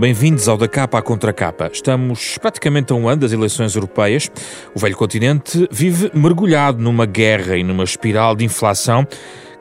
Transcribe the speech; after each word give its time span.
Bem-vindos 0.00 0.48
ao 0.48 0.56
Da 0.56 0.66
Capa 0.66 0.98
à 0.98 1.02
Contra 1.02 1.30
Capa. 1.30 1.68
Estamos 1.70 2.38
praticamente 2.38 2.90
a 2.90 2.96
um 2.96 3.06
ano 3.06 3.20
das 3.20 3.32
eleições 3.32 3.74
europeias. 3.74 4.30
O 4.74 4.78
velho 4.78 4.96
continente 4.96 5.68
vive 5.70 6.10
mergulhado 6.14 6.82
numa 6.82 7.04
guerra 7.04 7.58
e 7.58 7.62
numa 7.62 7.84
espiral 7.84 8.34
de 8.34 8.42
inflação 8.42 9.06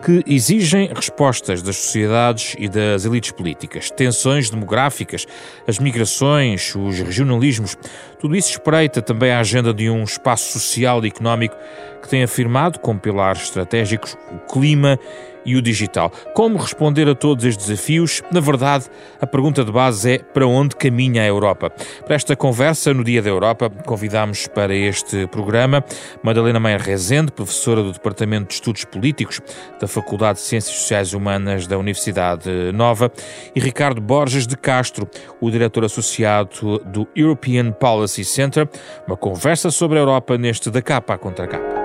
que 0.01 0.23
exigem 0.25 0.89
respostas 0.95 1.61
das 1.61 1.75
sociedades 1.75 2.55
e 2.57 2.69
das 2.69 3.04
elites 3.04 3.31
políticas. 3.31 3.91
Tensões 3.91 4.50
demográficas, 4.50 5.28
as 5.67 5.78
migrações, 5.78 6.73
os 6.73 7.00
regionalismos, 7.00 7.78
tudo 8.17 8.33
isso 8.33 8.51
espreita 8.51 9.01
também 9.01 9.31
a 9.31 9.42
agenda 9.42 9.73
de 9.73 9.89
um 9.89 10.03
espaço 10.03 10.57
social 10.57 11.03
e 11.03 11.09
económico 11.09 11.57
que 12.01 12.07
tem 12.07 12.23
afirmado 12.23 12.79
como 12.79 12.97
pilares 12.97 13.43
estratégicos 13.43 14.15
o 14.31 14.39
clima 14.50 14.97
e 15.46 15.56
o 15.56 15.61
digital. 15.61 16.11
Como 16.34 16.57
responder 16.57 17.07
a 17.10 17.16
todos 17.16 17.46
estes 17.46 17.68
desafios? 17.68 18.21
Na 18.32 18.39
verdade, 18.39 18.86
a 19.20 19.28
pergunta 19.28 19.64
de 19.64 19.71
base 19.71 20.14
é 20.14 20.18
para 20.20 20.48
onde 20.48 20.75
caminha 20.75 21.21
a 21.21 21.25
Europa? 21.25 21.71
Para 22.06 22.15
esta 22.15 22.36
conversa, 22.36 22.93
no 22.93 23.04
Dia 23.04 23.21
da 23.21 23.29
Europa, 23.29 23.70
convidamos 23.86 24.48
para 24.48 24.74
este 24.75 25.28
programa 25.28 25.84
Madalena 26.24 26.60
Meyer 26.60 26.82
Rezende, 26.82 27.32
professora 27.32 27.82
do 27.82 27.92
Departamento 27.92 28.48
de 28.48 28.54
Estudos 28.56 28.86
Políticos 28.86 29.42
da 29.79 29.88
Faculdade 29.88 30.39
de 30.39 30.46
Ciências 30.46 30.75
Sociais 30.75 31.14
Humanas 31.14 31.68
da 31.68 31.78
Universidade 31.78 32.50
Nova, 32.73 33.12
e 33.56 33.59
Ricardo 33.59 34.02
Borges 34.02 34.45
de 34.45 34.58
Castro, 34.58 35.08
o 35.40 35.50
diretor 35.50 35.86
associado 35.86 36.80
do 36.86 37.08
European 37.16 37.72
Policy 37.72 38.24
Center, 38.24 38.68
uma 39.08 39.18
conversa 39.18 39.72
sobre 39.72 39.98
a 39.98 40.02
Europa 40.02 40.38
neste 40.38 40.70
da 40.70 40.81
capa 40.81 41.18
contra 41.18 41.48
capa. 41.48 41.78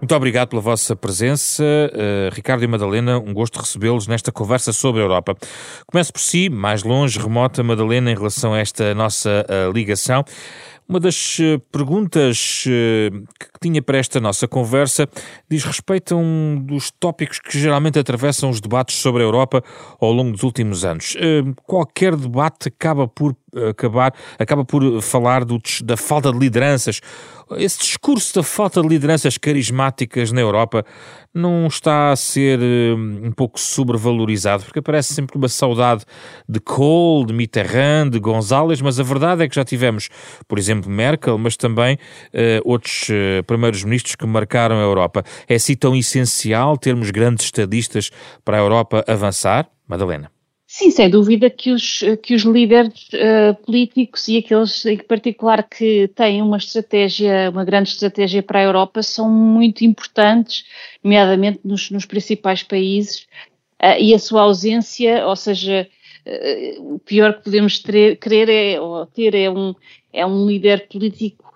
Muito 0.00 0.14
obrigado 0.14 0.48
pela 0.48 0.62
vossa 0.62 0.96
presença, 0.96 1.62
uh, 1.62 2.34
Ricardo 2.34 2.64
e 2.64 2.66
Madalena. 2.66 3.18
Um 3.18 3.34
gosto 3.34 3.60
recebê-los 3.60 4.06
nesta 4.06 4.32
conversa 4.32 4.72
sobre 4.72 5.02
a 5.02 5.04
Europa. 5.04 5.36
Começo 5.86 6.10
por 6.10 6.22
si, 6.22 6.48
mais 6.48 6.82
longe, 6.82 7.18
remota, 7.18 7.62
Madalena, 7.62 8.10
em 8.10 8.14
relação 8.14 8.54
a 8.54 8.58
esta 8.58 8.94
nossa 8.94 9.44
uh, 9.46 9.70
ligação. 9.70 10.24
Uma 10.88 10.98
das 10.98 11.38
eh, 11.38 11.60
perguntas 11.70 12.64
que 12.64 13.12
tinha 13.62 13.82
para 13.82 13.98
esta 13.98 14.18
nossa 14.18 14.48
conversa 14.48 15.06
diz 15.48 15.64
respeito 15.64 16.14
a 16.14 16.16
um 16.16 16.58
dos 16.64 16.90
tópicos 16.90 17.38
que 17.38 17.58
geralmente 17.58 17.98
atravessam 17.98 18.48
os 18.48 18.60
debates 18.60 18.96
sobre 18.96 19.22
a 19.22 19.26
Europa 19.26 19.62
ao 20.00 20.12
longo 20.12 20.32
dos 20.32 20.42
últimos 20.42 20.84
anos. 20.84 21.14
Qualquer 21.66 22.16
debate 22.16 22.68
acaba 22.68 23.06
por 23.06 23.36
acabar, 23.68 24.14
acaba 24.38 24.64
por 24.64 25.02
falar 25.02 25.44
do, 25.44 25.60
da 25.84 25.96
falta 25.96 26.32
de 26.32 26.38
lideranças 26.38 27.00
esse 27.56 27.80
discurso 27.80 28.34
da 28.34 28.42
falta 28.42 28.80
de 28.80 28.88
lideranças 28.88 29.36
carismáticas 29.36 30.30
na 30.30 30.40
Europa 30.40 30.84
não 31.32 31.66
está 31.66 32.10
a 32.10 32.16
ser 32.16 32.58
um, 32.60 33.26
um 33.26 33.32
pouco 33.32 33.58
sobrevalorizado, 33.58 34.64
porque 34.64 34.82
parece 34.82 35.14
sempre 35.14 35.36
uma 35.36 35.48
saudade 35.48 36.04
de 36.48 36.60
Kohl, 36.60 37.24
de 37.24 37.32
Mitterrand, 37.32 38.10
de 38.10 38.18
González, 38.18 38.80
mas 38.80 38.98
a 38.98 39.02
verdade 39.02 39.44
é 39.44 39.48
que 39.48 39.54
já 39.54 39.64
tivemos, 39.64 40.08
por 40.46 40.58
exemplo, 40.58 40.90
Merkel, 40.90 41.38
mas 41.38 41.56
também 41.56 41.94
uh, 41.94 42.60
outros 42.64 43.08
uh, 43.08 43.44
primeiros 43.50 43.82
ministros 43.82 44.14
que 44.14 44.24
marcaram 44.24 44.76
a 44.76 44.82
Europa. 44.82 45.24
É 45.48 45.56
assim 45.56 45.74
tão 45.74 45.96
essencial 45.96 46.78
termos 46.78 47.10
grandes 47.10 47.46
estadistas 47.46 48.10
para 48.44 48.56
a 48.56 48.60
Europa 48.60 49.04
avançar? 49.08 49.68
Madalena. 49.88 50.30
Sim, 50.68 50.92
sem 50.92 51.10
dúvida 51.10 51.50
que 51.50 51.72
os, 51.72 51.98
que 52.22 52.32
os 52.32 52.42
líderes 52.42 53.08
uh, 53.08 53.60
políticos 53.66 54.28
e 54.28 54.38
aqueles 54.38 54.86
em 54.86 54.98
particular 54.98 55.68
que 55.68 56.06
têm 56.14 56.40
uma 56.40 56.58
estratégia, 56.58 57.50
uma 57.50 57.64
grande 57.64 57.88
estratégia 57.88 58.40
para 58.40 58.60
a 58.60 58.62
Europa 58.62 59.02
são 59.02 59.28
muito 59.28 59.84
importantes, 59.84 60.64
nomeadamente 61.02 61.58
nos, 61.64 61.90
nos 61.90 62.06
principais 62.06 62.62
países, 62.62 63.26
uh, 63.82 63.98
e 63.98 64.14
a 64.14 64.18
sua 64.20 64.42
ausência, 64.42 65.26
ou 65.26 65.34
seja, 65.34 65.88
uh, 66.24 66.94
o 66.94 67.00
pior 67.00 67.34
que 67.34 67.42
podemos 67.42 67.80
ter, 67.80 68.16
querer 68.18 68.48
é, 68.48 68.80
ou 68.80 69.04
ter 69.06 69.34
é 69.34 69.50
um, 69.50 69.74
é 70.12 70.24
um 70.24 70.46
líder 70.46 70.86
político 70.86 71.49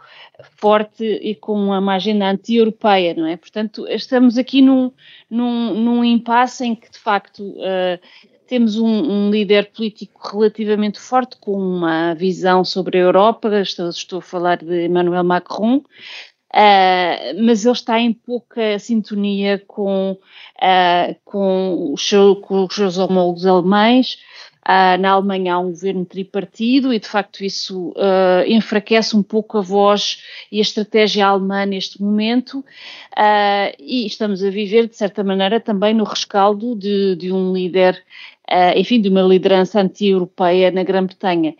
forte 0.56 1.04
e 1.04 1.34
com 1.34 1.54
uma 1.54 1.94
agenda 1.94 2.30
anti-europeia, 2.30 3.14
não 3.14 3.26
é? 3.26 3.36
Portanto, 3.36 3.86
estamos 3.88 4.38
aqui 4.38 4.60
num, 4.60 4.90
num, 5.30 5.74
num 5.74 6.04
impasse 6.04 6.64
em 6.64 6.74
que, 6.74 6.90
de 6.90 6.98
facto, 6.98 7.40
uh, 7.42 7.98
temos 8.46 8.76
um, 8.76 8.86
um, 8.86 9.30
líder 9.30 9.70
político 9.72 10.28
relativamente 10.28 11.00
forte, 11.00 11.36
com 11.38 11.56
uma 11.56 12.14
visão 12.14 12.64
sobre 12.64 12.98
a 12.98 13.02
Europa, 13.02 13.48
estou, 13.60 13.88
estou 13.88 14.18
a 14.18 14.22
falar 14.22 14.58
de 14.58 14.86
Emmanuel 14.86 15.24
Macron, 15.24 15.76
uh, 15.76 17.42
mas 17.42 17.64
ele 17.64 17.72
está 17.72 17.98
em 17.98 18.12
pouca 18.12 18.78
sintonia 18.78 19.62
com, 19.66 20.12
uh, 20.12 21.16
com, 21.24 21.94
seu, 21.96 22.36
com 22.36 22.64
os 22.64 22.74
seus 22.74 22.98
homólogos 22.98 23.46
alemães. 23.46 24.18
Uh, 24.66 24.96
na 24.98 25.10
Alemanha 25.10 25.54
há 25.54 25.58
um 25.58 25.70
governo 25.70 26.06
tripartido 26.06 26.92
e, 26.92 26.98
de 26.98 27.06
facto, 27.06 27.44
isso 27.44 27.90
uh, 27.90 28.46
enfraquece 28.46 29.14
um 29.14 29.22
pouco 29.22 29.58
a 29.58 29.60
voz 29.60 30.22
e 30.50 30.58
a 30.58 30.62
estratégia 30.62 31.26
alemã 31.26 31.66
neste 31.66 32.00
momento. 32.00 32.60
Uh, 32.60 33.74
e 33.78 34.06
estamos 34.06 34.42
a 34.42 34.48
viver, 34.48 34.88
de 34.88 34.96
certa 34.96 35.22
maneira, 35.22 35.60
também 35.60 35.92
no 35.92 36.04
rescaldo 36.04 36.74
de, 36.74 37.14
de 37.16 37.30
um 37.30 37.52
líder 37.52 38.02
uh, 38.50 38.78
enfim, 38.78 39.00
de 39.00 39.08
uma 39.08 39.22
liderança 39.22 39.80
anti-europeia 39.80 40.70
na 40.70 40.82
Grã-Bretanha. 40.82 41.54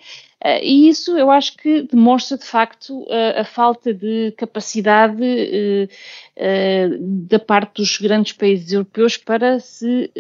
Uh, 0.45 0.61
e 0.63 0.89
isso 0.89 1.17
eu 1.17 1.31
acho 1.31 1.57
que 1.57 1.83
demonstra 1.83 2.37
de 2.37 2.45
facto 2.45 3.03
uh, 3.05 3.41
a 3.41 3.45
falta 3.45 3.95
de 3.95 4.33
capacidade 4.37 5.23
uh, 5.23 5.89
da 7.27 7.39
parte 7.39 7.81
dos 7.81 7.97
grandes 7.99 8.33
países 8.33 8.73
europeus 8.73 9.17
para 9.17 9.59
se 9.59 10.11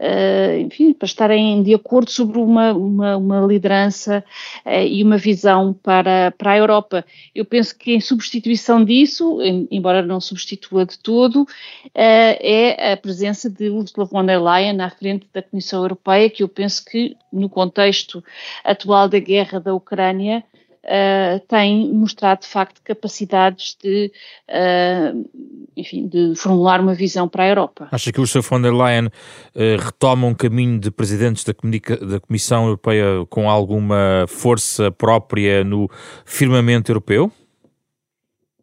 uh, 0.00 0.58
enfim, 0.58 0.92
para 0.92 1.06
estarem 1.06 1.62
de 1.62 1.74
acordo 1.74 2.10
sobre 2.10 2.38
uma, 2.38 2.72
uma, 2.72 3.16
uma 3.16 3.40
liderança 3.46 4.24
uh, 4.64 4.70
e 4.70 5.04
uma 5.04 5.18
visão 5.18 5.74
para, 5.74 6.32
para 6.36 6.52
a 6.52 6.56
Europa. 6.56 7.04
Eu 7.34 7.44
penso 7.44 7.76
que 7.78 7.92
em 7.92 8.00
substituição 8.00 8.82
disso, 8.84 9.40
em, 9.42 9.68
embora 9.70 10.02
não 10.02 10.20
substitua 10.20 10.86
de 10.86 10.98
todo, 10.98 11.42
uh, 11.42 11.46
é 11.94 12.92
a 12.92 12.96
presença 12.96 13.50
de 13.50 13.68
Ursula 13.68 14.06
von 14.06 14.24
der 14.24 14.42
Leyen 14.42 14.80
à 14.80 14.90
frente 14.90 15.26
da 15.32 15.42
Comissão 15.42 15.82
Europeia, 15.82 16.30
que 16.30 16.42
eu 16.42 16.48
penso 16.48 16.84
que 16.84 17.16
no 17.30 17.48
contexto 17.48 18.24
atual 18.64 19.08
da 19.08 19.18
guerra 19.18 19.60
da 19.60 19.74
Ucrânia, 19.74 20.42
uh, 20.84 21.40
tem 21.46 21.92
mostrado 21.92 22.42
de 22.42 22.46
facto 22.46 22.80
capacidades 22.82 23.76
de, 23.82 24.12
uh, 24.48 25.30
enfim, 25.76 26.06
de 26.06 26.34
formular 26.34 26.80
uma 26.80 26.94
visão 26.94 27.28
para 27.28 27.44
a 27.44 27.48
Europa. 27.48 27.88
Acha 27.90 28.12
que 28.12 28.20
Ursula 28.20 28.42
von 28.42 28.60
der 28.60 28.72
Leyen 28.72 29.06
uh, 29.06 29.10
retoma 29.78 30.26
um 30.26 30.34
caminho 30.34 30.78
de 30.78 30.90
presidentes 30.90 31.44
da, 31.44 31.52
da 32.06 32.20
Comissão 32.20 32.64
Europeia 32.64 33.26
com 33.28 33.48
alguma 33.48 34.24
força 34.28 34.90
própria 34.90 35.64
no 35.64 35.88
firmamento 36.24 36.90
europeu? 36.90 37.30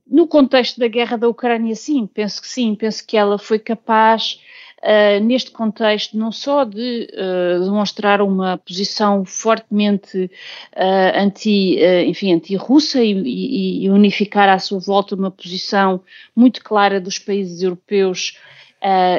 No 0.10 0.26
contexto 0.26 0.80
da 0.80 0.88
guerra 0.88 1.18
da 1.18 1.28
Ucrânia, 1.28 1.76
sim, 1.76 2.08
penso 2.08 2.42
que 2.42 2.48
sim, 2.48 2.76
penso 2.76 3.06
que 3.06 3.18
ela 3.18 3.38
foi 3.38 3.60
capaz 3.60 4.40
uh, 4.84 5.24
neste 5.24 5.52
contexto, 5.52 6.18
não 6.18 6.32
só 6.32 6.64
de 6.64 7.08
uh, 7.14 7.64
demonstrar 7.64 8.22
uma 8.22 8.58
posição 8.58 9.26
fortemente 9.26 10.30
uh, 10.76 11.20
anti, 11.22 11.78
enfim, 12.06 12.34
anti-russa 12.34 13.04
e, 13.04 13.12
e, 13.12 13.86
e, 13.86 13.90
unificar 13.90 14.50
à 14.50 14.60
sua 14.60 14.80
volta 14.80 15.16
uma 15.16 15.32
posição 15.32 16.02
muito 16.36 16.64
clara 16.64 17.00
dos 17.00 17.20
países 17.20 17.62
europeus 17.62 18.38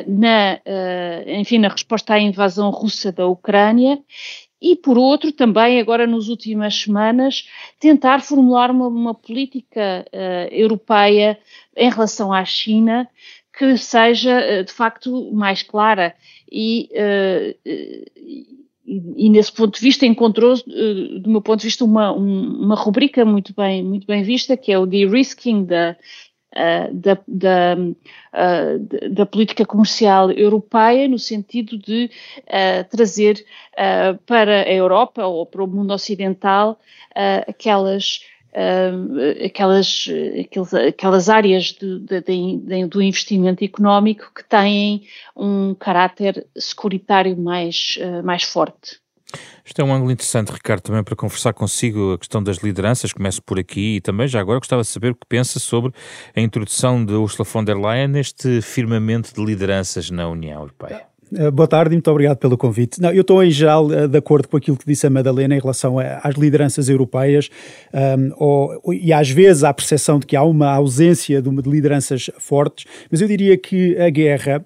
na, 0.07 0.61
enfim, 1.27 1.59
na 1.59 1.69
resposta 1.69 2.15
à 2.15 2.21
invasão 2.21 2.71
russa 2.71 3.11
da 3.11 3.27
Ucrânia 3.27 3.99
e, 4.61 4.75
por 4.75 4.99
outro, 4.99 5.31
também 5.33 5.81
agora 5.81 6.07
nas 6.07 6.27
últimas 6.27 6.75
semanas, 6.75 7.49
tentar 7.79 8.21
formular 8.21 8.71
uma, 8.71 8.89
uma 8.89 9.15
política 9.15 10.05
uh, 10.13 10.53
europeia 10.53 11.39
em 11.77 11.89
relação 11.89 12.33
à 12.33 12.45
China 12.45 13.09
que 13.59 13.77
seja 13.77 14.41
eh, 14.41 14.63
de 14.63 14.73
facto 14.73 15.33
mais 15.33 15.65
clara 15.65 16.15
e, 16.51 16.89
uh, 16.93 17.59
e, 17.67 18.47
e, 18.87 19.29
nesse 19.29 19.53
ponto 19.53 19.75
de 19.75 19.81
vista 19.81 20.07
encontrou, 20.07 20.55
uh, 20.55 21.19
do 21.19 21.29
meu 21.29 21.43
ponto 21.43 21.59
de 21.59 21.67
vista, 21.67 21.85
uma, 21.85 22.13
um, 22.13 22.63
uma 22.63 22.77
rubrica 22.77 23.25
muito 23.25 23.53
bem, 23.53 23.83
muito 23.83 24.07
bem 24.07 24.23
vista, 24.23 24.57
que 24.57 24.71
é 24.71 24.79
o 24.79 24.87
de-risking 24.87 25.65
da, 25.65 25.97
uh, 26.55 26.95
da, 26.95 27.19
da, 27.27 27.77
da, 29.11 29.27
política 29.27 29.67
comercial 29.67 30.31
europeia, 30.31 31.09
no 31.09 31.19
sentido 31.19 31.77
de 31.77 32.09
trazer 32.91 33.45
para 34.25 34.63
a 34.63 34.73
Europa 34.73 35.27
ou 35.27 35.45
para 35.45 35.65
o 35.65 35.67
mundo 35.67 35.93
ocidental 35.93 36.79
aquelas 37.49 38.21
uh, 38.59 39.45
aquelas, 39.45 40.09
aqueles, 40.41 40.75
aquelas 40.75 41.29
áreas 41.29 41.67
de, 41.67 42.01
de, 42.01 42.21
de, 42.21 42.87
do 42.87 43.01
investimento 43.01 43.65
económico 43.65 44.33
que 44.35 44.45
têm 44.45 45.07
um 45.37 45.75
caráter 45.75 46.47
securitário 46.57 47.37
mais, 47.37 47.99
uh, 48.01 48.25
mais 48.25 48.43
forte. 48.43 49.01
Isto 49.65 49.83
é 49.83 49.85
um 49.85 49.93
ângulo 49.93 50.11
interessante, 50.11 50.51
Ricardo, 50.51 50.81
também 50.81 51.05
para 51.05 51.15
conversar 51.15 51.53
consigo 51.53 52.15
a 52.15 52.19
questão 52.19 52.43
das 52.43 52.57
lideranças. 52.59 53.13
Começo 53.13 53.43
por 53.43 53.59
aqui 53.59 53.97
e 53.97 54.01
também 54.01 54.27
já 54.27 54.41
agora 54.41 54.59
gostava 54.59 54.81
de 54.81 54.89
saber 54.89 55.13
o 55.13 55.15
que 55.15 55.27
pensa 55.29 55.59
sobre 55.59 55.93
a 56.35 56.41
introdução 56.41 57.05
de 57.05 57.13
Ursula 57.13 57.47
von 57.47 57.63
der 57.63 57.77
Leyen 57.77 58.09
neste 58.09 58.63
firmamento 58.63 59.35
de 59.35 59.45
lideranças 59.45 60.11
na 60.11 60.27
União 60.27 60.63
Europeia. 60.63 61.07
Eh, 61.35 61.51
boa 61.51 61.67
tarde 61.67 61.95
e 61.95 61.97
muito 61.97 62.11
obrigado 62.11 62.39
pelo 62.39 62.57
convite. 62.57 63.01
Não, 63.01 63.11
eu 63.11 63.23
estou 63.23 63.43
em 63.43 63.51
geral 63.51 63.93
eh, 63.93 64.07
de 64.07 64.19
acordo 64.19 64.49
com 64.49 64.57
aquilo 64.57 64.77
que 64.77 64.87
disse 64.87 65.07
a 65.07 65.11
Madalena 65.11 65.55
em 65.57 65.61
relação 65.61 65.97
às 65.99 66.35
lideranças 66.37 66.89
europeias 66.89 67.51
um, 67.93 67.99
ehm, 67.99 68.33
ou, 68.37 68.95
e 68.95 69.13
às 69.13 69.31
vezes 69.31 69.65
há 69.65 69.71
a 69.71 69.75
percepção 69.75 70.19
de 70.19 70.27
que 70.27 70.37
há 70.37 70.43
uma 70.43 70.71
ausência 70.71 71.43
de, 71.43 71.51
de 71.51 71.71
lideranças 71.71 72.31
fortes, 72.39 72.87
mas 73.11 73.21
eu 73.21 73.29
diria 73.29 73.57
que 73.57 73.99
a 73.99 74.11
guerra 74.11 74.65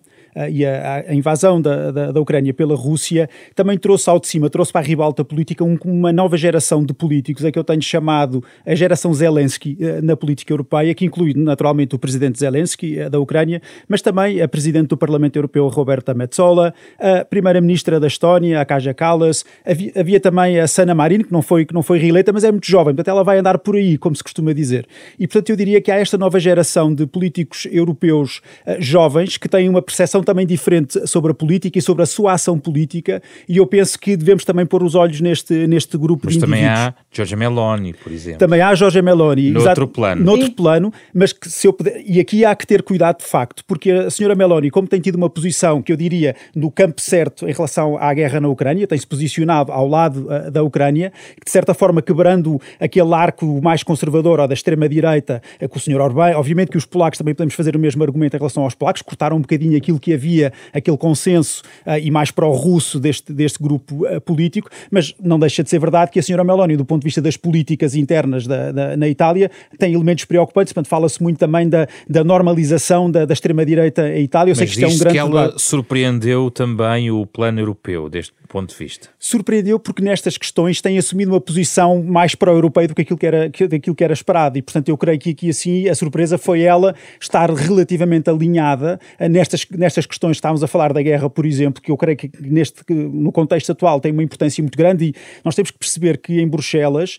e 0.50 0.64
a, 0.64 1.04
a 1.08 1.14
invasão 1.14 1.60
da, 1.60 1.90
da, 1.90 2.12
da, 2.12 2.20
Ucrânia 2.20 2.54
pela 2.54 2.74
Rússia 2.74 3.28
também 3.54 3.76
trouxe 3.76 4.08
ao 4.08 4.18
de 4.18 4.26
cima, 4.28 4.48
trouxe 4.48 4.72
para 4.72 4.80
a 4.80 4.84
ribalta 4.84 5.22
política 5.22 5.62
um, 5.62 5.76
uma 5.84 6.12
nova 6.12 6.36
geração 6.38 6.84
de 6.84 6.94
políticos, 6.94 7.44
é 7.44 7.52
que 7.52 7.58
eu 7.58 7.64
tenho 7.64 7.82
chamado 7.82 8.42
a 8.64 8.74
geração 8.74 9.12
Zelensky 9.12 9.76
uh, 9.80 10.02
na 10.02 10.16
política 10.16 10.52
europeia, 10.52 10.94
que 10.94 11.04
inclui 11.04 11.34
naturalmente 11.34 11.94
o 11.94 11.98
presidente 11.98 12.38
Zelensky 12.38 12.98
uh, 12.98 13.10
da 13.10 13.20
Ucrânia, 13.20 13.60
mas 13.86 14.00
também 14.00 14.40
a 14.40 14.48
presidente 14.48 14.88
do 14.88 14.96
Parlamento 14.96 15.36
Europeu, 15.36 15.68
Roberta 15.68 16.14
Metsola, 16.14 16.72
a 16.98 17.24
primeira-ministra 17.24 18.00
da 18.00 18.06
Estónia, 18.06 18.60
a 18.60 18.64
Kaja 18.64 18.94
Kallas, 18.94 19.44
havia, 19.66 19.92
havia, 19.94 20.20
também 20.20 20.58
a 20.58 20.66
Sana 20.66 20.94
Marin, 20.94 21.22
que 21.22 21.32
não 21.32 21.42
foi, 21.42 21.66
que 21.66 21.74
não 21.74 21.82
foi 21.82 21.98
reeleita, 21.98 22.32
mas 22.32 22.44
é 22.44 22.50
muito 22.50 22.66
jovem, 22.66 22.94
portanto 22.94 23.08
ela 23.08 23.22
vai 23.22 23.38
andar 23.38 23.58
por 23.58 23.76
aí, 23.76 23.98
como 23.98 24.16
se 24.16 24.22
costuma 24.22 24.54
dizer. 24.54 24.86
E 25.18 25.26
portanto 25.26 25.50
eu 25.50 25.56
diria 25.56 25.80
que 25.80 25.90
há 25.90 25.96
esta 25.96 26.16
nova 26.16 26.40
geração 26.40 26.94
de 26.94 27.06
políticos 27.06 27.66
europeus 27.70 28.40
jovens 28.78 29.36
que 29.36 29.48
têm 29.48 29.68
uma 29.68 29.82
percepção 29.82 30.21
também 30.22 30.46
diferente 30.46 31.06
sobre 31.06 31.32
a 31.32 31.34
política 31.34 31.78
e 31.78 31.82
sobre 31.82 32.02
a 32.02 32.06
sua 32.06 32.32
ação 32.32 32.58
política, 32.58 33.22
e 33.48 33.56
eu 33.56 33.66
penso 33.66 33.98
que 33.98 34.16
devemos 34.16 34.44
também 34.44 34.66
pôr 34.66 34.82
os 34.82 34.94
olhos 34.94 35.20
neste, 35.20 35.66
neste 35.66 35.96
grupo 35.96 36.22
mas 36.24 36.34
de 36.34 36.38
indivíduos. 36.38 36.62
também 36.62 36.68
há 36.68 36.94
Giorgia 37.10 37.36
Meloni, 37.36 37.94
por 37.94 38.12
exemplo. 38.12 38.38
Também 38.38 38.60
há 38.60 38.74
Giorgia 38.74 39.02
Meloni. 39.02 39.50
Noutro 39.50 39.88
plano. 39.88 40.24
Noutro 40.24 40.52
plano, 40.52 40.92
mas 41.14 41.32
que 41.32 41.48
se 41.48 41.66
eu 41.66 41.72
puder, 41.72 42.02
e 42.06 42.20
aqui 42.20 42.44
há 42.44 42.54
que 42.54 42.66
ter 42.66 42.82
cuidado 42.82 43.18
de 43.18 43.24
facto, 43.24 43.64
porque 43.66 43.90
a 43.90 44.10
senhora 44.10 44.34
Meloni, 44.34 44.70
como 44.70 44.88
tem 44.88 45.00
tido 45.00 45.16
uma 45.16 45.28
posição 45.28 45.82
que 45.82 45.92
eu 45.92 45.96
diria 45.96 46.34
no 46.54 46.70
campo 46.70 47.00
certo 47.00 47.48
em 47.48 47.52
relação 47.52 47.96
à 47.96 48.12
guerra 48.14 48.40
na 48.40 48.48
Ucrânia, 48.48 48.86
tem-se 48.86 49.06
posicionado 49.06 49.72
ao 49.72 49.86
lado 49.86 50.26
uh, 50.26 50.50
da 50.50 50.62
Ucrânia, 50.62 51.12
de 51.44 51.50
certa 51.50 51.74
forma 51.74 52.02
quebrando 52.02 52.60
aquele 52.80 53.14
arco 53.14 53.60
mais 53.62 53.82
conservador 53.82 54.40
ou 54.40 54.48
da 54.48 54.54
extrema-direita 54.54 55.42
uh, 55.60 55.68
com 55.68 55.78
o 55.78 55.80
senhor 55.80 56.00
Orbán. 56.00 56.36
Obviamente 56.36 56.70
que 56.70 56.76
os 56.76 56.86
polacos 56.86 57.18
também 57.18 57.34
podemos 57.34 57.54
fazer 57.54 57.76
o 57.76 57.78
mesmo 57.78 58.02
argumento 58.02 58.34
em 58.34 58.38
relação 58.38 58.62
aos 58.64 58.74
polacos, 58.74 59.02
cortaram 59.02 59.36
um 59.36 59.40
bocadinho 59.40 59.76
aquilo 59.76 59.98
que 59.98 60.11
havia, 60.14 60.52
aquele 60.72 60.96
consenso 60.96 61.62
uh, 61.86 61.98
e 61.98 62.10
mais 62.10 62.30
pró-russo 62.30 62.98
deste, 62.98 63.32
deste 63.32 63.62
grupo 63.62 64.04
político, 64.24 64.68
mas 64.90 65.14
não 65.20 65.38
deixa 65.38 65.62
de 65.62 65.70
ser 65.70 65.78
verdade 65.78 66.10
que 66.10 66.18
a 66.18 66.22
senhora 66.22 66.44
Meloni, 66.44 66.76
do 66.76 66.84
ponto 66.84 67.02
de 67.02 67.06
vista 67.06 67.20
das 67.20 67.36
políticas 67.36 67.94
internas 67.94 68.46
da, 68.46 68.72
da, 68.72 68.96
na 68.96 69.08
Itália, 69.08 69.50
tem 69.78 69.94
elementos 69.94 70.24
preocupantes, 70.24 70.72
portanto 70.72 70.88
fala-se 70.88 71.22
muito 71.22 71.38
também 71.38 71.68
da, 71.68 71.86
da 72.08 72.24
normalização 72.24 73.10
da, 73.10 73.24
da 73.24 73.32
extrema-direita 73.32 74.08
em 74.08 74.24
Itália. 74.24 74.52
Eu 74.52 74.54
sei 74.54 74.66
mas 74.66 74.74
que 74.74 74.84
isto 74.84 74.92
é 74.92 74.94
um 74.94 74.98
grande 74.98 75.14
que 75.14 75.18
ela 75.18 75.42
debate. 75.46 75.62
surpreendeu 75.62 76.50
também 76.50 77.10
o 77.10 77.26
plano 77.26 77.60
europeu 77.60 78.08
deste 78.08 78.32
ponto 78.52 78.70
de 78.70 78.76
vista? 78.76 79.08
Surpreendeu 79.18 79.80
porque 79.80 80.02
nestas 80.02 80.36
questões 80.36 80.82
tem 80.82 80.98
assumido 80.98 81.32
uma 81.32 81.40
posição 81.40 82.02
mais 82.02 82.34
pró-europeia 82.34 82.86
do 82.86 82.94
que 82.94 83.00
aquilo 83.00 83.18
que, 83.18 83.26
era, 83.26 83.48
que, 83.48 83.66
daquilo 83.66 83.96
que 83.96 84.04
era 84.04 84.12
esperado 84.12 84.58
e, 84.58 84.62
portanto, 84.62 84.90
eu 84.90 84.98
creio 84.98 85.18
que 85.18 85.30
aqui 85.30 85.48
assim 85.48 85.88
a 85.88 85.94
surpresa 85.94 86.36
foi 86.36 86.60
ela 86.60 86.94
estar 87.18 87.50
relativamente 87.50 88.28
alinhada 88.28 89.00
nestas, 89.18 89.66
nestas 89.70 90.04
questões. 90.04 90.36
Estávamos 90.36 90.62
a 90.62 90.66
falar 90.66 90.92
da 90.92 91.00
guerra, 91.00 91.30
por 91.30 91.46
exemplo, 91.46 91.82
que 91.82 91.90
eu 91.90 91.96
creio 91.96 92.16
que 92.16 92.30
neste, 92.40 92.82
no 92.92 93.32
contexto 93.32 93.72
atual 93.72 93.98
tem 94.00 94.12
uma 94.12 94.22
importância 94.22 94.62
muito 94.62 94.76
grande 94.76 95.06
e 95.06 95.14
nós 95.42 95.54
temos 95.54 95.70
que 95.70 95.78
perceber 95.78 96.18
que 96.18 96.40
em 96.40 96.46
Bruxelas 96.46 97.18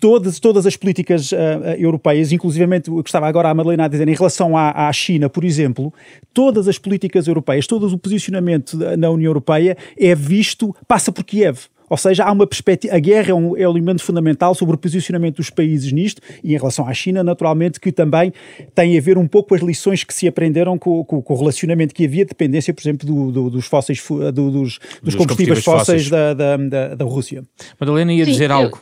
todas, 0.00 0.40
todas 0.40 0.66
as 0.66 0.76
políticas 0.76 1.30
uh, 1.30 1.36
europeias, 1.78 2.32
inclusivamente 2.32 2.90
o 2.90 3.02
que 3.02 3.08
estava 3.08 3.28
agora 3.28 3.48
a 3.48 3.54
Madalena 3.54 3.84
a 3.84 3.88
dizer 3.88 4.08
em 4.08 4.14
relação 4.14 4.56
à, 4.56 4.88
à 4.88 4.92
China, 4.92 5.30
por 5.30 5.44
exemplo, 5.44 5.94
todas 6.34 6.66
as 6.66 6.78
políticas 6.78 7.28
europeias, 7.28 7.66
todo 7.68 7.86
o 7.86 7.98
posicionamento 7.98 8.76
na 8.96 9.08
União 9.10 9.30
Europeia 9.30 9.76
é 9.96 10.14
visto 10.14 10.71
passa 10.86 11.12
por 11.12 11.24
Kiev. 11.24 11.68
Ou 11.92 11.96
seja, 11.98 12.24
há 12.24 12.32
uma 12.32 12.46
perspectiva. 12.46 12.96
A 12.96 12.98
guerra 12.98 13.32
é 13.32 13.34
um, 13.34 13.54
é 13.54 13.68
um 13.68 13.72
elemento 13.72 14.02
fundamental 14.02 14.54
sobre 14.54 14.74
o 14.74 14.78
posicionamento 14.78 15.36
dos 15.36 15.50
países 15.50 15.92
nisto 15.92 16.22
e 16.42 16.54
em 16.54 16.56
relação 16.56 16.88
à 16.88 16.94
China, 16.94 17.22
naturalmente, 17.22 17.78
que 17.78 17.92
também 17.92 18.32
tem 18.74 18.96
a 18.96 19.00
ver 19.02 19.18
um 19.18 19.28
pouco 19.28 19.50
com 19.50 19.54
as 19.56 19.60
lições 19.60 20.02
que 20.02 20.14
se 20.14 20.26
aprenderam 20.26 20.78
com, 20.78 21.04
com, 21.04 21.20
com 21.20 21.34
o 21.34 21.36
relacionamento 21.36 21.94
que 21.94 22.06
havia, 22.06 22.24
dependência, 22.24 22.72
por 22.72 22.80
exemplo, 22.80 23.06
do, 23.06 23.30
do, 23.30 23.50
dos 23.50 23.66
fósseis, 23.66 24.02
do, 24.08 24.32
dos, 24.32 24.52
dos, 24.52 24.80
dos, 25.02 25.14
combustíveis, 25.16 25.62
combustíveis 25.62 25.64
fósseis, 25.64 26.08
Da, 26.08 26.32
da, 26.32 26.56
da, 26.56 26.94
da, 26.94 27.04
Rússia. 27.04 27.44
Madalena 27.78 28.10
ia 28.10 28.24
Sim, 28.24 28.30
dizer 28.30 28.48
eu... 28.48 28.56
algo. 28.56 28.80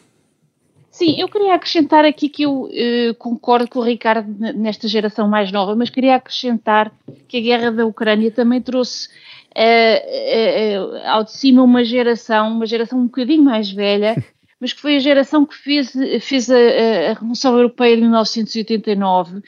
Sim, 0.93 1.21
eu 1.21 1.29
queria 1.29 1.55
acrescentar 1.55 2.05
aqui 2.05 2.29
que 2.29 2.45
eu 2.45 2.65
uh, 2.65 3.15
concordo 3.19 3.69
com 3.69 3.81
o 3.81 3.83
Ricardo 3.83 4.33
nesta 4.55 4.87
geração 4.87 5.27
mais 5.27 5.51
nova, 5.51 5.75
mas 5.75 5.91
queria 5.91 6.15
acrescentar 6.15 6.93
que 7.27 7.39
a 7.39 7.41
guerra 7.41 7.73
da 7.73 7.87
Ucrânia 7.87 8.31
também 8.31 8.61
trouxe 8.61 9.09
uh, 9.57 10.95
uh, 10.95 11.07
ao 11.07 11.25
de 11.25 11.33
cima 11.33 11.63
uma 11.63 11.85
geração, 11.85 12.53
uma 12.53 12.67
geração 12.67 12.99
um 12.99 13.05
bocadinho 13.05 13.43
mais 13.43 13.71
velha, 13.71 14.23
mas 14.61 14.73
que 14.73 14.81
foi 14.81 14.97
a 14.97 15.01
geração 15.01 15.47
que 15.47 15.57
fez, 15.57 15.93
fez 16.21 16.51
a, 16.51 16.57
a 16.57 17.13
Revolução 17.15 17.55
Europeia 17.57 17.97
de 17.97 18.03
1989. 18.03 19.39
Uh, 19.39 19.43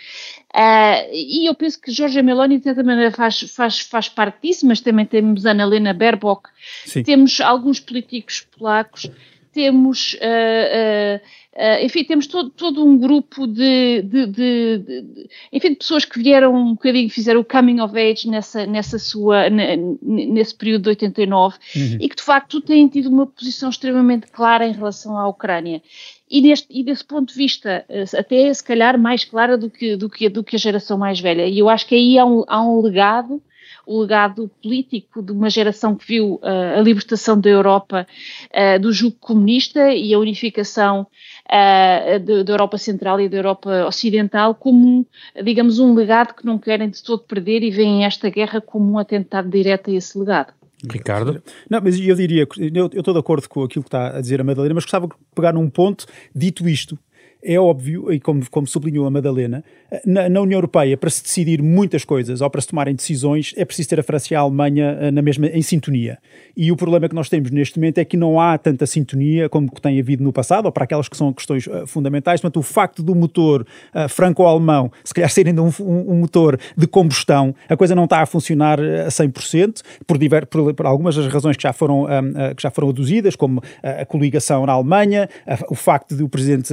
e 1.13 1.49
eu 1.49 1.55
penso 1.55 1.81
que 1.81 1.91
Jorge 1.91 2.21
Meloni, 2.23 2.59
de 2.59 2.65
certa 2.65 2.83
maneira, 2.83 3.11
faz, 3.11 3.41
faz, 3.41 3.81
faz 3.81 4.09
parte 4.09 4.39
disso, 4.43 4.67
mas 4.67 4.81
também 4.81 5.07
temos 5.07 5.47
Ana 5.47 5.63
Helena 5.63 5.95
Baerbock, 5.95 6.49
Sim. 6.85 7.03
temos 7.03 7.41
alguns 7.41 7.81
políticos 7.81 8.47
polacos, 8.57 9.11
temos 9.53 10.15
uh, 10.15 11.19
uh, 11.19 11.21
Uh, 11.55 11.85
enfim, 11.85 12.03
temos 12.03 12.27
todo, 12.27 12.49
todo 12.49 12.83
um 12.83 12.97
grupo 12.97 13.47
de, 13.47 14.01
de, 14.03 14.27
de, 14.27 14.79
de, 14.79 15.29
enfim, 15.53 15.71
de 15.71 15.77
pessoas 15.77 16.03
que 16.03 16.19
vieram 16.19 16.55
um 16.55 16.73
bocadinho, 16.73 17.11
fizeram 17.11 17.41
o 17.41 17.45
coming 17.45 17.79
of 17.79 17.95
age 17.99 18.27
nessa, 18.27 18.65
nessa 18.65 18.99
sua, 18.99 19.51
nesse 19.51 20.55
período 20.55 20.85
de 20.85 20.89
89 20.91 21.57
uhum. 21.77 21.99
e 22.01 22.09
que 22.09 22.17
de 22.17 22.23
facto 22.23 22.59
têm 22.59 22.89
tido 22.89 23.11
uma 23.11 23.27
posição 23.27 23.69
extremamente 23.69 24.29
clara 24.29 24.67
em 24.67 24.73
relação 24.73 25.19
à 25.19 25.29
Ucrânia. 25.29 25.83
E, 26.31 26.41
neste, 26.41 26.67
e 26.71 26.83
desse 26.83 27.05
ponto 27.05 27.29
de 27.31 27.39
vista, 27.39 27.85
eh, 27.87 28.05
até 28.17 28.55
se 28.55 28.65
calhar 28.65 28.99
mais 28.99 29.23
clara 29.23 29.59
do 29.59 29.69
que, 29.69 29.95
do 29.95 30.09
que, 30.09 30.31
do 30.31 30.43
que 30.43 30.57
a 30.57 30.59
geração 30.59 30.97
mais 30.97 31.21
velha. 31.21 31.47
E 31.47 31.59
eu 31.59 31.69
acho 31.69 31.87
que 31.87 31.95
aí 31.95 32.19
há 32.19 32.25
um, 32.25 32.43
há 32.49 32.63
um 32.63 32.81
legado 32.81 33.43
o 33.87 34.01
legado 34.01 34.51
político 34.63 35.23
de 35.23 35.33
uma 35.33 35.51
geração 35.51 35.95
que 35.95 36.07
viu 36.07 36.35
uh, 36.35 36.79
a 36.79 36.81
libertação 36.81 37.39
da 37.39 37.51
Europa 37.51 38.07
uh, 38.51 38.81
do 38.81 38.93
jugo 38.93 39.17
comunista 39.21 39.93
e 39.93 40.15
a 40.15 40.19
unificação 40.19 41.07
uh, 41.47 42.45
da 42.45 42.53
Europa 42.53 42.79
Central 42.79 43.21
e 43.21 43.29
da 43.29 43.37
Europa 43.37 43.87
Ocidental 43.87 44.55
como, 44.55 45.07
digamos, 45.43 45.79
um 45.79 45.95
legado 45.95 46.35
que 46.35 46.47
não 46.47 46.59
querem 46.59 46.89
de 46.89 47.03
todo 47.03 47.23
perder 47.25 47.63
e 47.63 47.71
veem 47.71 48.05
esta 48.05 48.31
guerra 48.31 48.61
como 48.61 48.93
um 48.93 48.99
atentado 48.99 49.49
direto 49.49 49.91
a 49.91 49.95
esse 49.95 50.19
legado. 50.19 50.53
Ricardo? 50.91 51.41
Não, 51.71 51.81
mas 51.81 51.99
eu 51.99 52.15
diria, 52.17 52.47
eu, 52.59 52.91
eu 52.93 53.01
estou 53.01 53.15
de 53.15 53.21
acordo 53.21 53.49
com 53.49 53.63
aquilo 53.63 53.85
que 53.85 53.89
está 53.89 54.17
a 54.17 54.21
dizer 54.21 54.41
a 54.41 54.45
Madalena, 54.45 54.75
mas 54.75 54.85
gostava 54.85 55.07
de 55.07 55.15
pegar 55.35 55.53
num 55.53 55.71
ponto, 55.71 56.07
dito 56.35 56.69
isto, 56.69 56.99
é 57.43 57.59
óbvio, 57.59 58.13
e 58.13 58.21
como, 58.21 58.49
como 58.51 58.67
sublinhou 58.67 59.05
a 59.05 59.11
Madalena, 59.11 59.65
na, 60.07 60.29
na, 60.29 60.41
União 60.41 60.59
Europeia, 60.59 60.97
para 60.97 61.11
se 61.11 61.23
decidir 61.23 61.61
muitas 61.61 62.05
coisas 62.05 62.41
ou 62.41 62.49
para 62.49 62.61
se 62.61 62.69
tomarem 62.69 62.95
decisões, 62.95 63.53
é 63.57 63.65
preciso 63.65 63.89
ter 63.89 64.01
a 64.01 64.03
França 64.03 64.33
e 64.33 64.37
a 64.37 64.41
Alemanha 64.41 64.97
eh, 65.01 65.11
na 65.11 65.21
mesma, 65.21 65.47
em 65.49 65.61
sintonia. 65.61 66.19
E 66.57 66.71
o 66.71 66.77
problema 66.77 67.09
que 67.09 67.15
nós 67.15 67.29
temos 67.29 67.51
neste 67.51 67.79
momento 67.79 67.99
é 67.99 68.05
que 68.05 68.17
não 68.17 68.41
há 68.41 68.57
tanta 68.57 68.87
sintonia 68.87 69.49
como 69.49 69.69
tem 69.71 69.99
havido 69.99 70.23
no 70.23 70.33
passado, 70.33 70.67
ou 70.67 70.73
para 70.73 70.85
aquelas 70.85 71.09
que 71.09 71.17
são 71.17 71.33
questões 71.33 71.67
uh, 71.67 71.87
fundamentais. 71.87 72.41
Portanto, 72.41 72.61
o 72.61 72.63
facto 72.63 73.03
do 73.03 73.15
motor 73.15 73.67
uh, 73.95 74.09
franco-alemão, 74.09 74.91
se 75.05 75.13
calhar 75.13 75.31
ser 75.31 75.47
ainda 75.47 75.63
um, 75.63 75.71
um, 75.81 76.13
um, 76.13 76.21
motor 76.21 76.59
de 76.77 76.87
combustão, 76.87 77.55
a 77.69 77.77
coisa 77.77 77.95
não 77.95 78.05
está 78.05 78.21
a 78.21 78.27
funcionar 78.27 78.79
a 78.81 79.09
100%, 79.09 79.83
por, 80.07 80.17
diver, 80.17 80.47
por, 80.47 80.73
por 80.75 80.87
algumas 80.87 81.17
das 81.17 81.27
razões 81.27 81.57
que 81.57 81.63
já 81.63 81.73
foram, 81.73 82.05
uh, 82.05 82.55
que 82.57 82.63
já 82.63 82.71
foram 82.71 82.89
aduzidas, 82.89 83.35
como 83.35 83.63
a 83.83 84.05
coligação 84.05 84.65
na 84.65 84.73
Alemanha, 84.73 85.29
o 85.69 85.75
facto 85.75 86.15
de 86.15 86.23
o 86.23 86.29
presidente 86.29 86.73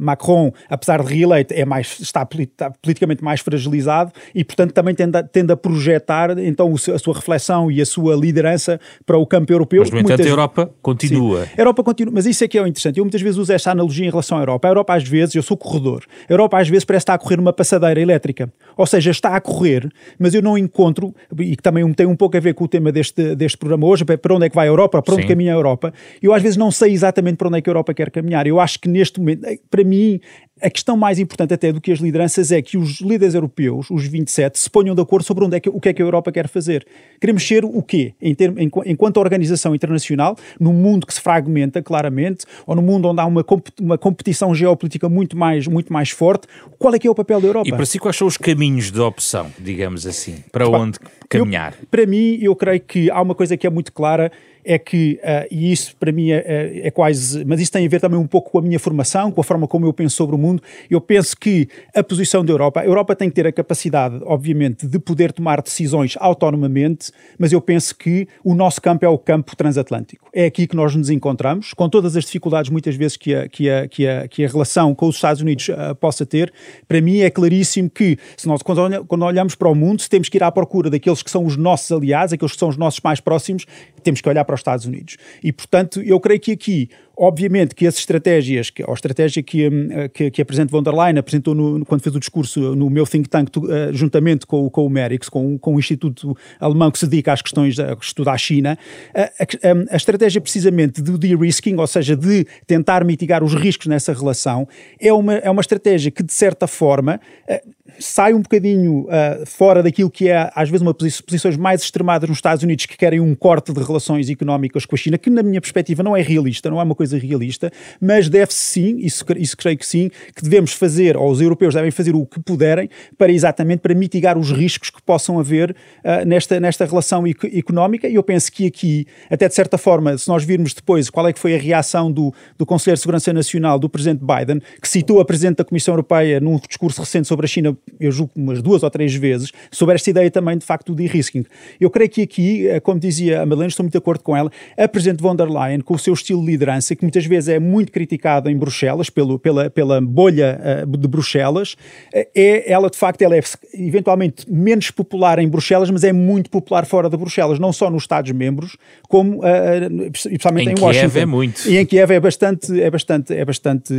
Macron, 0.00 0.52
apesar 0.68 1.02
de 1.02 1.12
reeleito, 1.12 1.52
é 1.54 1.64
mais, 1.64 1.98
está, 2.00 2.26
está, 2.38 2.70
politicamente 2.82 3.22
mais 3.22 3.40
fragilizado 3.40 4.12
e, 4.34 4.44
portanto, 4.44 4.72
também 4.72 4.94
tende 4.94 5.16
a, 5.16 5.22
tende 5.22 5.52
a 5.52 5.56
projetar 5.56 6.38
então 6.38 6.72
a 6.94 6.98
sua 6.98 7.14
reflexão 7.14 7.70
e 7.70 7.80
a 7.80 7.86
sua 7.86 8.14
liderança 8.14 8.80
para 9.06 9.16
o 9.16 9.26
campo 9.26 9.52
europeu. 9.52 9.80
Mas, 9.80 9.90
no 9.90 9.98
entanto, 9.98 10.10
muitas... 10.10 10.26
a 10.26 10.30
Europa 10.30 10.70
continua. 10.82 11.44
Sim, 11.44 11.50
a 11.56 11.60
Europa 11.60 11.84
continua, 11.84 12.12
mas 12.14 12.26
isso 12.26 12.44
é 12.44 12.48
que 12.48 12.58
é 12.58 12.62
o 12.62 12.66
interessante. 12.66 12.98
Eu 12.98 13.04
muitas 13.04 13.20
vezes 13.20 13.38
uso 13.38 13.52
esta 13.52 13.70
analogia 13.70 14.06
em 14.06 14.10
relação 14.10 14.38
à 14.38 14.40
Europa. 14.40 14.68
A 14.68 14.70
Europa, 14.70 14.94
às 14.94 15.06
vezes, 15.06 15.34
eu 15.34 15.42
sou 15.42 15.56
corredor, 15.56 16.04
a 16.28 16.32
Europa, 16.32 16.58
às 16.58 16.68
vezes, 16.68 16.84
parece 16.84 17.02
estar 17.02 17.14
a 17.14 17.18
correr 17.18 17.36
numa 17.36 17.52
passadeira 17.52 18.00
elétrica. 18.00 18.52
Ou 18.76 18.86
seja, 18.86 19.10
está 19.10 19.36
a 19.36 19.40
correr, 19.40 19.90
mas 20.18 20.34
eu 20.34 20.42
não 20.42 20.56
encontro, 20.58 21.14
e 21.38 21.56
que 21.56 21.62
também 21.62 21.90
tem 21.92 22.06
um 22.06 22.16
pouco 22.16 22.36
a 22.36 22.40
ver 22.40 22.54
com 22.54 22.64
o 22.64 22.68
tema 22.68 22.90
deste, 22.90 23.34
deste 23.34 23.58
programa 23.58 23.86
hoje, 23.86 24.04
para 24.04 24.34
onde 24.34 24.46
é 24.46 24.48
que 24.48 24.54
vai 24.54 24.66
a 24.66 24.70
Europa, 24.70 25.02
para 25.02 25.14
onde 25.14 25.22
Sim. 25.22 25.28
caminha 25.28 25.52
a 25.52 25.56
Europa. 25.56 25.92
Eu, 26.22 26.32
às 26.32 26.42
vezes, 26.42 26.56
não 26.56 26.70
sei 26.70 26.92
exatamente 26.92 27.36
para 27.36 27.48
onde 27.48 27.58
é 27.58 27.62
que 27.62 27.68
a 27.68 27.72
Europa 27.72 27.94
quer 27.94 28.10
caminhar. 28.10 28.46
Eu 28.46 28.60
acho 28.60 28.78
que 28.80 28.88
neste 28.88 29.18
momento, 29.20 29.46
para 29.70 29.84
mim, 29.84 30.20
a 30.62 30.70
questão 30.70 30.96
mais 30.96 31.18
importante 31.18 31.52
até 31.52 31.72
do 31.72 31.80
que 31.80 31.90
as 31.90 31.98
lideranças 31.98 32.52
é 32.52 32.62
que 32.62 32.78
os 32.78 33.00
líderes 33.00 33.34
europeus, 33.34 33.90
os 33.90 34.06
27, 34.06 34.58
se 34.58 34.70
ponham 34.70 34.94
de 34.94 35.02
acordo 35.02 35.24
sobre 35.24 35.44
onde 35.44 35.56
é 35.56 35.60
que, 35.60 35.68
o 35.68 35.80
que 35.80 35.88
é 35.88 35.92
que 35.92 36.00
a 36.00 36.04
Europa 36.04 36.30
quer 36.30 36.48
fazer. 36.48 36.86
Queremos 37.20 37.46
ser 37.46 37.64
o 37.64 37.82
quê? 37.82 38.14
Em 38.22 38.34
termo, 38.34 38.58
em, 38.60 38.70
enquanto 38.86 39.16
organização 39.16 39.74
internacional, 39.74 40.36
num 40.60 40.72
mundo 40.72 41.06
que 41.06 41.14
se 41.14 41.20
fragmenta 41.20 41.82
claramente, 41.82 42.46
ou 42.66 42.76
num 42.76 42.82
mundo 42.82 43.08
onde 43.08 43.20
há 43.20 43.26
uma, 43.26 43.44
uma 43.80 43.98
competição 43.98 44.54
geopolítica 44.54 45.08
muito 45.08 45.36
mais, 45.36 45.66
muito 45.66 45.92
mais 45.92 46.10
forte, 46.10 46.46
qual 46.78 46.94
é 46.94 46.98
que 46.98 47.08
é 47.08 47.10
o 47.10 47.14
papel 47.14 47.40
da 47.40 47.48
Europa? 47.48 47.68
E 47.68 47.72
para 47.72 47.86
si 47.86 47.98
quais 47.98 48.16
são 48.16 48.28
os 48.28 48.36
caminhos 48.36 48.92
de 48.92 49.00
opção, 49.00 49.50
digamos 49.58 50.06
assim? 50.06 50.36
Para 50.52 50.68
onde 50.68 50.98
caminhar? 51.28 51.74
Eu, 51.80 51.86
para 51.90 52.06
mim, 52.06 52.38
eu 52.40 52.54
creio 52.54 52.80
que 52.80 53.10
há 53.10 53.20
uma 53.20 53.34
coisa 53.34 53.56
que 53.56 53.66
é 53.66 53.70
muito 53.70 53.92
clara, 53.92 54.30
é 54.64 54.78
que, 54.78 55.20
uh, 55.22 55.46
e 55.50 55.70
isso 55.70 55.94
para 55.96 56.10
mim 56.10 56.30
é, 56.30 56.36
é, 56.36 56.86
é, 56.88 56.90
quase, 56.90 57.44
mas 57.44 57.60
isso 57.60 57.70
tem 57.70 57.84
a 57.84 57.88
ver 57.88 58.00
também 58.00 58.18
um 58.18 58.26
pouco 58.26 58.50
com 58.50 58.58
a 58.58 58.62
minha 58.62 58.78
formação, 58.78 59.30
com 59.30 59.40
a 59.40 59.44
forma 59.44 59.68
como 59.68 59.86
eu 59.86 59.92
penso 59.92 60.16
sobre 60.16 60.34
o 60.34 60.38
mundo. 60.38 60.62
Eu 60.90 61.00
penso 61.00 61.36
que 61.36 61.68
a 61.94 62.02
posição 62.02 62.44
da 62.44 62.52
Europa, 62.52 62.80
a 62.80 62.84
Europa 62.84 63.14
tem 63.14 63.28
que 63.28 63.34
ter 63.34 63.46
a 63.46 63.52
capacidade, 63.52 64.20
obviamente, 64.24 64.86
de 64.86 64.98
poder 64.98 65.32
tomar 65.32 65.60
decisões 65.60 66.14
autonomamente, 66.18 67.10
mas 67.38 67.52
eu 67.52 67.60
penso 67.60 67.96
que 67.96 68.26
o 68.42 68.54
nosso 68.54 68.80
campo 68.80 69.04
é 69.04 69.08
o 69.08 69.18
campo 69.18 69.54
transatlântico. 69.54 70.28
É 70.32 70.46
aqui 70.46 70.66
que 70.66 70.76
nós 70.76 70.94
nos 70.94 71.10
encontramos, 71.10 71.72
com 71.74 71.88
todas 71.88 72.16
as 72.16 72.24
dificuldades 72.24 72.70
muitas 72.70 72.96
vezes 72.96 73.16
que 73.16 73.34
a, 73.34 73.48
que 73.48 73.68
a, 73.68 73.88
que 73.88 74.06
a, 74.06 74.28
que 74.28 74.44
a 74.44 74.48
relação 74.48 74.94
com 74.94 75.06
os 75.08 75.16
Estados 75.16 75.42
Unidos 75.42 75.68
uh, 75.68 75.94
possa 75.94 76.24
ter. 76.24 76.52
Para 76.88 77.00
mim 77.00 77.18
é 77.18 77.30
claríssimo 77.30 77.90
que, 77.90 78.18
se 78.36 78.46
nós, 78.46 78.62
quando, 78.62 79.04
quando 79.04 79.24
olhamos 79.24 79.54
para 79.54 79.68
o 79.68 79.74
mundo, 79.74 80.00
se 80.00 80.08
temos 80.08 80.28
que 80.28 80.38
ir 80.38 80.42
à 80.42 80.50
procura 80.50 80.88
daqueles 80.88 81.22
que 81.22 81.30
são 81.30 81.44
os 81.44 81.56
nossos 81.56 81.90
aliados, 81.92 82.32
aqueles 82.32 82.52
que 82.52 82.58
são 82.58 82.68
os 82.68 82.76
nossos 82.76 83.00
mais 83.02 83.20
próximos, 83.20 83.66
temos 84.04 84.20
que 84.20 84.28
olhar 84.28 84.44
para 84.44 84.54
os 84.54 84.60
Estados 84.60 84.86
Unidos. 84.86 85.16
E, 85.42 85.52
portanto, 85.52 86.00
eu 86.02 86.20
creio 86.20 86.40
que 86.40 86.52
aqui 86.52 86.88
Obviamente 87.16 87.74
que 87.74 87.86
as 87.86 87.96
estratégias, 87.96 88.70
que, 88.70 88.82
a 88.82 88.92
estratégia 88.92 89.42
que, 89.42 89.68
hum, 89.68 89.88
que, 90.12 90.30
que 90.30 90.42
a 90.42 90.44
Presidente 90.44 90.70
von 90.70 90.82
der 90.82 90.94
Leyen 90.94 91.18
apresentou 91.18 91.54
no, 91.54 91.84
quando 91.84 92.02
fez 92.02 92.14
o 92.14 92.18
discurso 92.18 92.74
no 92.74 92.90
meu 92.90 93.06
think 93.06 93.28
tank, 93.28 93.56
uh, 93.56 93.92
juntamente 93.92 94.46
com, 94.46 94.68
com 94.68 94.86
o 94.86 94.90
Merix, 94.90 95.28
com, 95.28 95.58
com 95.58 95.76
o 95.76 95.78
Instituto 95.78 96.36
Alemão 96.58 96.90
que 96.90 96.98
se 96.98 97.06
dedica 97.06 97.32
às 97.32 97.42
questões 97.42 97.76
de 97.76 97.82
estudar 98.00 98.32
a 98.32 98.38
China, 98.38 98.78
a, 99.14 99.22
a, 99.22 99.94
a 99.94 99.96
estratégia 99.96 100.40
precisamente 100.40 101.00
do 101.00 101.18
de-risking, 101.18 101.76
ou 101.76 101.86
seja, 101.86 102.16
de 102.16 102.46
tentar 102.66 103.04
mitigar 103.04 103.44
os 103.44 103.54
riscos 103.54 103.86
nessa 103.86 104.12
relação, 104.12 104.66
é 105.00 105.12
uma, 105.12 105.34
é 105.34 105.50
uma 105.50 105.60
estratégia 105.60 106.10
que, 106.10 106.22
de 106.22 106.32
certa 106.32 106.66
forma, 106.66 107.20
uh, 107.48 107.74
sai 107.98 108.34
um 108.34 108.40
bocadinho 108.40 109.02
uh, 109.02 109.46
fora 109.46 109.82
daquilo 109.82 110.10
que 110.10 110.28
é, 110.28 110.50
às 110.54 110.68
vezes, 110.68 110.82
uma 110.82 110.94
posições 110.94 111.56
mais 111.56 111.82
extremadas 111.82 112.28
nos 112.28 112.38
Estados 112.38 112.62
Unidos 112.62 112.86
que 112.86 112.96
querem 112.96 113.20
um 113.20 113.34
corte 113.34 113.72
de 113.72 113.82
relações 113.82 114.28
económicas 114.30 114.86
com 114.86 114.94
a 114.94 114.98
China, 114.98 115.18
que, 115.18 115.30
na 115.30 115.42
minha 115.42 115.60
perspectiva, 115.60 116.02
não 116.02 116.16
é 116.16 116.22
realista, 116.22 116.70
não 116.70 116.80
é 116.80 116.82
uma 116.82 116.94
coisa 116.94 117.03
coisa 117.04 117.18
realista, 117.18 117.70
mas 118.00 118.28
deve-se 118.28 118.58
sim, 118.58 118.96
isso, 118.98 119.24
isso 119.36 119.56
creio 119.56 119.76
que 119.76 119.86
sim, 119.86 120.10
que 120.34 120.42
devemos 120.42 120.72
fazer, 120.72 121.16
ou 121.16 121.30
os 121.30 121.40
europeus 121.40 121.74
devem 121.74 121.90
fazer 121.90 122.14
o 122.14 122.24
que 122.24 122.40
puderem 122.40 122.88
para 123.18 123.30
exatamente 123.30 123.80
para 123.80 123.94
mitigar 123.94 124.38
os 124.38 124.50
riscos 124.50 124.88
que 124.88 125.02
possam 125.02 125.38
haver 125.38 125.70
uh, 125.70 126.26
nesta, 126.26 126.58
nesta 126.58 126.86
relação 126.86 127.24
económica. 127.26 128.08
E 128.08 128.14
eu 128.14 128.22
penso 128.22 128.50
que 128.50 128.66
aqui, 128.66 129.06
até 129.30 129.48
de 129.48 129.54
certa 129.54 129.76
forma, 129.76 130.16
se 130.16 130.28
nós 130.28 130.44
virmos 130.44 130.72
depois 130.72 131.10
qual 131.10 131.28
é 131.28 131.32
que 131.32 131.38
foi 131.38 131.54
a 131.54 131.58
reação 131.58 132.10
do, 132.10 132.32
do 132.56 132.64
Conselheiro 132.64 132.96
de 132.96 133.02
Segurança 133.02 133.32
Nacional, 133.32 133.78
do 133.78 133.88
Presidente 133.88 134.24
Biden, 134.24 134.60
que 134.80 134.88
citou 134.88 135.20
a 135.20 135.24
Presidente 135.24 135.58
da 135.58 135.64
Comissão 135.64 135.92
Europeia 135.92 136.40
num 136.40 136.58
discurso 136.58 137.00
recente 137.00 137.28
sobre 137.28 137.44
a 137.44 137.48
China, 137.48 137.76
eu 138.00 138.10
julgo 138.10 138.32
umas 138.34 138.62
duas 138.62 138.82
ou 138.82 138.90
três 138.90 139.14
vezes, 139.14 139.52
sobre 139.70 139.94
esta 139.94 140.08
ideia 140.08 140.30
também 140.30 140.56
de 140.56 140.64
facto 140.64 140.94
do 140.94 141.02
de-risking. 141.02 141.44
Eu 141.78 141.90
creio 141.90 142.08
que 142.08 142.22
aqui, 142.22 142.70
ah, 142.70 142.80
como 142.80 142.98
dizia 142.98 143.42
a 143.42 143.46
Madeleine, 143.46 143.68
estou 143.68 143.84
muito 143.84 143.92
de 143.92 143.98
acordo 143.98 144.22
com 144.22 144.36
ela, 144.36 144.50
a 144.76 144.88
Presidente 144.88 145.22
von 145.22 145.36
der 145.36 145.48
Leyen, 145.48 145.80
com 145.80 145.94
o 145.94 145.98
seu 145.98 146.14
estilo 146.14 146.40
de 146.40 146.46
liderança, 146.46 146.93
que 146.96 147.02
muitas 147.02 147.26
vezes 147.26 147.48
é 147.48 147.58
muito 147.58 147.92
criticado 147.92 148.48
em 148.48 148.56
Bruxelas, 148.56 149.10
pelo, 149.10 149.38
pela, 149.38 149.70
pela 149.70 150.00
bolha 150.00 150.60
uh, 150.84 150.96
de 150.96 151.08
Bruxelas, 151.08 151.72
uh, 151.72 152.26
é, 152.34 152.70
ela 152.70 152.90
de 152.90 152.96
facto 152.96 153.22
ela 153.22 153.36
é 153.36 153.42
eventualmente 153.74 154.50
menos 154.50 154.90
popular 154.90 155.38
em 155.38 155.48
Bruxelas, 155.48 155.90
mas 155.90 156.04
é 156.04 156.12
muito 156.12 156.50
popular 156.50 156.86
fora 156.86 157.08
de 157.08 157.16
Bruxelas, 157.16 157.58
não 157.58 157.72
só 157.72 157.90
nos 157.90 158.04
Estados-membros, 158.04 158.76
como 159.08 159.38
uh, 159.38 160.10
especialmente 160.14 160.70
em, 160.70 160.72
em 160.72 160.80
Washington. 160.80 161.10
Kiev 161.10 161.18
é 161.18 161.26
muito. 161.26 161.68
E 161.68 161.78
em 161.78 161.86
Kiev 161.86 162.12
é 162.12 162.20
bastante, 162.20 162.80
é 162.80 162.90
bastante, 162.90 163.34
é 163.34 163.44
bastante 163.44 163.94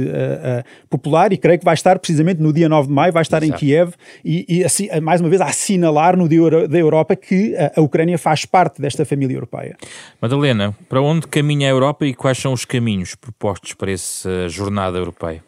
popular 0.89 1.31
e 1.33 1.37
creio 1.37 1.59
que 1.59 1.65
vai 1.65 1.73
estar 1.73 1.97
precisamente 1.99 2.41
no 2.41 2.51
dia 2.53 2.69
9 2.69 2.87
de 2.87 2.93
maio, 2.93 3.13
vai 3.13 3.21
estar 3.21 3.41
Exato. 3.43 3.55
em 3.55 3.67
Kiev 3.67 3.93
e, 4.23 4.45
e 4.47 4.63
assim, 4.63 4.87
mais 5.01 5.21
uma 5.21 5.29
vez 5.29 5.41
a 5.41 5.45
assinalar 5.45 6.17
no 6.17 6.27
dia 6.27 6.67
da 6.67 6.77
Europa 6.77 7.15
que 7.15 7.55
a, 7.55 7.73
a 7.77 7.81
Ucrânia 7.81 8.17
faz 8.17 8.45
parte 8.45 8.81
desta 8.81 9.05
família 9.05 9.35
europeia. 9.35 9.77
Madalena, 10.21 10.75
para 10.87 11.01
onde 11.01 11.27
caminha 11.27 11.67
a 11.67 11.71
Europa 11.71 12.05
e 12.05 12.13
quais 12.13 12.37
são 12.37 12.53
os 12.53 12.65
caminhos 12.65 12.84
caminhos 12.85 13.15
propostos 13.15 13.73
para 13.73 13.91
essa 13.91 14.47
jornada 14.47 14.99
europeia? 14.99 15.43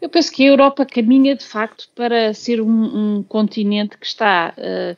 Eu 0.00 0.10
penso 0.10 0.30
que 0.30 0.44
a 0.44 0.50
Europa 0.50 0.84
caminha 0.84 1.34
de 1.34 1.44
facto 1.44 1.88
para 1.94 2.34
ser 2.34 2.60
um, 2.60 3.16
um 3.16 3.22
continente 3.22 3.96
que 3.96 4.04
está 4.04 4.52
uh, 4.58 4.92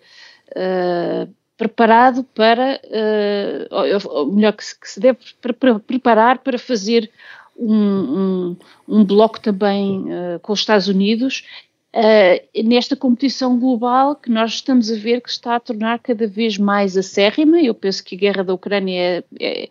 uh, 0.58 1.34
preparado 1.56 2.24
para, 2.24 2.80
uh, 2.84 4.08
ou 4.08 4.32
melhor, 4.32 4.52
que 4.54 4.64
se, 4.64 4.78
que 4.78 4.90
se 4.90 4.98
deve 4.98 5.18
pre 5.40 5.78
preparar 5.78 6.38
para 6.38 6.58
fazer 6.58 7.08
um, 7.56 7.74
um, 7.74 8.56
um 8.88 9.04
bloco 9.04 9.40
também 9.40 10.04
com 10.42 10.52
os 10.52 10.60
Estados 10.60 10.88
Unidos 10.88 11.44
Uh, 11.90 12.62
nesta 12.62 12.94
competição 12.94 13.58
global 13.58 14.14
que 14.14 14.30
nós 14.30 14.52
estamos 14.52 14.90
a 14.90 14.94
ver 14.94 15.22
que 15.22 15.30
está 15.30 15.56
a 15.56 15.60
tornar 15.60 15.98
cada 16.00 16.26
vez 16.26 16.58
mais 16.58 16.98
acérrima. 16.98 17.60
Eu 17.62 17.74
penso 17.74 18.04
que 18.04 18.14
a 18.14 18.18
guerra 18.18 18.44
da 18.44 18.52
Ucrânia 18.52 19.00
é, 19.00 19.24
é, 19.40 19.68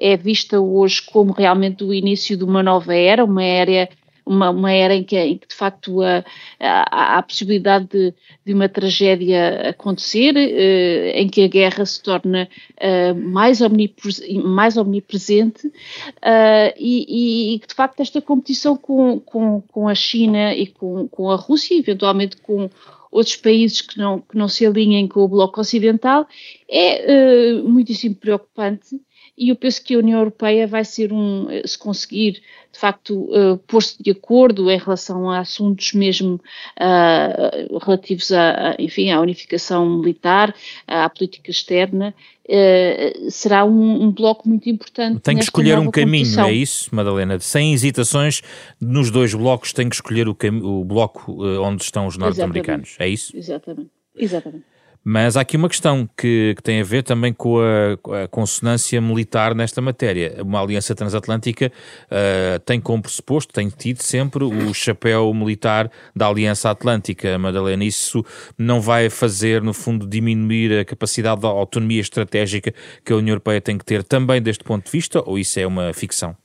é 0.00 0.16
vista 0.16 0.60
hoje 0.60 1.02
como 1.02 1.32
realmente 1.32 1.84
o 1.84 1.92
início 1.92 2.36
de 2.36 2.44
uma 2.44 2.62
nova 2.62 2.94
era, 2.94 3.24
uma 3.24 3.44
era 3.44 3.88
uma, 4.30 4.50
uma 4.50 4.72
era 4.72 4.94
em 4.94 5.02
que, 5.02 5.18
em 5.18 5.36
que 5.36 5.48
de 5.48 5.54
facto 5.54 6.00
há, 6.02 7.18
a 7.18 7.22
possibilidade 7.22 7.86
de, 7.86 8.14
de, 8.44 8.54
uma 8.54 8.68
tragédia 8.68 9.70
acontecer, 9.70 10.36
uh, 10.36 11.18
em 11.18 11.28
que 11.28 11.42
a 11.42 11.48
guerra 11.48 11.84
se 11.84 12.00
torna 12.00 12.48
uh, 12.76 13.14
mais, 13.14 13.60
omnipres, 13.60 14.22
mais 14.44 14.76
omnipresente 14.76 15.66
uh, 15.66 16.72
e, 16.78 17.54
e, 17.54 17.58
de 17.58 17.74
facto 17.74 18.00
esta 18.00 18.20
competição 18.22 18.76
com, 18.76 19.18
com, 19.18 19.60
com 19.62 19.88
a 19.88 19.94
China 19.96 20.54
e 20.54 20.66
com, 20.68 21.08
com 21.08 21.30
a 21.30 21.36
Rússia, 21.36 21.76
eventualmente 21.76 22.36
com 22.36 22.70
outros 23.10 23.34
países 23.34 23.80
que 23.80 23.98
não, 23.98 24.20
que 24.20 24.36
não 24.36 24.46
se 24.46 24.64
alinhem 24.64 25.08
com 25.08 25.20
o 25.20 25.28
Bloco 25.28 25.60
Ocidental, 25.60 26.24
é 26.70 27.58
uh, 27.58 27.68
muitíssimo 27.68 28.14
preocupante 28.14 28.96
e 29.40 29.48
eu 29.48 29.56
penso 29.56 29.82
que 29.82 29.94
a 29.94 29.98
União 29.98 30.18
Europeia 30.18 30.66
vai 30.66 30.84
ser 30.84 31.14
um, 31.14 31.46
se 31.64 31.78
conseguir 31.78 32.42
de 32.70 32.78
facto 32.78 33.14
uh, 33.34 33.56
pôr-se 33.66 34.00
de 34.00 34.10
acordo 34.10 34.70
em 34.70 34.76
relação 34.76 35.30
a 35.30 35.38
assuntos 35.38 35.94
mesmo 35.94 36.34
uh, 36.34 37.78
relativos 37.78 38.30
a, 38.32 38.72
a, 38.72 38.76
enfim, 38.78 39.10
à 39.10 39.18
unificação 39.18 39.98
militar, 39.98 40.54
à 40.86 41.08
política 41.08 41.50
externa, 41.50 42.14
uh, 42.44 43.30
será 43.30 43.64
um, 43.64 44.02
um, 44.02 44.12
bloco 44.12 44.46
muito 44.46 44.68
importante. 44.68 45.20
Tem 45.20 45.38
que 45.38 45.44
escolher 45.44 45.78
um 45.78 45.90
caminho, 45.90 46.38
é 46.40 46.52
isso, 46.52 46.94
Madalena? 46.94 47.40
Sem 47.40 47.72
hesitações, 47.72 48.42
nos 48.78 49.10
dois 49.10 49.32
blocos 49.32 49.72
tem 49.72 49.88
que 49.88 49.94
escolher 49.94 50.28
o, 50.28 50.36
o 50.62 50.84
bloco 50.84 51.42
onde 51.62 51.82
estão 51.82 52.06
os 52.06 52.18
norte-americanos, 52.18 52.94
é 52.98 53.08
isso? 53.08 53.34
Exatamente, 53.34 53.90
exatamente. 54.14 54.69
Mas 55.02 55.36
há 55.36 55.40
aqui 55.40 55.56
uma 55.56 55.68
questão 55.68 56.08
que, 56.16 56.54
que 56.54 56.62
tem 56.62 56.80
a 56.80 56.84
ver 56.84 57.02
também 57.02 57.32
com 57.32 57.58
a, 57.58 58.24
a, 58.24 58.28
consonância 58.28 59.00
militar 59.00 59.54
nesta 59.54 59.80
matéria. 59.80 60.42
Uma 60.42 60.60
aliança 60.60 60.94
transatlântica 60.94 61.72
uh, 62.06 62.58
tem 62.60 62.78
como 62.78 63.02
pressuposto, 63.02 63.52
tem 63.52 63.70
tido 63.70 64.02
sempre 64.02 64.44
o 64.44 64.74
chapéu 64.74 65.32
militar 65.32 65.90
da 66.14 66.26
Aliança 66.26 66.68
Atlântica, 66.68 67.38
Madalena. 67.38 67.82
Isso 67.82 68.24
não 68.58 68.78
vai 68.78 69.08
fazer, 69.08 69.62
no 69.62 69.72
fundo, 69.72 70.06
diminuir 70.06 70.80
a 70.80 70.84
capacidade 70.84 71.40
da 71.40 71.48
autonomia 71.48 72.00
estratégica 72.00 72.74
que 73.02 73.12
a 73.12 73.16
União 73.16 73.32
Europeia 73.32 73.60
tem 73.60 73.78
que 73.78 73.84
ter 73.84 74.04
também 74.04 74.42
deste 74.42 74.64
ponto 74.64 74.84
de 74.84 74.90
vista, 74.90 75.22
ou 75.24 75.38
isso 75.38 75.58
é 75.58 75.66
uma 75.66 75.94
ficção? 75.94 76.36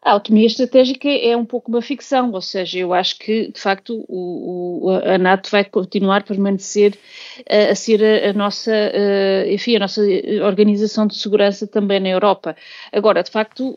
A 0.00 0.12
autonomia 0.12 0.46
estratégica 0.46 1.08
é 1.08 1.36
um 1.36 1.44
pouco 1.44 1.70
uma 1.70 1.82
ficção, 1.82 2.30
ou 2.30 2.40
seja, 2.40 2.78
eu 2.78 2.94
acho 2.94 3.18
que, 3.18 3.50
de 3.50 3.60
facto, 3.60 4.04
o, 4.08 4.86
o, 4.86 4.90
a 4.90 5.18
NATO 5.18 5.50
vai 5.50 5.64
continuar 5.64 6.18
a 6.18 6.24
permanecer 6.24 6.96
uh, 7.40 7.72
a 7.72 7.74
ser 7.74 8.02
a, 8.04 8.30
a 8.30 8.32
nossa, 8.32 8.70
uh, 8.70 9.50
enfim, 9.50 9.74
a 9.74 9.80
nossa 9.80 10.00
organização 10.46 11.04
de 11.04 11.16
segurança 11.16 11.66
também 11.66 11.98
na 11.98 12.10
Europa. 12.10 12.54
Agora, 12.92 13.24
de 13.24 13.30
facto, 13.30 13.76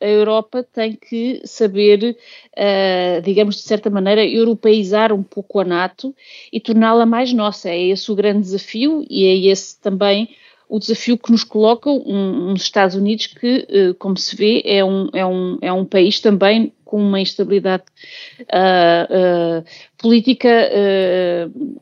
a 0.00 0.06
Europa 0.06 0.62
tem 0.62 0.94
que 0.94 1.42
saber, 1.44 2.16
digamos, 3.24 3.56
de 3.56 3.62
certa 3.62 3.90
maneira, 3.90 4.24
europeizar 4.24 5.12
um 5.12 5.22
pouco 5.22 5.58
a 5.58 5.64
NATO 5.64 6.14
e 6.52 6.60
torná-la 6.60 7.04
mais 7.04 7.32
nossa. 7.32 7.70
É 7.70 7.88
esse 7.88 8.10
o 8.10 8.14
grande 8.14 8.40
desafio 8.40 9.04
e 9.10 9.24
é 9.26 9.50
esse 9.50 9.80
também 9.80 10.28
o 10.68 10.78
desafio 10.78 11.16
que 11.16 11.30
nos 11.30 11.44
coloca 11.44 11.90
um, 11.90 12.54
Estados 12.54 12.96
Unidos 12.96 13.28
que, 13.28 13.66
uh, 13.70 13.94
como 13.94 14.16
se 14.16 14.34
vê, 14.34 14.62
é 14.64 14.84
um, 14.84 15.08
é, 15.12 15.24
um, 15.24 15.58
é 15.60 15.72
um 15.72 15.84
país 15.84 16.20
também 16.20 16.72
com 16.84 17.00
uma 17.00 17.20
instabilidade 17.20 17.84
uh, 18.40 19.60
uh, 19.60 19.64
política, 19.98 20.48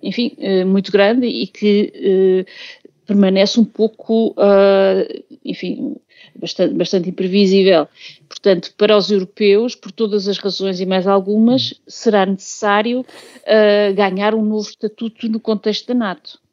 enfim, 0.02 0.34
muito 0.66 0.90
grande 0.90 1.26
e 1.26 1.46
que 1.46 2.46
permanece 3.06 3.60
um 3.60 3.66
pouco, 3.66 4.34
enfim, 5.44 5.96
bastante, 6.34 6.74
bastante 6.74 7.10
imprevisível. 7.10 7.86
portanto, 8.28 8.72
para 8.78 8.96
os 8.96 9.10
europeus, 9.10 9.74
por 9.74 9.92
todas 9.92 10.26
as 10.26 10.38
razões 10.38 10.80
e 10.80 10.86
mais 10.86 11.06
algumas, 11.06 11.74
será 11.86 12.24
necessário 12.24 13.00
uh, 13.00 13.94
ganhar 13.94 14.34
um 14.34 14.42
novo 14.42 14.68
estatuto 14.68 15.28
no 15.28 15.38
contexto 15.38 15.88
da 15.88 15.94
NATO. 15.94 16.43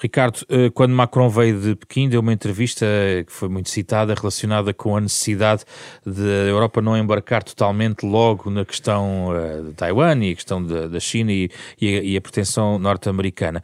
Ricardo, 0.00 0.40
eh, 0.48 0.70
quando 0.70 0.92
Macron 0.92 1.28
veio 1.28 1.60
de 1.60 1.74
Pequim, 1.74 2.08
deu 2.08 2.20
uma 2.20 2.32
entrevista 2.32 2.86
que 3.26 3.32
foi 3.32 3.48
muito 3.48 3.68
citada 3.68 4.14
relacionada 4.14 4.72
com 4.72 4.96
a 4.96 5.00
necessidade 5.00 5.64
de 6.06 6.22
a 6.22 6.48
Europa 6.48 6.80
não 6.80 6.96
embarcar 6.96 7.42
totalmente 7.42 8.04
logo 8.04 8.50
na 8.50 8.64
questão 8.64 9.34
eh, 9.34 9.62
de 9.62 9.72
Taiwan 9.74 10.24
e 10.24 10.32
a 10.32 10.34
questão 10.34 10.62
da 10.64 11.00
China 11.00 11.32
e, 11.32 11.50
e 11.80 12.16
a, 12.16 12.20
pretensão 12.20 12.78
norte-americana. 12.78 13.62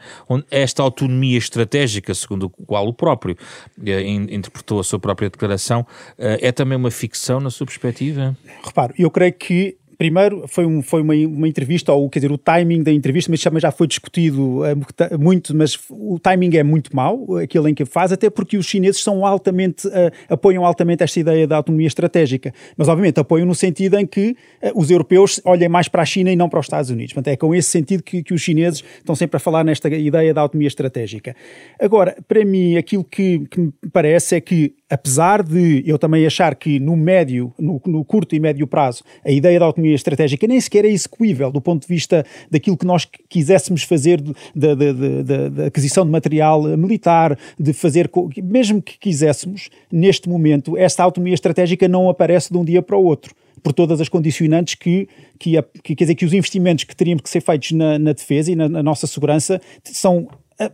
Esta 0.51 0.83
autonomia 0.83 1.39
estratégica, 1.39 2.15
segundo 2.15 2.47
o 2.47 2.51
qual 2.51 2.87
o 2.87 2.93
próprio 2.93 3.37
eh, 3.85 4.03
interpretou 4.09 4.81
a 4.81 4.85
sua 4.85 4.99
própria 4.99 5.31
declaração, 5.31 5.87
é 6.19 6.51
também 6.53 6.77
uma 6.77 6.91
ficção 6.91 7.41
na 7.41 7.51
sua 7.51 7.67
perspectiva? 7.67 8.37
Reparo, 8.65 8.95
eu 8.99 9.11
creio 9.11 9.33
que 9.33 9.77
primeiro 10.05 10.45
foi, 10.47 10.67
um, 10.67 10.83
foi 10.83 11.01
uma, 11.01 11.15
uma, 11.15 11.49
entrevista, 11.49 11.91
ou 11.91 12.11
quer 12.11 12.19
dizer, 12.19 12.31
o 12.31 12.37
timing 12.37 12.83
da 12.83 12.93
entrevista, 12.93 13.33
mas 13.33 13.63
já 13.63 13.71
foi 13.71 13.87
discutido 13.87 14.61
uh, 14.61 15.19
muito, 15.19 15.57
mas 15.57 15.79
o 15.89 16.19
timing 16.19 16.55
é 16.59 16.63
muito 16.63 16.95
mau, 16.95 17.39
aquele 17.39 17.71
em 17.71 17.75
que 17.75 17.87
faz, 17.87 18.13
até 18.13 18.29
porque 18.29 18.59
os 18.59 18.67
chineses 18.67 19.03
são 19.03 19.25
altamente, 19.25 19.89
uh, 19.89 19.93
apoiam 20.29 20.63
altamente 20.67 21.03
esta 21.03 21.19
ideia 21.19 21.47
da 21.47 21.57
autonomia 21.57 21.87
estratégica, 21.87 22.53
mas 22.77 22.87
obviamente 22.87 23.19
apoiam 23.19 23.47
no 23.47 23.55
sentido 23.55 23.99
em 23.99 24.07
que 24.07 24.37
uh, 24.63 24.79
os 24.79 24.91
europeus 24.91 25.41
olhem 25.43 25.71
mais 25.71 25.89
para 25.89 26.03
a 26.03 26.07
China 26.07 26.31
e 26.31 26.37
não 26.37 26.51
para 26.51 26.61
os 26.61 26.67
Estados 26.67 26.91
Unidos. 26.91 27.15
Portanto, 27.15 27.33
é 27.33 27.37
com 27.39 27.55
esse 27.55 27.71
sentido 27.71 28.03
que, 28.03 28.23
que 28.23 28.35
os 28.35 28.43
chineses 28.43 28.85
estão 28.99 29.15
sempre 29.15 29.39
a 29.39 29.41
falar 29.41 29.65
nesta 29.65 29.89
ideia 29.89 30.35
da 30.35 30.43
autonomia 30.43 30.69
estratégica. 30.69 31.35
Agora, 31.81 32.15
para 32.29 32.45
mim, 32.45 32.77
aquilo 32.77 33.05
que, 33.05 33.39
que 33.51 33.59
me 33.59 33.73
parece 33.91 34.37
é 34.37 34.41
que 34.43 34.75
apesar 34.89 35.43
de 35.43 35.83
eu 35.87 35.99
também 35.99 36.27
achar 36.27 36.55
que 36.55 36.79
no 36.79 36.97
médio, 36.97 37.53
no, 37.59 37.81
no, 37.87 38.05
curto 38.05 38.35
e 38.35 38.41
médio 38.41 38.67
prazo, 38.67 39.03
a 39.25 39.31
ideia 39.31 39.59
da 39.59 39.67
autonomia 39.67 39.95
estratégica 39.95 40.47
nem 40.47 40.61
sequer 40.61 40.85
é 40.85 40.89
execuível 40.89 41.51
do 41.51 41.61
ponto 41.61 41.83
de 41.83 41.89
vista 41.89 42.25
daquilo 42.51 42.77
que 42.77 42.87
nós 42.87 43.07
quiséssemos 43.29 43.83
fazer 43.83 44.23
da 44.55 45.67
aquisição 45.67 46.05
de 46.05 46.11
material 46.11 46.63
militar, 46.77 47.39
de 47.59 47.73
fazer, 47.73 48.11
mesmo 48.43 48.83
que 48.83 48.99
quiséssemos, 48.99 49.71
neste 49.91 50.29
momento, 50.29 50.77
esta 50.77 51.03
autonomia 51.03 51.35
estratégica 51.35 51.89
não 51.89 52.09
aparece 52.09 52.53
de 52.53 52.59
um 52.59 52.65
dia 52.65 52.83
para 52.83 52.97
o 52.97 53.05
outro 53.05 53.35
por 53.63 53.73
todas 53.73 53.99
as 53.99 54.11
condicionantes 54.11 54.75
que, 54.75 55.09
que, 55.39 55.61
que, 55.83 55.97
quer 55.97 56.05
dizer, 56.05 56.15
que 56.15 56.27
os 56.27 56.35
investimentos 56.35 56.85
que 56.85 56.95
teriam 56.95 57.19
que 57.19 57.31
ser 57.31 57.41
feitos 57.41 57.73
na, 57.73 57.99
na 57.99 58.13
defesa 58.13 58.53
e 58.53 58.55
na, 58.55 58.69
na, 58.69 58.83
nossa 58.83 59.07
segurança 59.07 59.59
são 59.83 60.29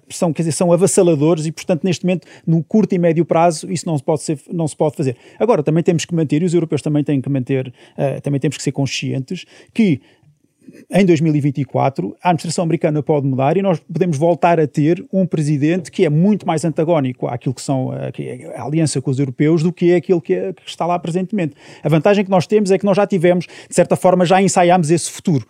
são, 0.09 0.33
quer 0.33 0.43
dizer, 0.43 0.53
são 0.53 0.73
avassaladores 0.73 1.47
e, 1.47 1.53
portanto, 1.53 1.85
neste 1.85 2.05
momento, 2.05 2.27
no 2.47 2.63
curto 2.63 2.95
e 2.95 2.99
médio 2.99 3.25
prazo, 3.25 3.71
isso 3.71 3.87
não 3.87 3.97
se 3.97 4.05
pode, 4.05 4.23
ser, 4.23 4.39
não 4.53 4.69
se 4.69 4.77
pode 4.77 4.97
fazer. 4.97 5.17
Agora, 5.39 5.63
também 5.63 5.83
temos 5.83 6.05
que 6.05 6.15
manter, 6.15 6.43
e 6.43 6.45
os 6.45 6.55
europeus 6.55 6.83
também 6.83 7.03
têm 7.03 7.21
que 7.21 7.29
manter, 7.29 7.69
uh, 7.69 8.21
também 8.23 8.41
temos 8.41 8.57
que 8.57 8.63
ser 8.63 8.73
conscientes 8.73 9.45
que 9.73 10.01
em 10.91 11.05
2024 11.05 12.17
a 12.23 12.31
administração 12.31 12.65
americana 12.65 13.03
pode 13.03 13.27
mudar 13.27 13.57
e 13.57 13.63
nós 13.63 13.81
podemos 13.81 14.17
voltar 14.17 14.61
a 14.61 14.67
ter 14.67 15.05
um 15.13 15.27
presidente 15.27 15.91
que 15.91 16.05
é 16.05 16.11
muito 16.11 16.47
mais 16.47 16.65
antagónico 16.65 17.27
àquilo 17.27 17.55
que 17.55 17.63
são 17.63 17.91
a, 17.91 18.11
é 18.19 18.57
a 18.57 18.65
aliança 18.65 19.01
com 19.01 19.11
os 19.11 19.19
europeus 19.19 19.63
do 19.63 19.73
que 19.73 19.93
é 19.93 19.97
aquilo 19.97 20.21
que, 20.21 20.35
é, 20.35 20.53
que 20.53 20.63
está 20.67 20.87
lá 20.87 20.99
presentemente. 20.99 21.55
A 21.83 21.89
vantagem 21.89 22.25
que 22.25 22.31
nós 22.31 22.47
temos 22.47 22.71
é 22.71 22.79
que 22.79 22.85
nós 22.85 22.97
já 22.97 23.07
tivemos, 23.07 23.47
de 23.47 23.75
certa 23.75 23.97
forma, 23.97 24.25
já 24.25 24.41
ensaiámos 24.41 24.91
esse 24.91 25.11
futuro 25.11 25.47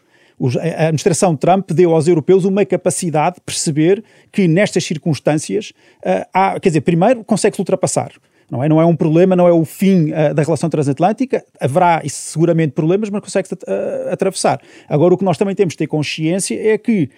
a 0.59 0.85
administração 0.85 1.37
Trump 1.37 1.71
deu 1.71 1.95
aos 1.95 2.09
europeus 2.09 2.45
uma 2.45 2.65
capacidade 2.65 3.37
de 3.37 3.43
perceber 3.43 4.03
que 4.33 4.49
nestas 4.49 4.85
circunstâncias, 4.85 5.73
uh, 6.05 6.27
há, 6.33 6.59
quer 6.59 6.71
dizer, 6.71 6.81
primeiro 6.81 7.23
consegue-se 7.25 7.61
ultrapassar. 7.61 8.13
Não 8.51 8.65
é, 8.65 8.69
não 8.69 8.81
é 8.81 8.85
um 8.85 8.97
problema, 8.97 9.37
não 9.37 9.47
é 9.47 9.53
o 9.53 9.65
fim 9.65 10.11
uh, 10.11 10.35
da 10.35 10.43
relação 10.43 10.69
transatlântica. 10.69 11.45
Haverá 11.61 12.03
seguramente 12.07 12.73
problemas, 12.73 13.09
mas 13.09 13.21
consegue-se 13.21 13.55
uh, 13.55 14.13
atravessar. 14.13 14.61
Agora, 14.89 15.15
o 15.15 15.19
que 15.19 15.25
nós 15.25 15.39
também 15.39 15.55
temos 15.55 15.75
de 15.75 15.79
ter 15.79 15.87
consciência 15.87 16.59
é 16.61 16.77
que 16.77 17.11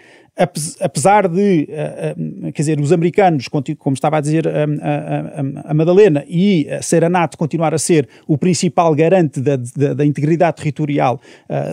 apesar 0.80 1.28
de, 1.28 1.66
eh, 1.68 2.14
eh, 2.16 2.52
quer 2.52 2.62
dizer, 2.62 2.80
os 2.80 2.90
americanos, 2.90 3.48
como 3.48 3.94
estava 3.94 4.16
a 4.16 4.20
dizer 4.20 4.48
a, 4.48 4.64
a, 4.64 5.70
a 5.70 5.74
Madalena, 5.74 6.24
e 6.26 6.66
ser 6.80 7.04
a 7.04 7.10
NATO 7.10 7.36
continuar 7.36 7.74
a 7.74 7.78
ser 7.78 8.08
o 8.26 8.38
principal 8.38 8.94
garante 8.94 9.40
da, 9.40 9.56
da, 9.56 9.92
da 9.92 10.06
integridade 10.06 10.56
territorial 10.56 11.20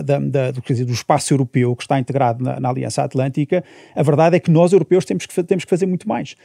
da, 0.04 0.18
da, 0.18 0.50
do, 0.50 0.60
dizer, 0.60 0.84
do, 0.84 0.92
espaço 0.92 1.32
europeu 1.32 1.74
que 1.74 1.82
está 1.82 1.98
integrado 1.98 2.44
na, 2.44 2.60
na, 2.60 2.68
Aliança 2.68 3.02
Atlântica, 3.02 3.64
a 3.96 4.02
verdade 4.02 4.36
é 4.36 4.40
que 4.40 4.50
nós, 4.50 4.72
europeus, 4.72 5.04
temos 5.04 5.26
que, 5.26 5.42
temos 5.42 5.64
que 5.64 5.70
fazer 5.70 5.86
muito 5.86 6.08
mais. 6.08 6.36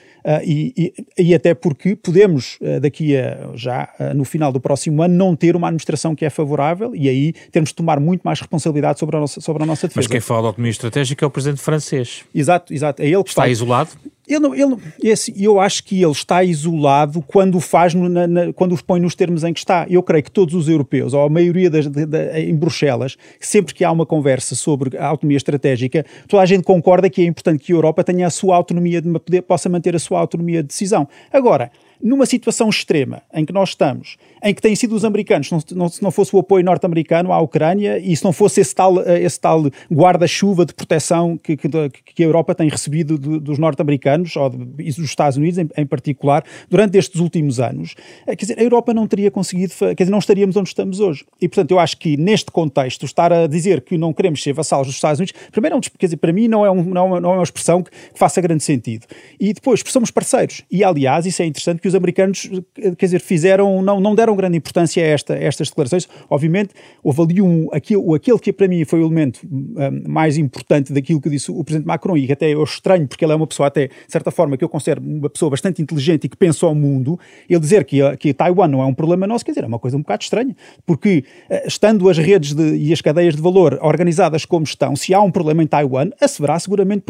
E, 0.44 0.94
e, 1.18 1.24
e, 1.30 1.36
até 1.36 1.54
porque 1.54 1.96
podemos, 1.96 2.58
daqui 2.82 3.16
a 3.18 3.52
já 3.54 3.89
no 4.16 4.24
final 4.24 4.52
do 4.52 4.60
próximo 4.60 5.04
ano, 5.04 5.13
não 5.13 5.36
ter 5.36 5.56
uma 5.56 5.68
administração 5.68 6.16
que 6.16 6.26
é 6.26 6.30
favorável 6.30 6.96
e 6.96 7.10
aí 7.10 7.34
temos 7.52 7.70
de 7.70 7.76
tomar 7.76 8.00
muito 8.00 8.22
mais 8.24 8.39
responsabilidade 8.39 9.00
sobre 9.00 9.18
a 9.18 9.20
nossa, 9.20 9.42
sobre 9.42 9.63
a 9.63 9.66
nossa 9.66 9.88
defesa. 9.88 10.00
Mas 10.00 10.08
quem 10.08 10.20
fala 10.20 10.42
de 10.42 10.48
autonomia 10.48 10.72
estratégica 10.72 11.26
é 11.26 11.28
o 11.28 11.32
presidente 11.32 11.62
francês 11.62 12.05
Exato, 12.34 12.74
exato. 12.74 13.02
É 13.02 13.08
ele 13.08 13.24
que 13.24 13.30
está 13.30 13.44
faz. 13.44 13.52
isolado? 13.52 13.89
Ele, 14.28 14.39
não, 14.39 14.56
ele, 14.56 14.76
esse, 15.04 15.34
eu 15.41 15.60
acho 15.60 15.84
que 15.84 16.02
ele 16.02 16.12
está 16.12 16.44
isolado 16.44 17.22
quando 17.22 17.56
o 17.56 17.60
faz, 17.60 17.94
no, 17.94 18.10
na, 18.10 18.26
na, 18.26 18.54
quando 18.54 18.74
os 18.74 18.82
põe 18.82 19.00
nos 19.00 19.13
termos 19.13 19.44
em 19.44 19.54
que 19.54 19.60
está. 19.60 19.86
Eu 19.88 20.02
creio 20.02 20.24
que 20.24 20.32
todos 20.32 20.56
os 20.56 20.68
europeus, 20.68 21.13
ou 21.13 21.22
a 21.24 21.30
maioria 21.30 21.70
das, 21.70 21.88
de, 21.88 22.06
de, 22.06 22.39
em 22.39 22.56
Bruxelas, 22.56 23.18
sempre 23.39 23.74
que 23.74 23.84
há 23.84 23.91
uma 23.91 24.06
conversa 24.06 24.56
sobre 24.56 24.98
a 24.98 25.06
autonomia 25.06 25.38
estratégica, 25.38 26.04
toda 26.28 26.41
a 26.41 26.46
gente 26.46 26.63
concorda 26.63 27.10
que 27.10 27.22
é 27.22 27.26
importante 27.26 27.63
que 27.63 27.72
a 27.72 27.76
Europa 27.76 28.04
tenha 28.04 28.26
a 28.26 28.32
sua 28.32 28.56
autonomia, 28.56 29.00
de 29.00 29.12
poder, 29.20 29.44
possa 29.44 29.70
manter 29.70 29.96
a 29.96 30.00
sua 30.00 30.20
autonomia 30.20 30.63
de 30.63 30.70
decisão. 30.70 31.08
Agora, 31.32 31.72
numa 32.02 32.26
situação 32.26 32.70
extrema 32.70 33.22
em 33.34 33.46
que 33.46 33.54
nós 33.54 33.70
estamos, 33.70 34.18
em 34.46 34.54
que 34.54 34.62
têm 34.62 34.76
sido 34.76 34.96
os 34.96 35.04
americanos, 35.04 35.50
não, 35.72 35.90
se 35.90 36.04
não 36.04 36.12
fosse 36.12 36.36
o 36.36 36.40
apoio 36.40 36.64
norte-americano 36.64 37.34
à 37.34 37.40
Ucrânia 37.40 37.98
e 37.98 38.16
se 38.16 38.24
não 38.24 38.32
fosse 38.32 38.62
esse 38.62 38.76
tal, 38.76 39.02
eh, 39.02 39.24
esse 39.24 39.40
tal 39.40 39.64
guarda-chuva 39.92 40.68
de 40.68 40.74
proteção 40.74 41.36
que, 41.36 41.58
que, 41.58 41.68
que, 41.68 42.24
a 42.24 42.26
Europa 42.28 42.54
tem 42.54 42.70
recebido 42.70 43.18
de, 43.18 43.40
dos 43.40 43.58
norte-americanos 43.58 44.36
ou 44.36 44.52
de, 44.52 44.64
dos 44.66 45.00
Estados 45.00 45.36
Unidos 45.36 45.58
em, 45.58 45.68
em, 45.76 45.86
particular 45.86 46.44
durante 46.70 46.96
estes 46.96 47.20
últimos 47.20 47.60
anos, 47.60 47.96
eh, 48.28 48.36
quer 48.36 48.46
dizer, 48.46 48.60
a 48.60 48.64
Europa 48.64 48.94
não 48.94 49.08
teria 49.08 49.32
conseguido, 49.32 49.74
quer 49.74 49.96
dizer, 49.96 50.12
não 50.12 50.20
estaríamos 50.20 50.56
onde 50.56 50.70
estamos 50.70 51.00
hoje. 51.00 51.26
E 51.42 51.50
portanto, 51.50 51.72
eu 51.72 51.80
acho 51.80 51.98
que 51.98 52.16
neste 52.16 52.52
contexto, 52.52 53.04
estar 53.04 53.34
a 53.34 53.48
dizer 53.48 53.82
que 53.82 53.98
não 53.98 54.14
queremos 54.14 54.44
ser 54.44 54.54
vassalos 54.54 54.86
dos 54.86 54.96
Estados 54.96 55.20
Unidos, 55.20 55.34
primeiro, 55.52 55.76
é 55.76 55.82
quer 55.98 56.06
dizer, 56.06 56.18
para 56.18 56.32
mim 56.32 56.48
não 56.48 56.64
é, 56.64 56.70
um, 56.70 56.84
não, 56.84 57.02
é 57.02 57.04
uma, 57.04 57.20
não 57.20 57.32
é 57.32 57.34
uma 57.38 57.44
expressão 57.44 57.82
que, 57.82 57.90
que 57.90 58.20
faça 58.20 58.40
grande 58.42 58.64
sentido. 58.64 59.08
E 59.40 59.54
depois, 59.54 59.82
somos 59.88 60.12
parceiros. 60.12 60.62
E 60.70 60.84
aliás, 60.84 61.26
isso 61.26 61.42
é 61.42 61.46
interessante 61.46 61.82
que 61.82 61.88
os 61.88 61.96
americanos, 61.96 62.48
quer 62.76 63.06
dizer, 63.06 63.22
fizeram, 63.22 63.82
não, 63.82 64.00
não 64.00 64.14
deram 64.14 64.35
grande 64.36 64.58
importância 64.58 65.04
a, 65.04 65.08
esta, 65.08 65.34
a 65.34 65.43
estas 65.43 65.69
declarações. 65.69 66.08
Obviamente, 66.30 66.71
houve 67.04 67.21
ali 67.21 67.41
um, 67.41 67.67
aquele, 67.71 68.15
aquele 68.15 68.39
que 68.39 68.54
para 68.54 68.67
mim 68.67 68.84
foi 68.86 69.02
o 69.02 69.06
elemento 69.06 69.41
um, 69.45 70.04
mais 70.08 70.38
importante 70.38 70.93
daquilo 70.93 71.21
que 71.21 71.30
disse 71.30 71.52
o 71.52 71.63
Presidente 71.63 71.88
Macron, 71.88 72.17
e 72.17 72.26
que 72.28 72.34
até 72.34 72.50
eu 72.50 72.63
estranho, 72.63 73.08
porque 73.08 73.24
ele 73.26 73.34
é 73.34 73.36
uma 73.36 73.48
pessoa 73.48 73.67
até, 73.67 73.88
de 73.88 73.93
certa 74.08 74.32
forma, 74.32 74.58
que 74.58 74.63
eu 74.63 74.69
considero 74.69 75.02
uma 75.02 75.30
pessoa 75.30 75.50
bastante 75.50 75.82
inteligente 75.82 76.26
e 76.26 76.30
que 76.30 76.38
pensa 76.38 76.65
ao 76.65 76.76
mundo, 76.76 77.19
ele 77.50 77.60
dizer 77.60 77.84
que, 77.86 78.00
que 78.17 78.34
Taiwan 78.34 78.67
não 78.67 78.82
é 78.82 78.86
um 78.86 78.93
problema 78.93 79.28
nosso, 79.28 79.45
quer 79.45 79.52
dizer, 79.52 79.63
é 79.63 79.67
uma 79.67 79.80
coisa 79.80 79.98
um 79.98 80.02
bocado 80.02 80.24
estranha, 80.24 80.56
porque 80.86 81.24
uh, 81.50 81.67
estando 81.67 82.10
as 82.10 82.17
redes 82.17 82.54
de, 82.54 82.76
e 82.76 82.93
as 82.93 83.02
cadeias 83.02 83.36
de 83.36 83.41
valor 83.41 83.80
organizadas 83.82 84.45
como 84.45 84.63
estão, 84.63 84.95
se 84.95 85.13
há 85.13 85.21
um 85.21 85.32
problema 85.32 85.63
em 85.63 85.67
Taiwan, 85.67 86.10
haverá 86.21 86.60
seguramente 86.60 87.04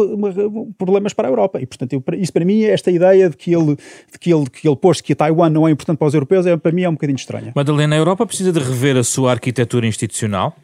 problemas 0.77 1.13
para 1.13 1.27
a 1.27 1.31
Europa. 1.31 1.59
E, 1.61 1.65
portanto, 1.65 1.93
eu, 1.93 2.03
isso 2.17 2.33
para 2.33 2.45
mim, 2.45 2.63
esta 2.63 2.91
ideia 2.91 3.29
de 3.29 3.37
que 3.37 3.53
ele, 3.53 3.75
de 3.75 4.19
que 4.19 4.33
ele, 4.33 4.49
que 4.49 4.67
ele 4.67 4.75
pôs 4.75 5.01
que 5.01 5.15
Taiwan 5.15 5.49
não 5.49 5.67
é 5.67 5.71
importante 5.71 5.97
para 5.97 6.07
os 6.07 6.13
europeus, 6.13 6.45
é, 6.45 6.55
para 6.57 6.71
mim 6.71 6.83
é 6.83 6.89
um 6.89 6.93
bocadinho 6.93 7.14
estranha. 7.15 7.51
Madalena, 7.55 7.95
a 7.95 7.99
Europa 7.99 8.25
precisa 8.25 8.51
de 8.51 8.59
rever 8.59 8.97
a 8.97 9.03
sua 9.03 9.31
arquitetura 9.31 9.87
institucional? 9.87 10.55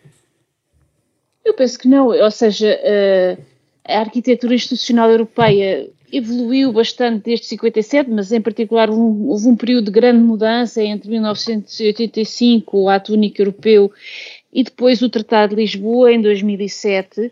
Eu 1.43 1.53
penso 1.55 1.77
que 1.79 1.87
não, 1.87 2.07
ou 2.07 2.31
seja, 2.31 2.67
eh, 2.67 3.37
a 3.87 3.99
arquitetura 3.99 4.53
institucional 4.53 5.09
europeia 5.09 5.89
evoluiu 6.11 6.71
bastante 6.73 7.25
desde 7.25 7.45
57, 7.47 8.09
mas 8.09 8.31
em 8.31 8.41
particular 8.41 8.89
houve 8.89 9.47
um 9.47 9.55
período 9.55 9.85
de 9.85 9.91
grande 9.91 10.19
mudança 10.19 10.83
entre 10.83 11.09
1985, 11.09 12.77
o 12.77 12.89
Ato 12.89 13.13
Único 13.13 13.41
Europeu, 13.41 13.91
e 14.53 14.63
depois 14.63 15.01
o 15.01 15.09
Tratado 15.09 15.55
de 15.55 15.61
Lisboa 15.61 16.11
em 16.11 16.21
2007, 16.21 17.31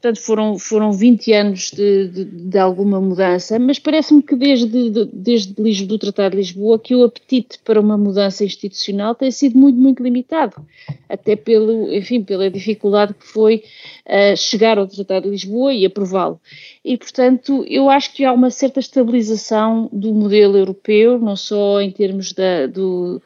Portanto, 0.00 0.20
foram, 0.20 0.56
foram 0.56 0.92
20 0.92 1.32
anos 1.32 1.72
de, 1.72 2.06
de, 2.06 2.24
de 2.24 2.56
alguma 2.58 3.00
mudança, 3.00 3.58
mas 3.58 3.80
parece-me 3.80 4.22
que 4.22 4.36
desde, 4.36 4.90
de, 4.90 5.04
desde 5.12 5.86
do 5.86 5.98
Tratado 5.98 6.30
de 6.30 6.36
Lisboa 6.36 6.78
que 6.78 6.94
o 6.94 7.02
apetite 7.02 7.58
para 7.64 7.80
uma 7.80 7.98
mudança 7.98 8.44
institucional 8.44 9.16
tem 9.16 9.32
sido 9.32 9.58
muito, 9.58 9.76
muito 9.76 10.00
limitado, 10.00 10.64
até 11.08 11.34
pelo, 11.34 11.92
enfim, 11.92 12.22
pela 12.22 12.48
dificuldade 12.48 13.12
que 13.12 13.26
foi 13.26 13.64
uh, 14.06 14.36
chegar 14.36 14.78
ao 14.78 14.86
Tratado 14.86 15.24
de 15.24 15.30
Lisboa 15.30 15.74
e 15.74 15.84
aprová-lo. 15.84 16.40
E, 16.84 16.96
portanto, 16.96 17.64
eu 17.66 17.90
acho 17.90 18.14
que 18.14 18.24
há 18.24 18.32
uma 18.32 18.52
certa 18.52 18.78
estabilização 18.78 19.90
do 19.92 20.14
modelo 20.14 20.56
europeu, 20.56 21.18
não 21.18 21.34
só 21.34 21.80
em 21.80 21.90
termos 21.90 22.32
da, 22.32 22.68
do, 22.68 23.20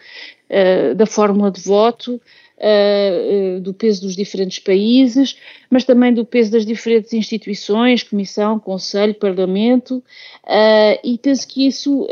uh, 0.48 0.94
da 0.94 1.04
fórmula 1.04 1.50
de 1.50 1.61
voto, 1.61 2.18
uh, 2.62 3.61
do 3.61 3.75
peso 3.75 4.03
dos 4.03 4.14
diferentes 4.14 4.59
países, 4.59 5.37
mas 5.68 5.85
também 5.85 6.14
do 6.14 6.25
peso 6.25 6.53
das 6.53 6.64
diferentes 6.64 7.12
instituições, 7.12 8.03
Comissão, 8.03 8.59
Conselho, 8.59 9.14
Parlamento, 9.14 9.96
uh, 9.96 10.98
e 11.03 11.18
penso 11.18 11.46
que 11.48 11.66
isso 11.66 12.05
uh, 12.05 12.09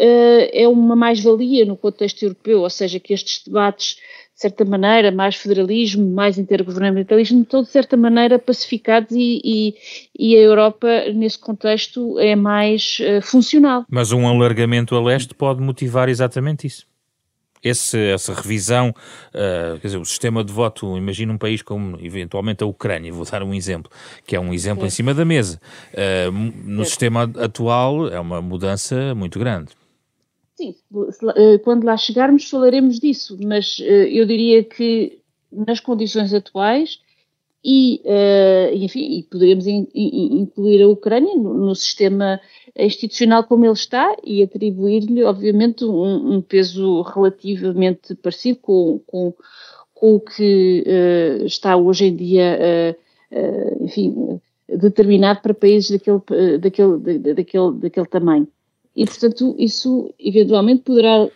é 0.53 0.67
uma 0.67 0.97
mais-valia 0.97 1.65
no 1.65 1.77
contexto 1.77 2.23
europeu, 2.23 2.61
ou 2.61 2.71
seja, 2.71 2.99
que 2.99 3.15
estes 3.15 3.45
debates 3.45 3.99
certa 4.35 4.65
maneira, 4.65 5.13
mais 5.13 5.37
federalismo, 5.37 6.15
mais 6.15 6.39
intergovernamentalismo, 6.39 7.43
estão 7.43 7.63
de 7.63 7.69
certa 7.69 7.95
maneira 7.95 8.39
pacificados 8.39 9.15
e, 9.15 9.39
e, 9.45 9.75
e, 10.19 10.35
a 10.35 10.41
Europa, 10.41 10.89
nesse 11.15 11.39
contexto, 11.39 12.19
é 12.19 12.35
mais 12.35 12.97
funcional. 13.21 13.85
Mas 13.91 14.13
um 14.13 14.27
alargamento 14.27 14.97
a 14.97 15.03
leste 15.03 15.35
pode 15.35 15.61
motivar 15.61 16.09
exatamente 16.09 16.67
isso. 16.67 16.89
Esse, 17.62 17.99
essa 17.99 18.33
revisão, 18.33 18.88
uh, 18.88 19.79
quer 19.81 19.87
dizer, 19.88 19.99
o 19.99 20.05
sistema 20.05 20.42
de 20.42 20.53
voto, 20.53 20.96
imagina 20.96 21.33
um 21.33 21.38
país 21.38 21.61
como 21.61 21.99
eventualmente 22.01 22.64
a 22.64 22.66
Ucrânia, 22.66 23.12
vou 23.12 23.25
dar 23.25 23.42
um 23.42 23.53
exemplo, 23.53 23.90
que 24.27 24.35
é 24.35 24.40
um 24.40 24.55
exemplo 24.55 24.85
é. 24.85 24.87
em 24.87 24.90
cima 24.90 25.12
da 25.12 25.25
mesa. 25.25 25.61
Uh, 25.92 26.33
no 26.64 26.83
é. 26.83 26.85
sistema 26.87 27.25
atual 27.37 28.09
é 28.09 28.18
uma 28.18 28.40
mudança 28.40 29.14
muito 29.14 29.38
grande. 29.38 29.73
Sim, 30.61 30.75
eh, 31.37 31.57
quando 31.64 31.85
lá 31.85 31.96
chegarmos 31.96 32.51
falaremos 32.51 33.01
disso, 33.01 33.38
mas 33.42 33.79
eh, 33.81 34.11
eu 34.11 34.27
diria 34.27 34.62
que 34.62 35.18
nas 35.51 35.81
condições 35.81 36.35
atuais 36.35 37.01
e, 37.64 38.01
uh, 38.05 38.75
enfim, 38.75 39.18
e 39.18 39.23
poderíamos 39.25 39.66
in, 39.66 39.87
in, 39.94 40.40
incluir 40.40 40.83
a 40.83 40.88
Ucrânia 40.88 41.35
no, 41.37 41.53
no, 41.55 41.75
sistema 41.75 42.40
institucional 42.75 43.44
como 43.44 43.66
ele 43.66 43.75
está 43.75 44.16
e 44.25 44.42
atribuir-lhe, 44.42 45.23
obviamente, 45.25 45.85
um, 45.85 46.37
um, 46.37 46.40
peso 46.40 47.03
relativamente 47.03 48.14
parecido 48.14 48.59
com, 48.62 49.01
com, 49.07 49.35
com 49.92 50.14
o 50.14 50.20
que 50.20 50.85
uh, 50.87 51.44
está 51.44 51.77
hoje 51.77 52.07
em 52.07 52.16
dia, 52.16 52.96
uh, 53.31 53.85
enfim, 53.85 54.40
determinado 54.66 55.42
para 55.42 55.53
países 55.53 55.90
daquele, 55.90 56.59
daquele, 56.59 57.18
daquele, 57.35 57.73
daquele 57.75 58.07
tamanho. 58.07 58.49
E, 58.96 59.05
portanto, 59.05 59.55
isso 59.59 60.14
eventualmente 60.18 60.83
poderá 60.83 61.29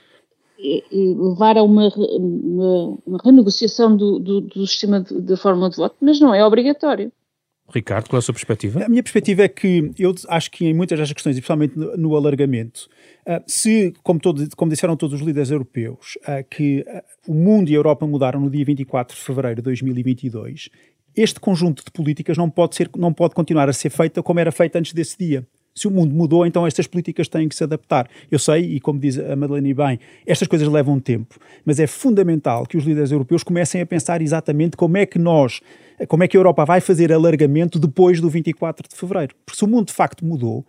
levar 0.91 1.57
a 1.57 1.63
uma, 1.63 1.89
uma, 1.89 2.99
uma 3.07 3.19
renegociação 3.23 3.97
do, 3.97 4.19
do, 4.19 4.41
do 4.41 4.67
sistema 4.67 5.01
de, 5.01 5.21
de 5.21 5.37
forma 5.37 5.69
de 5.71 5.77
voto, 5.77 5.97
mas 6.01 6.21
não 6.21 6.35
é 6.35 6.45
obrigatório. 6.45 7.13
Ricardo, 7.73 8.09
qual 8.09 8.19
é 8.19 8.21
a 8.21 8.23
sua 8.23 8.35
perspectiva? 8.35 8.85
A 8.85 8.89
minha 8.89 9.03
perspectiva 9.03 9.43
é 9.43 9.49
que 9.49 9.91
eu 9.99 10.15
acho 10.29 10.51
que 10.51 10.67
em 10.67 10.75
muitas 10.75 10.99
destas 10.99 11.15
questões, 11.15 11.37
e 11.37 11.41
principalmente 11.41 11.79
no, 11.79 11.97
no 11.97 12.17
alargamento, 12.17 12.89
uh, 13.27 13.43
se, 13.47 13.95
como, 14.03 14.21
todo, 14.21 14.47
como 14.55 14.71
disseram 14.71 14.97
todos 14.97 15.19
os 15.19 15.27
líderes 15.27 15.51
europeus, 15.51 16.19
uh, 16.23 16.45
que 16.49 16.85
uh, 16.87 17.03
o 17.27 17.35
mundo 17.35 17.71
e 17.71 17.73
a 17.73 17.77
Europa 17.77 18.07
mudaram 18.07 18.39
no 18.39 18.51
dia 18.51 18.65
24 18.65 19.17
de 19.17 19.23
fevereiro 19.23 19.57
de 19.57 19.63
2022, 19.63 20.69
este 21.17 21.41
conjunto 21.41 21.83
de 21.85 21.91
políticas 21.91 22.37
não 22.37 22.51
pode, 22.51 22.77
ser, 22.77 22.91
não 22.97 23.13
pode 23.13 23.35
continuar 23.35 23.69
a 23.69 23.73
ser 23.73 23.89
feita 23.89 24.23
como 24.23 24.41
era 24.41 24.53
feita 24.53 24.79
antes 24.79 24.93
desse 24.93 25.17
dia. 25.17 25.47
Se 25.75 25.89
o 25.89 25.91
mundo 25.91 26.15
mudou, 26.15 26.47
então 26.47 26.65
estas 26.65 26.87
políticas 26.87 27.27
têm 27.27 27.49
que 27.49 27.55
se 27.55 27.65
adaptar. 27.65 28.09
Eu 28.31 28.39
sei, 28.39 28.77
e 28.77 28.81
como 28.81 28.99
diz 28.99 29.19
a 29.19 29.35
Madeleine 29.35 29.75
bem, 29.75 29.99
estas 30.25 30.47
coisas 30.47 30.69
levam 30.69 31.01
tempo, 31.01 31.37
mas 31.65 31.81
é 31.81 31.87
fundamental 31.87 32.65
que 32.65 32.77
os 32.77 32.85
líderes 32.85 33.11
europeus 33.11 33.43
comecem 33.43 33.81
a 33.81 33.87
pensar 33.87 34.23
exatamente 34.23 34.77
como 34.77 34.97
é 34.97 35.05
que 35.05 35.19
nós, 35.19 35.61
como 36.07 36.23
é 36.23 36.29
que 36.29 36.37
a 36.37 36.39
Europa 36.39 36.65
vai 36.65 36.81
fazer 36.81 37.13
alargamento 37.13 37.79
depois 37.79 38.21
do 38.21 38.31
24 38.31 38.89
de 38.89 38.95
fevereiro. 38.95 39.35
Porque 39.45 39.59
se 39.59 39.65
o 39.65 39.69
mundo 39.69 39.89
de 39.89 39.93
facto 39.93 40.25
mudou, 40.25 40.65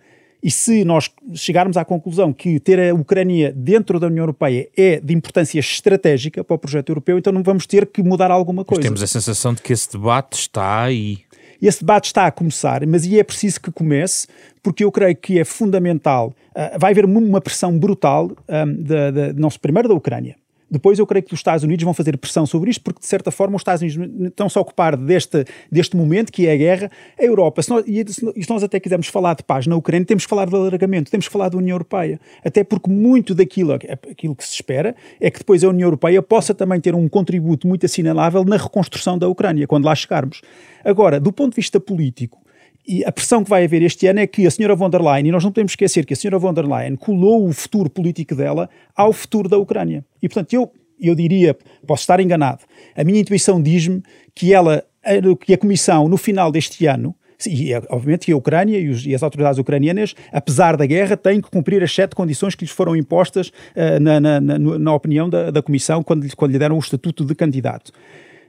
e 0.45 0.51
se 0.51 0.83
nós 0.83 1.09
chegarmos 1.33 1.75
à 1.75 1.83
conclusão 1.83 2.31
que 2.31 2.59
ter 2.59 2.79
a 2.79 2.93
Ucrânia 2.93 3.51
dentro 3.51 3.99
da 3.99 4.05
União 4.05 4.21
Europeia 4.23 4.69
é 4.77 4.99
de 4.99 5.11
importância 5.13 5.59
estratégica 5.59 6.43
para 6.43 6.53
o 6.53 6.57
projeto 6.59 6.89
europeu, 6.89 7.17
então 7.17 7.33
não 7.33 7.41
vamos 7.41 7.65
ter 7.65 7.87
que 7.87 8.03
mudar 8.03 8.29
alguma 8.29 8.63
coisa. 8.63 8.81
Mas 8.81 8.85
temos 8.85 9.03
a 9.03 9.07
sensação 9.07 9.55
de 9.55 9.61
que 9.63 9.73
esse 9.73 9.91
debate 9.91 10.33
está 10.33 10.83
aí. 10.83 11.19
Esse 11.61 11.79
debate 11.79 12.05
está 12.05 12.25
a 12.27 12.31
começar, 12.31 12.85
mas 12.85 13.05
e 13.05 13.19
é 13.19 13.23
preciso 13.23 13.61
que 13.61 13.71
comece, 13.71 14.27
porque 14.61 14.83
eu 14.83 14.91
creio 14.91 15.15
que 15.15 15.39
é 15.39 15.45
fundamental. 15.45 16.33
Uh, 16.51 16.79
vai 16.79 16.91
haver 16.91 17.05
uma 17.05 17.41
pressão 17.41 17.77
brutal, 17.77 18.31
um, 18.47 18.73
de, 18.73 19.11
de, 19.11 19.33
não, 19.33 19.49
primeiro 19.49 19.87
da 19.87 19.95
Ucrânia, 19.95 20.35
depois 20.69 20.97
eu 20.99 21.05
creio 21.05 21.23
que 21.23 21.33
os 21.33 21.39
Estados 21.39 21.63
Unidos 21.63 21.83
vão 21.83 21.93
fazer 21.93 22.17
pressão 22.17 22.45
sobre 22.45 22.69
isto, 22.69 22.81
porque 22.81 22.99
de 22.99 23.05
certa 23.05 23.31
forma 23.31 23.55
os 23.55 23.61
Estados 23.61 23.81
Unidos 23.81 24.27
estão-se 24.27 24.57
a 24.57 24.61
ocupar 24.61 24.97
deste, 24.97 25.45
deste 25.71 25.95
momento, 25.95 26.31
que 26.31 26.47
é 26.47 26.53
a 26.53 26.57
guerra. 26.57 26.91
A 27.19 27.23
Europa, 27.23 27.61
se 27.61 27.69
nós, 27.69 27.85
e 27.87 28.03
se 28.11 28.49
nós 28.49 28.63
até 28.63 28.79
quisermos 28.79 29.07
falar 29.07 29.35
de 29.35 29.43
paz 29.43 29.67
na 29.67 29.75
Ucrânia, 29.75 30.05
temos 30.05 30.25
que 30.25 30.29
falar 30.29 30.45
de 30.45 30.55
alargamento, 30.55 31.11
temos 31.11 31.27
que 31.27 31.31
falar 31.31 31.49
da 31.49 31.57
União 31.57 31.75
Europeia. 31.75 32.19
Até 32.43 32.63
porque 32.63 32.89
muito 32.89 33.35
daquilo 33.35 33.73
aquilo 33.73 34.35
que 34.35 34.45
se 34.45 34.53
espera 34.53 34.95
é 35.19 35.29
que 35.29 35.39
depois 35.39 35.63
a 35.63 35.69
União 35.69 35.87
Europeia 35.87 36.21
possa 36.21 36.53
também 36.53 36.79
ter 36.79 36.95
um 36.95 37.07
contributo 37.07 37.67
muito 37.67 37.85
assinalável 37.85 38.43
na 38.43 38.57
reconstrução 38.57 39.17
da 39.17 39.27
Ucrânia, 39.27 39.67
quando 39.67 39.85
lá 39.85 39.95
chegarmos. 39.95 40.41
Agora, 40.83 41.19
do 41.19 41.31
ponto 41.31 41.51
de 41.51 41.57
vista 41.57 41.79
político, 41.79 42.44
e 42.87 43.03
a 43.03 43.11
pressão 43.11 43.43
que 43.43 43.49
vai 43.49 43.65
haver 43.65 43.81
este 43.81 44.05
ano 44.07 44.19
é 44.19 44.27
que 44.27 44.45
a 44.45 44.51
senhora 44.51 44.75
von 44.75 44.89
der 44.89 45.01
Leyen, 45.01 45.27
e 45.27 45.31
nós 45.31 45.43
não 45.43 45.51
podemos 45.51 45.71
esquecer 45.71 46.05
que 46.05 46.13
a 46.13 46.15
senhora 46.15 46.37
von 46.37 46.53
der 46.53 46.65
Leyen 46.65 46.95
colou 46.95 47.47
o 47.47 47.53
futuro 47.53 47.89
político 47.89 48.35
dela 48.35 48.69
ao 48.95 49.11
futuro 49.11 49.49
da 49.49 49.57
Ucrânia. 49.57 50.05
E, 50.21 50.29
portanto, 50.29 50.53
eu, 50.53 50.71
eu 50.99 51.15
diria, 51.15 51.57
posso 51.85 52.01
estar 52.01 52.19
enganado, 52.19 52.63
a 52.95 53.03
minha 53.03 53.19
intuição 53.19 53.61
diz-me 53.61 54.03
que 54.33 54.53
ela, 54.53 54.83
que 55.41 55.53
a 55.53 55.57
Comissão, 55.57 56.07
no 56.07 56.17
final 56.17 56.51
deste 56.51 56.85
ano, 56.85 57.15
e 57.45 57.73
obviamente 57.89 58.27
que 58.27 58.31
a 58.31 58.37
Ucrânia 58.37 58.79
e, 58.79 58.89
os, 58.89 59.05
e, 59.05 59.13
as 59.13 59.21
autoridades 59.21 59.59
ucranianas, 59.59 60.15
apesar 60.31 60.77
da 60.77 60.85
guerra, 60.85 61.17
têm 61.17 61.41
que 61.41 61.49
cumprir 61.49 61.83
as 61.83 61.93
sete 61.93 62.15
condições 62.15 62.55
que 62.55 62.63
lhes 62.63 62.71
foram 62.71 62.95
impostas 62.95 63.49
uh, 63.49 63.99
na, 63.99 64.19
na, 64.19 64.39
na, 64.39 64.57
na, 64.57 64.93
opinião 64.93 65.29
da, 65.29 65.51
da 65.51 65.61
Comissão 65.61 66.01
quando, 66.01 66.33
quando 66.35 66.51
lhe 66.51 66.59
deram 66.59 66.77
o 66.77 66.79
estatuto 66.79 67.25
de 67.25 67.35
candidato 67.35 67.91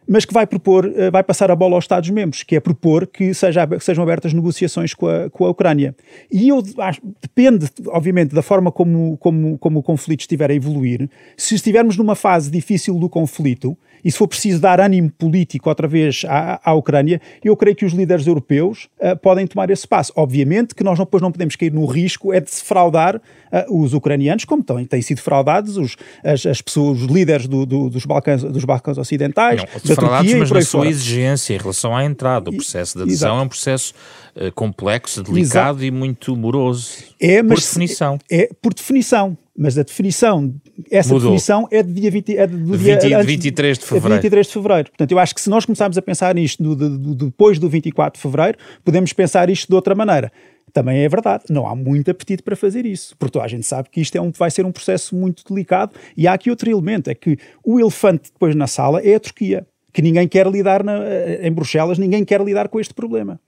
mas 0.09 0.25
que 0.25 0.33
vai 0.33 0.47
propor, 0.47 0.90
eh, 0.95 1.11
vai 1.11 1.23
passar 1.23 1.51
a 1.51 1.57
bola 1.57 1.75
aos 1.75 1.85
Estados-membros, 1.85 2.42
que 2.42 2.57
é 2.57 2.61
propor 2.61 3.07
que 3.07 3.35
seja, 3.35 3.66
sejam 3.81 4.03
abertas 4.03 4.33
negociações 4.33 4.95
com 4.95 5.09
a, 5.09 5.29
com 5.31 5.45
a 5.45 5.51
Ucrânia. 5.51 5.95
E 6.31 6.49
eu 6.49 6.62
acho, 6.79 7.01
depende, 7.21 7.66
obviamente, 7.88 8.35
da 8.35 8.42
forma 8.42 8.71
como, 8.71 9.16
como, 9.19 9.59
como 9.59 9.81
o 9.81 9.83
conflito 9.83 10.21
estiver 10.21 10.51
a 10.51 10.55
evoluir. 10.55 11.09
Se 11.37 11.55
estivermos 11.55 11.97
numa 11.97 12.14
fase 12.14 12.51
difícil 12.51 12.99
do 12.99 13.09
conflito, 13.09 13.77
e 14.07 14.12
se 14.12 14.19
for 14.19 14.29
preciso 14.29 14.61
dar 14.61 14.81
ânimo 14.81 15.11
político 15.11 15.69
outra 15.69 15.88
vez 15.88 16.23
à, 16.29 16.61
à 16.62 16.73
Ucrânia, 16.75 17.21
eu 17.42 17.57
creio 17.57 17.75
que 17.75 17.85
os 17.85 17.92
líderes 17.92 18.25
europeus 18.25 18.88
uh, 19.01 19.16
podem 19.16 19.49
tomar 19.49 19.69
esse 19.69 19.87
passo. 19.87 20.12
Obviamente 20.14 20.77
que 20.77 20.85
nós 20.85 20.97
depois 20.97 21.21
não 21.21 21.33
podemos 21.33 21.57
cair 21.57 21.73
no 21.73 21.85
risco 21.87 22.33
é 22.33 22.38
de 22.38 22.49
se 22.49 22.62
fraudar 22.62 23.16
uh, 23.16 23.83
os 23.83 23.95
ucranianos, 23.95 24.45
como 24.45 24.62
têm, 24.62 24.85
têm 24.85 25.03
sido 25.03 25.21
fraudados 25.21 25.77
os, 25.77 25.97
as, 26.23 26.47
as 26.47 26.62
pessoas, 26.62 27.03
os 27.03 27.09
líderes 27.09 27.49
do, 27.49 27.66
do, 27.66 27.90
dos, 27.90 28.07
Balcãs, 28.07 28.45
dos 28.45 28.64
Balcãs 28.64 28.97
Ocidentais, 28.97 29.61
não, 29.61 29.66
da 29.66 29.97
Turquia 29.97 30.38
mas 30.38 30.53
na 30.53 30.62
sua 30.62 30.83
fora. 30.83 30.88
exigência 30.88 31.55
em 31.55 31.59
relação 31.59 31.97
à 31.97 32.05
entrada. 32.05 32.49
O 32.51 32.55
processo 32.55 32.97
de 32.99 33.03
adesão 33.03 33.31
Exato. 33.31 33.42
é 33.42 33.45
um 33.45 33.49
processo 33.49 33.92
uh, 34.37 34.53
complexo, 34.53 35.21
delicado 35.21 35.79
Exato. 35.79 35.85
e 35.85 35.90
muito 35.90 36.37
moroso. 36.37 36.92
É, 37.19 37.42
por 37.42 37.57
definição. 37.57 38.21
É, 38.31 38.42
é 38.42 38.49
por 38.62 38.73
definição 38.73 39.37
mas 39.57 39.79
a 39.79 39.83
definição, 39.83 40.55
essa 40.90 41.14
Mudou. 41.14 41.31
definição 41.31 41.66
é, 41.71 41.83
de 41.83 41.92
dia 41.92 42.11
20, 42.11 42.37
é 42.37 42.47
do 42.47 42.77
dia 42.77 42.99
20, 42.99 43.14
antes, 43.14 43.27
23 43.27 43.79
de 43.79 43.85
fevereiro. 43.85 44.14
É 44.14 44.16
23 44.16 44.47
de 44.47 44.53
fevereiro. 44.53 44.88
Portanto, 44.90 45.12
eu 45.12 45.19
acho 45.19 45.35
que 45.35 45.40
se 45.40 45.49
nós 45.49 45.64
começarmos 45.64 45.97
a 45.97 46.03
pensar 46.03 46.35
nisto 46.35 46.62
no, 46.62 46.77
do, 46.77 47.14
depois 47.27 47.59
do 47.59 47.69
24 47.69 48.19
de 48.19 48.23
fevereiro, 48.23 48.59
podemos 48.85 49.12
pensar 49.12 49.49
isto 49.49 49.69
de 49.69 49.75
outra 49.75 49.95
maneira. 49.95 50.31
Também 50.73 50.99
é 50.99 51.09
verdade, 51.09 51.45
não 51.49 51.66
há 51.66 51.75
muito 51.75 52.11
apetite 52.11 52.42
para 52.42 52.55
fazer 52.55 52.85
isso, 52.85 53.16
porque 53.19 53.38
a 53.38 53.49
gente 53.49 53.64
sabe 53.64 53.88
que 53.90 54.01
isto 54.01 54.14
é 54.16 54.21
um, 54.21 54.31
vai 54.31 54.51
ser 54.51 54.66
um 54.66 54.73
processo 54.73 55.16
muito 55.16 55.42
delicado. 55.49 55.92
E 56.14 56.27
há 56.27 56.35
aqui 56.35 56.51
outro 56.51 56.71
elemento: 56.71 57.09
é 57.09 57.14
que 57.14 57.38
o 57.64 57.81
elefante 57.81 58.31
depois 58.31 58.55
na 58.55 58.66
sala 58.66 59.01
é 59.01 59.14
a 59.14 59.21
Turquia, 59.21 59.66
que 59.92 60.03
ninguém 60.03 60.29
quer 60.29 60.47
lidar 60.47 60.85
na, 60.85 60.99
em 61.40 61.51
Bruxelas, 61.51 61.97
ninguém 61.99 62.25
quer 62.25 62.42
lidar 62.42 62.69
com 62.69 62.79
este 62.79 62.92
problema. 62.92 63.40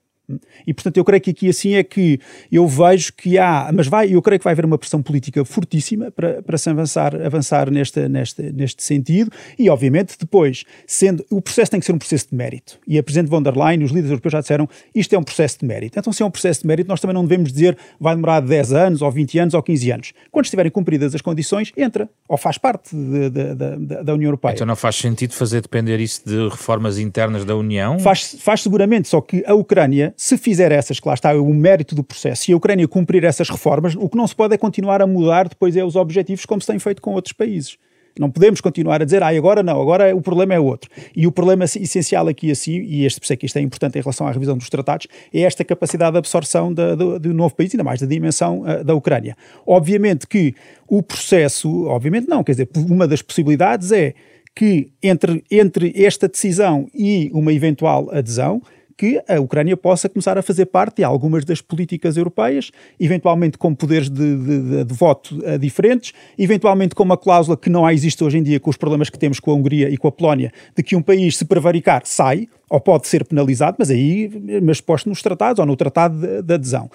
E 0.67 0.75
portanto 0.75 0.97
eu 0.99 1.05
creio 1.05 1.21
que 1.21 1.31
aqui 1.31 1.49
assim 1.49 1.75
é 1.75 1.83
que 1.83 2.21
eu 2.53 2.67
vejo 2.67 3.13
que 3.15 3.39
há, 3.39 3.71
mas 3.73 3.87
vai, 3.87 4.15
eu 4.15 4.21
creio 4.21 4.39
que 4.39 4.45
vai 4.45 4.53
haver 4.53 4.65
uma 4.65 4.77
pressão 4.77 5.03
política 5.03 5.43
fortíssima 5.45 6.11
para, 6.11 6.43
para 6.43 6.59
se 6.59 6.69
avançar, 6.69 7.15
avançar 7.17 7.71
neste, 7.71 8.07
neste, 8.09 8.43
neste 8.53 8.83
sentido 8.83 9.31
e 9.59 9.71
obviamente 9.71 10.17
depois, 10.19 10.65
sendo, 10.87 11.25
o 11.31 11.41
processo 11.41 11.71
tem 11.71 11.81
que 11.81 11.87
ser 11.87 11.93
um 11.93 11.99
processo 11.99 12.29
de 12.31 12.37
mérito 12.37 12.79
e 12.87 12.99
a 12.99 13.03
Presidente 13.03 13.31
von 13.31 13.43
der 13.43 13.57
Leyen, 13.57 13.83
os 13.83 13.91
líderes 13.91 14.11
europeus 14.11 14.33
já 14.33 14.41
disseram, 14.41 14.69
isto 14.95 15.15
é 15.15 15.19
um 15.19 15.23
processo 15.23 15.61
de 15.61 15.67
mérito. 15.67 15.99
Então 15.99 16.13
se 16.13 16.23
é 16.23 16.27
um 16.27 16.31
processo 16.31 16.61
de 16.61 16.67
mérito, 16.67 16.89
nós 16.89 17.01
também 17.01 17.15
não 17.15 17.23
devemos 17.23 17.51
dizer 17.51 17.77
vai 17.99 18.15
demorar 18.15 18.41
10 18.41 18.73
anos 18.73 19.03
ou 19.03 19.11
20 19.11 19.39
anos 19.39 19.55
ou 19.55 19.63
15 19.63 19.91
anos. 19.91 20.13
Quando 20.31 20.45
estiverem 20.45 20.71
cumpridas 20.71 21.15
as 21.15 21.23
condições, 21.23 21.73
entra 21.77 22.09
ou 22.29 22.37
faz 22.37 22.59
parte 22.59 22.95
de, 22.95 23.31
de, 23.31 23.55
de, 23.55 24.05
da 24.05 24.13
União 24.13 24.29
Europeia. 24.29 24.53
Então 24.53 24.67
não 24.67 24.77
faz 24.77 24.97
sentido 24.97 25.33
fazer 25.33 25.63
depender 25.63 25.99
isso 26.01 26.23
de 26.27 26.49
reformas 26.49 26.99
internas 26.99 27.47
da 27.47 27.57
União? 27.57 27.99
Faz, 27.99 28.37
faz 28.41 28.61
seguramente, 28.63 29.09
só 29.09 29.23
que 29.23 29.43
a 29.47 29.55
Ucrânia 29.55 30.15
se 30.21 30.37
fizer 30.37 30.73
essas, 30.73 30.99
que 30.99 31.07
lá 31.07 31.15
está 31.15 31.33
o 31.33 31.55
mérito 31.55 31.95
do 31.95 32.03
processo, 32.03 32.51
e 32.51 32.53
a 32.53 32.57
Ucrânia 32.57 32.89
cumprir 32.89 33.23
essas 33.23 33.49
reformas, 33.49 33.95
o 33.95 34.09
que 34.09 34.17
não 34.17 34.27
se 34.27 34.35
pode 34.35 34.53
é 34.53 34.59
continuar 34.59 35.01
a 35.01 35.07
mudar 35.07 35.49
depois 35.49 35.77
é 35.77 35.85
os 35.85 35.95
objetivos 35.95 36.45
como 36.45 36.61
se 36.61 36.67
tem 36.67 36.77
feito 36.81 37.01
com 37.01 37.13
outros 37.13 37.33
países. 37.33 37.79
Não 38.19 38.29
podemos 38.29 38.61
continuar 38.61 39.01
a 39.01 39.05
dizer, 39.05 39.23
ah, 39.23 39.29
agora 39.29 39.63
não, 39.63 39.81
agora 39.81 40.17
o 40.17 40.21
problema 40.21 40.55
é 40.55 40.59
outro. 40.59 40.91
E 41.15 41.25
o 41.25 41.31
problema 41.31 41.67
essencial 41.67 42.27
aqui 42.27 42.51
assim, 42.51 42.81
e 42.81 43.07
este 43.07 43.25
sei 43.25 43.37
que 43.37 43.47
isto 43.47 43.57
é 43.59 43.61
importante 43.61 43.97
em 43.97 44.03
relação 44.03 44.27
à 44.27 44.33
revisão 44.33 44.59
dos 44.59 44.69
tratados, 44.69 45.07
é 45.33 45.43
esta 45.43 45.65
capacidade 45.65 46.11
de 46.11 46.19
absorção 46.19 46.75
do, 46.75 47.33
novo 47.33 47.55
país, 47.55 47.73
ainda 47.73 47.85
mais 47.85 48.01
da 48.01 48.07
dimensão 48.09 48.63
uh, 48.63 48.83
da 48.83 48.97
Ucrânia. 48.97 49.37
Obviamente 49.65 50.27
que 50.27 50.53
o 50.89 51.01
processo, 51.01 51.85
obviamente 51.85 52.29
não, 52.29 52.43
quer 52.43 52.53
dizer, 52.53 52.69
uma 52.77 53.07
das 53.07 53.23
possibilidades 53.23 53.93
é 53.93 54.15
que 54.53 54.91
entre, 55.01 55.45
entre 55.49 55.93
esta 55.95 56.27
decisão 56.27 56.89
e 56.93 57.31
uma 57.33 57.53
eventual 57.53 58.11
adesão, 58.11 58.61
que 58.99 59.23
a 59.29 59.41
Ucrânia 59.41 59.77
possa 59.77 60.09
começar 60.09 60.37
a 60.37 60.43
fazer 60.43 60.67
parte 60.67 60.97
de 60.97 61.05
algumas 61.05 61.45
das 61.45 61.61
políticas 61.63 62.17
europeias, 62.17 62.73
eventualmente 62.99 63.57
com 63.57 63.73
poderes 63.73 64.11
de, 64.11 64.37
de, 64.37 64.85
de 64.85 64.95
voto 64.95 65.39
uh, 65.39 65.57
diferentes, 65.57 66.13
eventualmente 66.37 66.97
com 66.97 67.05
uma 67.05 67.17
cláusula 67.17 67.57
que 67.57 67.71
não 67.71 67.89
existe 67.89 68.25
hoje 68.25 68.39
em 68.39 68.43
dia 68.43 68.59
com 68.59 68.69
os 68.69 68.77
problemas 68.77 69.09
que 69.09 69.17
temos 69.17 69.39
com 69.39 69.53
a 69.53 69.55
Hungria 69.55 69.89
e 69.89 69.97
com 69.97 70.09
a 70.09 70.13
Polónia, 70.13 70.53
de 70.77 70.83
que 70.83 70.97
um 70.97 71.01
país, 71.01 71.37
se 71.37 71.45
prevaricar, 71.45 72.03
sai, 72.05 72.49
ou 72.69 72.81
pode 72.81 73.07
ser 73.07 73.25
penalizado, 73.25 73.77
mas 73.79 73.89
aí, 73.89 74.31
mas 74.61 74.81
posto 74.81 75.09
nos 75.09 75.23
tratados 75.23 75.61
ou 75.61 75.65
no 75.65 75.77
tratado 75.77 76.19
de, 76.21 76.43
de, 76.43 76.55
adesão. 76.55 76.91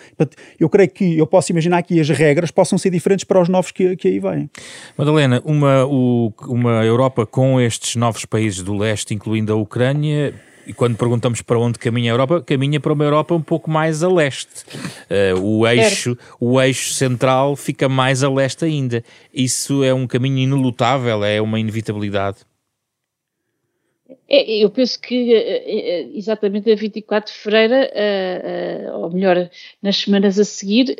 Eu 0.59 0.69
creio 0.69 0.89
que 0.89 1.17
eu 1.17 1.25
posso 1.25 1.51
imaginar 1.53 1.81
que 1.83 1.99
as 1.99 2.09
regras 2.09 2.51
possam 2.51 2.77
ser 2.77 2.89
diferentes 2.89 3.23
para 3.23 3.41
os 3.41 3.47
novos 3.47 3.71
que, 3.71 3.95
que 3.95 4.09
aí 4.09 4.19
vêm. 4.19 4.49
Madalena, 4.97 5.41
uma, 5.45 5.85
o, 5.85 6.33
uma 6.47 6.83
Europa 6.83 7.25
com 7.25 7.59
estes 7.59 7.95
novos 7.95 8.25
países 8.25 8.61
do 8.61 8.75
leste, 8.75 9.13
incluindo 9.13 9.53
a 9.53 9.55
Ucrânia, 9.55 10.33
e 10.65 10.73
quando 10.73 10.95
perguntamos 10.95 11.41
para 11.41 11.59
onde 11.59 11.79
caminha 11.79 12.11
a 12.11 12.13
Europa, 12.13 12.41
caminha 12.41 12.79
para 12.79 12.93
uma 12.93 13.03
Europa 13.03 13.33
um 13.33 13.41
pouco 13.41 13.69
mais 13.69 14.03
a 14.03 14.09
leste. 14.09 14.65
Uh, 15.35 15.39
o, 15.41 15.67
eixo, 15.67 16.17
o 16.39 16.61
eixo 16.61 16.93
central 16.93 17.55
fica 17.55 17.89
mais 17.89 18.23
a 18.23 18.29
leste 18.29 18.65
ainda. 18.65 19.03
Isso 19.33 19.83
é 19.83 19.93
um 19.93 20.07
caminho 20.07 20.39
inelutável, 20.39 21.23
é 21.23 21.41
uma 21.41 21.59
inevitabilidade. 21.59 22.37
É, 24.27 24.63
eu 24.63 24.69
penso 24.69 24.99
que 24.99 25.33
eh, 25.33 25.63
eh, 25.65 26.07
exatamente 26.13 26.71
a 26.71 26.75
24 26.75 27.31
de 27.31 27.37
fevereiro, 27.39 27.73
ou 28.99 29.09
melhor, 29.11 29.49
nas 29.81 29.97
semanas 29.97 30.39
a 30.39 30.43
seguir, 30.43 30.95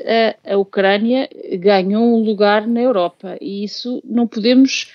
a 0.45 0.58
Ucrânia 0.58 1.30
ganhou 1.60 2.04
um 2.04 2.23
lugar 2.23 2.67
na 2.67 2.82
Europa 2.82 3.38
e 3.41 3.63
isso 3.63 4.02
não 4.06 4.28
podemos 4.28 4.91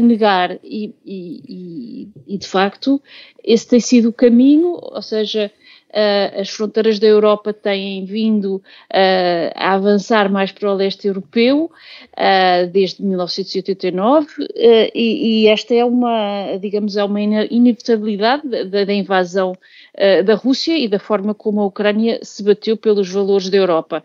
negar. 0.00 0.58
E, 0.62 0.92
e, 1.04 2.08
e, 2.26 2.38
de 2.38 2.46
facto, 2.46 3.00
esse 3.42 3.68
tem 3.68 3.80
sido 3.80 4.08
o 4.08 4.12
caminho, 4.12 4.78
ou 4.80 5.02
seja, 5.02 5.50
Uh, 5.94 6.40
as 6.40 6.50
fronteiras 6.50 6.98
da 6.98 7.06
Europa 7.06 7.52
têm 7.52 8.04
vindo 8.04 8.56
uh, 8.56 9.52
a 9.54 9.74
avançar 9.74 10.28
mais 10.28 10.50
para 10.50 10.68
o 10.68 10.74
leste 10.74 11.06
europeu 11.06 11.70
uh, 12.10 12.66
desde 12.72 13.00
1989 13.00 14.26
e, 14.56 15.44
e, 15.44 15.46
esta 15.46 15.72
é 15.72 15.84
uma, 15.84 16.56
digamos, 16.60 16.96
é 16.96 17.04
uma 17.04 17.20
inevitabilidade 17.20 18.42
da, 18.48 18.84
da 18.84 18.92
invasão 18.92 19.56
da 20.24 20.34
Rússia 20.34 20.76
e 20.76 20.88
da 20.88 20.98
forma 20.98 21.32
como 21.32 21.60
a 21.60 21.66
Ucrânia 21.66 22.18
se 22.22 22.42
bateu 22.42 22.76
pelos 22.76 23.08
valores 23.08 23.48
da 23.48 23.56
Europa. 23.56 24.02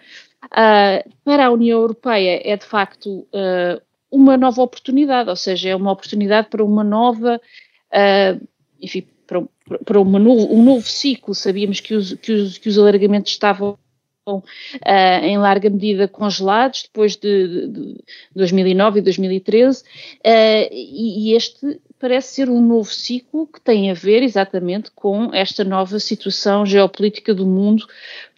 para 1.25 1.45
a 1.47 1.51
União 1.51 1.79
Europeia 1.81 2.39
é 2.43 2.55
de 2.55 2.65
facto 2.65 3.27
uma 4.11 4.37
nova 4.37 4.61
oportunidade, 4.61 5.29
ou 5.29 5.35
seja, 5.35 5.69
é 5.69 5.75
uma 5.75 5.91
oportunidade 5.91 6.49
para 6.49 6.63
uma 6.63 6.83
nova, 6.83 7.41
enfim, 8.79 9.07
para, 9.29 9.79
para 9.85 10.01
uma 10.01 10.19
um 10.19 10.63
novo 10.63 10.87
ciclo. 10.87 11.35
Sabíamos 11.35 11.79
que 11.79 11.93
os, 11.93 12.13
que 12.15 12.31
os, 12.31 12.57
que 12.57 12.67
os 12.67 12.79
alargamentos 12.79 13.31
estavam 13.31 13.77
uh, 14.27 14.41
em 15.23 15.37
larga 15.37 15.69
medida 15.69 16.07
congelados 16.07 16.83
depois 16.83 17.15
de, 17.15 17.47
de, 17.47 17.67
de 17.67 18.03
2009 18.35 18.99
e 18.99 19.03
2013, 19.03 19.81
uh, 19.81 19.85
e, 20.71 21.31
e, 21.31 21.35
este 21.35 21.79
parece 21.99 22.35
ser 22.35 22.49
um 22.49 22.61
novo 22.61 22.89
ciclo 22.89 23.45
que 23.45 23.61
tem 23.61 23.91
a 23.91 23.93
ver 23.93 24.23
exatamente 24.23 24.89
com 24.91 25.33
esta 25.33 25.63
nova 25.63 25.99
situação 25.99 26.65
geopolítica 26.65 27.33
do 27.33 27.45
mundo 27.45 27.85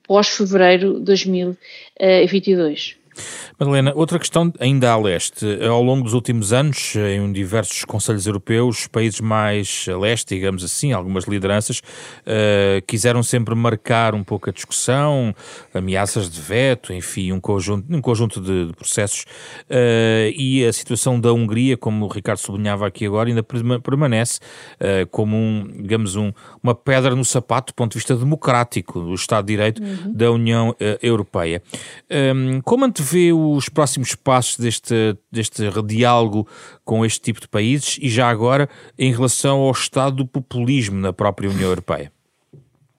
pós-fevereiro 0.03 0.95
de 0.95 1.05
2022. 1.05 3.00
Madalena, 3.59 3.93
outra 3.95 4.17
questão 4.17 4.51
ainda 4.59 4.91
a 4.91 4.97
leste. 4.97 5.45
Ao 5.63 5.81
longo 5.81 6.03
dos 6.03 6.13
últimos 6.13 6.53
anos, 6.53 6.95
em 6.95 7.31
diversos 7.31 7.85
conselhos 7.85 8.25
europeus, 8.25 8.87
países 8.87 9.21
mais 9.21 9.85
a 9.89 9.97
leste, 9.97 10.35
digamos 10.35 10.63
assim, 10.63 10.91
algumas 10.93 11.25
lideranças, 11.25 11.79
uh, 11.79 12.81
quiseram 12.87 13.21
sempre 13.21 13.53
marcar 13.55 14.15
um 14.15 14.23
pouco 14.23 14.49
a 14.49 14.53
discussão, 14.53 15.35
ameaças 15.73 16.29
de 16.29 16.41
veto, 16.41 16.93
enfim, 16.93 17.31
um 17.31 17.39
conjunto, 17.39 17.93
um 17.93 18.01
conjunto 18.01 18.41
de, 18.41 18.67
de 18.67 18.73
processos. 18.73 19.25
Uh, 19.69 20.31
e 20.35 20.65
a 20.65 20.73
situação 20.73 21.19
da 21.19 21.31
Hungria, 21.31 21.77
como 21.77 22.05
o 22.05 22.07
Ricardo 22.07 22.39
sublinhava 22.39 22.87
aqui 22.87 23.05
agora, 23.05 23.29
ainda 23.29 23.43
permanece 23.43 24.39
uh, 24.79 25.07
como 25.09 25.35
um, 25.35 25.67
digamos, 25.81 26.15
um, 26.15 26.31
uma 26.63 26.73
pedra 26.73 27.15
no 27.15 27.25
sapato 27.25 27.73
do 27.73 27.75
ponto 27.75 27.91
de 27.91 27.97
vista 27.99 28.15
democrático 28.15 28.99
do 29.01 29.13
Estado 29.13 29.45
de 29.45 29.53
Direito 29.53 29.81
uhum. 29.83 30.13
da 30.13 30.31
União 30.31 30.75
Europeia. 31.01 31.61
Um, 32.09 32.61
como 32.61 32.85
antevê 33.01 33.33
o 33.33 33.51
os 33.51 33.67
próximos 33.67 34.15
passos 34.15 34.57
deste, 34.57 35.17
deste 35.31 35.63
diálogo 35.85 36.47
com 36.85 37.05
este 37.05 37.19
tipo 37.21 37.41
de 37.41 37.47
países 37.47 37.97
e 38.01 38.07
já 38.07 38.29
agora 38.29 38.69
em 38.97 39.11
relação 39.11 39.59
ao 39.59 39.71
estado 39.71 40.17
do 40.17 40.25
populismo 40.25 40.99
na 40.99 41.11
própria 41.11 41.49
União 41.49 41.69
Europeia? 41.69 42.11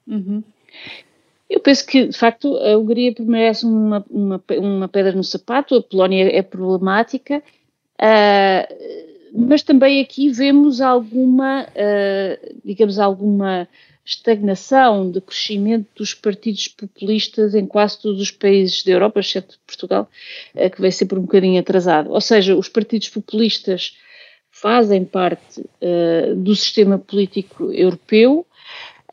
Uhum. 0.05 0.43
Eu 1.49 1.59
penso 1.59 1.85
que, 1.85 2.07
de 2.07 2.17
facto, 2.17 2.55
a 2.57 2.77
Hungria 2.77 3.13
permanece 3.13 3.65
uma, 3.65 4.03
uma, 4.09 4.43
uma 4.57 4.87
pedra 4.87 5.13
no 5.13 5.23
sapato, 5.23 5.75
a 5.75 5.83
Polónia 5.83 6.35
é 6.35 6.41
problemática, 6.41 7.43
uh, 7.99 9.03
mas 9.35 9.63
também 9.63 10.01
aqui 10.01 10.29
vemos 10.29 10.81
alguma, 10.81 11.63
uh, 11.63 12.55
digamos, 12.65 12.97
alguma 12.99 13.67
estagnação 14.05 15.09
de 15.09 15.21
crescimento 15.21 15.87
dos 15.95 16.13
partidos 16.13 16.67
populistas 16.67 17.55
em 17.55 17.65
quase 17.65 18.01
todos 18.01 18.21
os 18.21 18.31
países 18.31 18.83
da 18.83 18.91
Europa, 18.91 19.19
exceto 19.19 19.59
Portugal, 19.65 20.09
eh, 20.55 20.69
que 20.69 20.81
vai 20.81 20.91
sempre 20.91 21.17
um 21.17 21.21
bocadinho 21.21 21.59
atrasado. 21.59 22.11
Ou 22.11 22.21
seja, 22.21 22.55
os 22.55 22.67
partidos 22.67 23.09
populistas 23.09 23.97
fazem 24.51 25.03
parte 25.03 25.61
uh, 25.61 26.35
do 26.35 26.55
sistema 26.55 26.99
político 26.99 27.71
europeu, 27.71 28.45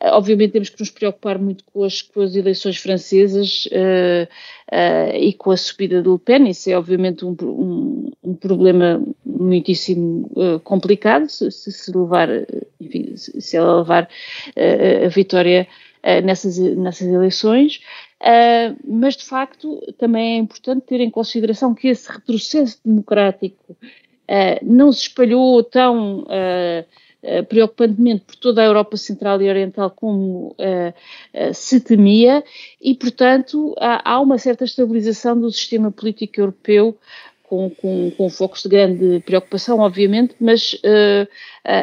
Obviamente 0.03 0.53
temos 0.53 0.69
que 0.69 0.79
nos 0.79 0.89
preocupar 0.89 1.37
muito 1.37 1.63
com 1.65 1.83
as, 1.83 2.01
com 2.01 2.21
as 2.21 2.35
eleições 2.35 2.77
francesas 2.77 3.67
uh, 3.67 5.15
e 5.15 5.31
com 5.33 5.51
a 5.51 5.57
subida 5.57 6.01
do 6.01 6.13
Le 6.13 6.19
Pen, 6.19 6.49
isso 6.49 6.71
é 6.71 6.77
obviamente 6.77 7.23
um, 7.23 7.35
um, 7.43 8.11
um 8.23 8.33
problema 8.33 9.03
muitíssimo 9.23 10.27
complicado, 10.63 11.29
se, 11.29 11.51
se, 11.51 11.95
levar, 11.95 12.29
enfim, 12.91 13.15
se 13.15 13.57
ela 13.57 13.79
levar 13.79 14.09
a 15.05 15.07
vitória 15.07 15.67
nessas, 16.23 16.57
nessas 16.57 17.07
eleições. 17.07 17.81
mas 18.85 19.15
de 19.15 19.25
facto 19.25 19.79
também 19.97 20.35
é 20.35 20.37
importante 20.37 20.85
ter 20.85 20.99
em 20.99 21.09
consideração 21.09 21.73
que 21.73 21.87
esse 21.87 22.11
retrocesso 22.11 22.79
democrático 22.83 23.77
não 24.61 24.91
se 24.91 25.03
espalhou 25.03 25.63
tão 25.63 26.25
eh, 27.23 27.43
preocupantemente 27.43 28.25
por 28.25 28.35
toda 28.35 28.63
a 28.63 28.65
Europa 28.65 28.97
Central 28.97 29.39
e 29.43 29.47
Oriental 29.47 29.91
como 29.91 30.55
uh, 30.57 30.89
uh, 31.35 31.53
se 31.53 31.79
temia 31.79 32.43
e, 32.81 32.95
portanto, 32.95 33.75
há, 33.79 34.13
há, 34.13 34.19
uma 34.19 34.39
certa 34.39 34.63
estabilização 34.63 35.39
do 35.39 35.51
sistema 35.51 35.91
político 35.91 36.41
europeu 36.41 36.97
com, 37.51 37.69
com, 37.69 38.11
com 38.11 38.29
focos 38.29 38.63
de 38.63 38.69
grande 38.69 39.19
preocupação, 39.25 39.79
obviamente, 39.79 40.33
mas 40.39 40.79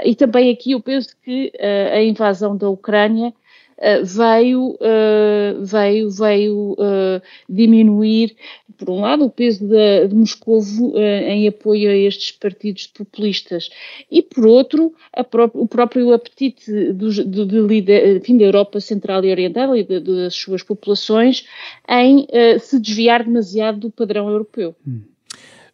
e 0.03 0.15
também 0.15 0.51
aqui 0.51 0.73
eu 0.73 0.81
penso 0.81 1.15
que 1.23 1.53
a 1.93 2.03
invasão 2.03 2.57
da 2.57 2.71
Ucrânia 2.71 3.35
uh, 3.79 4.05
veio, 4.05 4.71
uh, 4.73 5.65
veio, 5.65 6.11
veio 6.11 6.73
uh, 6.73 7.23
diminuir, 7.49 8.37
por 8.77 8.91
um 8.91 9.01
lado, 9.01 9.25
o 9.25 9.31
peso 9.31 9.67
de, 9.67 10.09
de 10.09 10.15
Moscovo 10.15 10.95
em 10.97 11.49
apoio 11.49 11.91
a 11.91 11.97
estes 11.97 12.31
partidos 12.31 12.87
populistas 12.87 13.69
e, 14.09 14.23
por 14.23 14.47
outro, 14.47 14.95
pró 15.31 15.51
o 15.53 15.67
próprio 15.67 16.13
apetite 16.13 16.93
do, 16.93 17.11
do, 17.25 17.75
enfim, 17.75 18.39
da 18.39 18.45
Europa 18.45 18.79
Central 18.79 19.25
e 19.25 19.33
Oriental 19.33 19.75
e 19.77 19.83
das 19.83 20.35
suas 20.37 20.63
populações 20.63 21.45
em 21.89 22.29
se 22.61 22.79
desviar 22.79 23.25
demasiado 23.25 23.81
do 23.81 23.91
padrão 23.91 24.29
europeu. 24.29 24.77
Hum. 24.87 25.01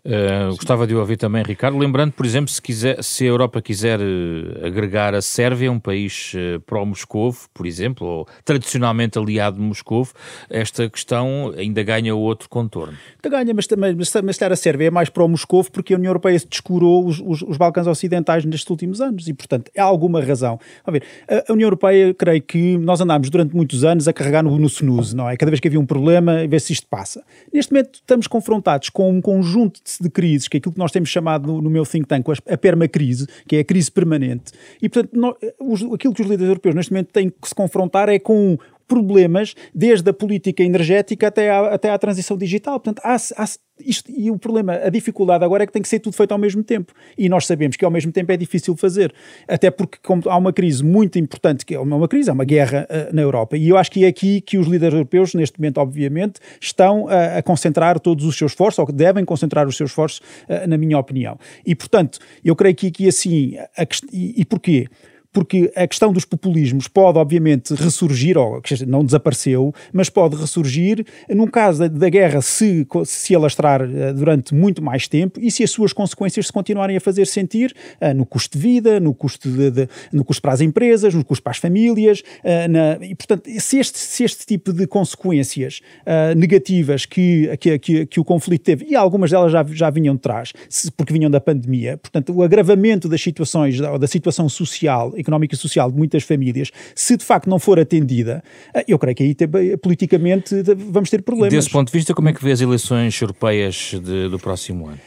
Uh, 0.06 0.50
gostava 0.50 0.86
de 0.86 0.94
ouvir 0.94 1.16
também, 1.16 1.42
Ricardo. 1.42 1.78
Lembrando, 1.78 2.12
por 2.12 2.26
exemplo, 2.26 2.50
se, 2.50 2.60
quiser, 2.60 3.02
se 3.02 3.24
a 3.24 3.26
Europa 3.26 3.62
quiser 3.62 3.98
uh, 3.98 4.66
agregar 4.66 5.14
a 5.14 5.22
Sérvia, 5.22 5.72
um 5.72 5.80
país 5.80 6.34
uh, 6.34 6.60
pró-Moscovo, 6.60 7.48
por 7.54 7.66
exemplo, 7.66 8.06
ou 8.06 8.28
tradicionalmente 8.44 9.18
aliado 9.18 9.56
de 9.56 9.62
Moscovo, 9.62 10.12
esta 10.50 10.90
questão 10.90 11.54
ainda 11.56 11.82
ganha 11.82 12.14
outro 12.14 12.50
contorno. 12.50 12.98
Ainda 13.22 13.38
ganha, 13.38 13.54
mas 13.54 13.66
também 13.66 13.96
mas, 13.96 14.42
a 14.42 14.56
Sérvia 14.56 14.88
é 14.88 14.90
mais 14.90 15.08
pró-Moscovo 15.08 15.72
porque 15.72 15.94
a 15.94 15.96
União 15.96 16.10
Europeia 16.10 16.38
se 16.38 16.46
descurou 16.46 17.06
os, 17.06 17.18
os, 17.24 17.40
os, 17.40 17.56
Balcãs 17.56 17.86
Ocidentais 17.86 18.44
nestes 18.44 18.68
últimos 18.68 19.00
anos 19.00 19.26
e, 19.26 19.32
portanto, 19.32 19.70
há 19.74 19.82
alguma 19.82 20.22
razão. 20.22 20.60
A 20.84 20.90
ver, 20.90 21.02
a, 21.26 21.50
a 21.50 21.52
União 21.54 21.68
Europeia, 21.68 22.12
creio 22.12 22.42
que 22.42 22.76
nós 22.76 23.00
andámos 23.00 23.30
durante 23.30 23.56
muitos 23.56 23.84
anos 23.84 24.06
a 24.06 24.12
carregar 24.12 24.42
no, 24.42 24.58
no 24.58 24.66
snooze, 24.66 25.16
não 25.16 25.30
é? 25.30 25.34
Cada 25.34 25.50
vez 25.50 25.60
que 25.60 25.68
havia 25.68 25.80
um 25.80 25.86
problema, 25.86 26.46
ver 26.46 26.60
se 26.60 26.74
isto 26.74 26.86
passa. 26.88 27.24
Neste 27.50 27.72
momento 27.72 27.94
estamos 27.94 28.26
confrontados 28.26 28.90
com 28.90 29.10
um 29.10 29.22
conjunto 29.22 29.82
de 29.82 29.93
de 30.02 30.10
crises, 30.10 30.48
que 30.48 30.56
é 30.56 30.58
aquilo 30.58 30.72
que 30.72 30.78
nós 30.78 30.92
temos 30.92 31.08
chamado 31.08 31.46
no, 31.46 31.60
no 31.60 31.70
meu 31.70 31.84
think 31.84 32.06
tank 32.06 32.24
a 32.48 32.56
permacrise, 32.56 33.26
que 33.46 33.56
é 33.56 33.60
a 33.60 33.64
crise 33.64 33.90
permanente. 33.90 34.52
E, 34.80 34.88
portanto, 34.88 35.18
nós, 35.18 35.34
os, 35.60 35.82
aquilo 35.92 36.14
que 36.14 36.22
os 36.22 36.28
líderes 36.28 36.48
europeus 36.48 36.74
neste 36.74 36.92
momento 36.92 37.12
têm 37.12 37.30
que 37.30 37.48
se 37.48 37.54
confrontar 37.54 38.08
é 38.08 38.18
com 38.18 38.58
problemas 38.86 39.54
desde 39.74 40.08
a 40.10 40.12
política 40.12 40.62
energética 40.62 41.28
até 41.28 41.50
à, 41.50 41.74
até 41.74 41.90
à 41.90 41.98
transição 41.98 42.36
digital. 42.36 42.78
Portanto, 42.80 43.00
há, 43.04 43.16
há 43.16 43.46
isto, 43.80 44.10
e 44.10 44.30
o 44.30 44.38
problema, 44.38 44.74
a 44.74 44.88
dificuldade 44.88 45.44
agora 45.44 45.64
é 45.64 45.66
que 45.66 45.72
tem 45.72 45.82
que 45.82 45.88
ser 45.88 45.98
tudo 45.98 46.14
feito 46.14 46.32
ao 46.32 46.38
mesmo 46.38 46.62
tempo. 46.62 46.92
E 47.18 47.28
nós 47.28 47.46
sabemos 47.46 47.76
que 47.76 47.84
ao 47.84 47.90
mesmo 47.90 48.12
tempo 48.12 48.30
é 48.30 48.36
difícil 48.36 48.76
fazer. 48.76 49.12
Até 49.48 49.70
porque 49.70 49.98
há 50.28 50.36
uma 50.36 50.52
crise 50.52 50.84
muito 50.84 51.18
importante, 51.18 51.66
que 51.66 51.74
é 51.74 51.80
uma 51.80 52.06
crise, 52.06 52.30
é 52.30 52.32
uma 52.32 52.44
guerra 52.44 52.86
uh, 52.88 53.14
na 53.14 53.22
Europa. 53.22 53.56
E 53.56 53.68
eu 53.68 53.76
acho 53.76 53.90
que 53.90 54.04
é 54.04 54.08
aqui 54.08 54.40
que 54.40 54.58
os 54.58 54.68
líderes 54.68 54.94
europeus, 54.94 55.34
neste 55.34 55.58
momento, 55.58 55.78
obviamente, 55.78 56.40
estão 56.60 57.04
uh, 57.04 57.38
a 57.38 57.42
concentrar 57.42 57.98
todos 57.98 58.24
os 58.24 58.36
seus 58.36 58.52
esforços, 58.52 58.78
ou 58.78 58.86
que 58.86 58.92
devem 58.92 59.24
concentrar 59.24 59.66
os 59.66 59.76
seus 59.76 59.90
esforços, 59.90 60.20
uh, 60.48 60.68
na 60.68 60.78
minha 60.78 60.98
opinião. 60.98 61.36
E, 61.66 61.74
portanto, 61.74 62.18
eu 62.44 62.54
creio 62.54 62.74
que 62.74 62.86
aqui 62.86 63.08
assim, 63.08 63.56
a, 63.76 63.82
e, 64.12 64.40
e 64.40 64.44
porquê? 64.44 64.86
Porque 65.34 65.70
a 65.74 65.86
questão 65.86 66.12
dos 66.12 66.24
populismos 66.24 66.86
pode, 66.86 67.18
obviamente, 67.18 67.74
ressurgir, 67.74 68.38
ou 68.38 68.62
não 68.86 69.04
desapareceu, 69.04 69.74
mas 69.92 70.08
pode 70.08 70.36
ressurgir 70.36 71.04
num 71.28 71.48
caso 71.48 71.88
da, 71.88 72.08
guerra 72.08 72.40
se, 72.40 72.86
se 73.04 73.34
alastrar 73.34 73.82
eh, 73.82 74.12
durante 74.12 74.54
muito 74.54 74.80
mais 74.80 75.08
tempo 75.08 75.40
e 75.40 75.50
se 75.50 75.64
as 75.64 75.72
suas 75.72 75.92
consequências 75.92 76.46
se 76.46 76.52
continuarem 76.52 76.96
a 76.96 77.00
fazer 77.00 77.26
sentir 77.26 77.74
uh, 78.00 78.14
no 78.14 78.24
custo 78.24 78.56
de 78.56 78.62
vida, 78.62 79.00
no 79.00 79.12
custo, 79.12 79.50
de, 79.50 79.70
de, 79.72 79.88
no 80.12 80.24
custo 80.24 80.40
para 80.40 80.52
as 80.52 80.60
empresas, 80.60 81.12
no 81.12 81.24
custo 81.24 81.42
para 81.42 81.50
as 81.50 81.58
famílias, 81.58 82.20
uh, 82.20 82.70
na, 82.70 83.04
e 83.04 83.14
portanto, 83.16 83.50
se 83.58 83.78
este, 83.78 83.98
se 83.98 84.22
este 84.22 84.46
tipo 84.46 84.72
de 84.72 84.86
consequências 84.86 85.80
uh, 86.02 86.38
negativas 86.38 87.06
que, 87.06 87.56
que, 87.58 87.78
que, 87.80 88.06
que, 88.06 88.20
o 88.20 88.24
conflito 88.24 88.62
teve, 88.62 88.86
e 88.88 88.94
algumas 88.94 89.32
delas 89.32 89.50
já, 89.50 89.64
já 89.64 89.90
vinham 89.90 90.14
de 90.14 90.20
trás, 90.20 90.52
se, 90.68 90.92
porque 90.92 91.12
vinham 91.12 91.30
da 91.30 91.40
pandemia, 91.40 91.96
portanto, 91.96 92.32
o 92.32 92.44
agravamento 92.44 93.08
das 93.08 93.20
situações, 93.20 93.80
da, 93.80 93.98
da 93.98 94.06
situação 94.06 94.48
social 94.48 95.12
económica 95.24 95.54
e 95.54 95.58
social 95.58 95.90
de 95.90 95.96
muitas 95.96 96.22
famílias, 96.22 96.70
se 96.94 97.16
de 97.16 97.24
facto 97.24 97.48
não 97.48 97.58
for 97.58 97.80
atendida, 97.80 98.42
eh, 98.74 98.84
eu 98.86 98.98
creio 98.98 99.16
que 99.16 99.22
aí 99.22 99.76
politicamente 99.76 100.62
vamos 100.76 101.10
ter 101.10 101.22
problemas. 101.22 101.52
Desse 101.52 101.70
ponto 101.70 101.90
de 101.90 101.98
vista, 101.98 102.14
como 102.14 102.28
é 102.28 102.32
que 102.32 102.44
vê 102.44 102.52
as 102.52 102.60
eleições 102.60 103.20
europeias 103.20 103.94
de, 104.02 104.28
do 104.28 104.38
próximo 104.38 104.86
ano? 104.86 104.98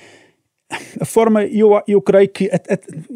a 0.99 1.05
forma, 1.05 1.45
eu, 1.45 1.81
eu 1.87 2.01
creio 2.01 2.27
que 2.27 2.49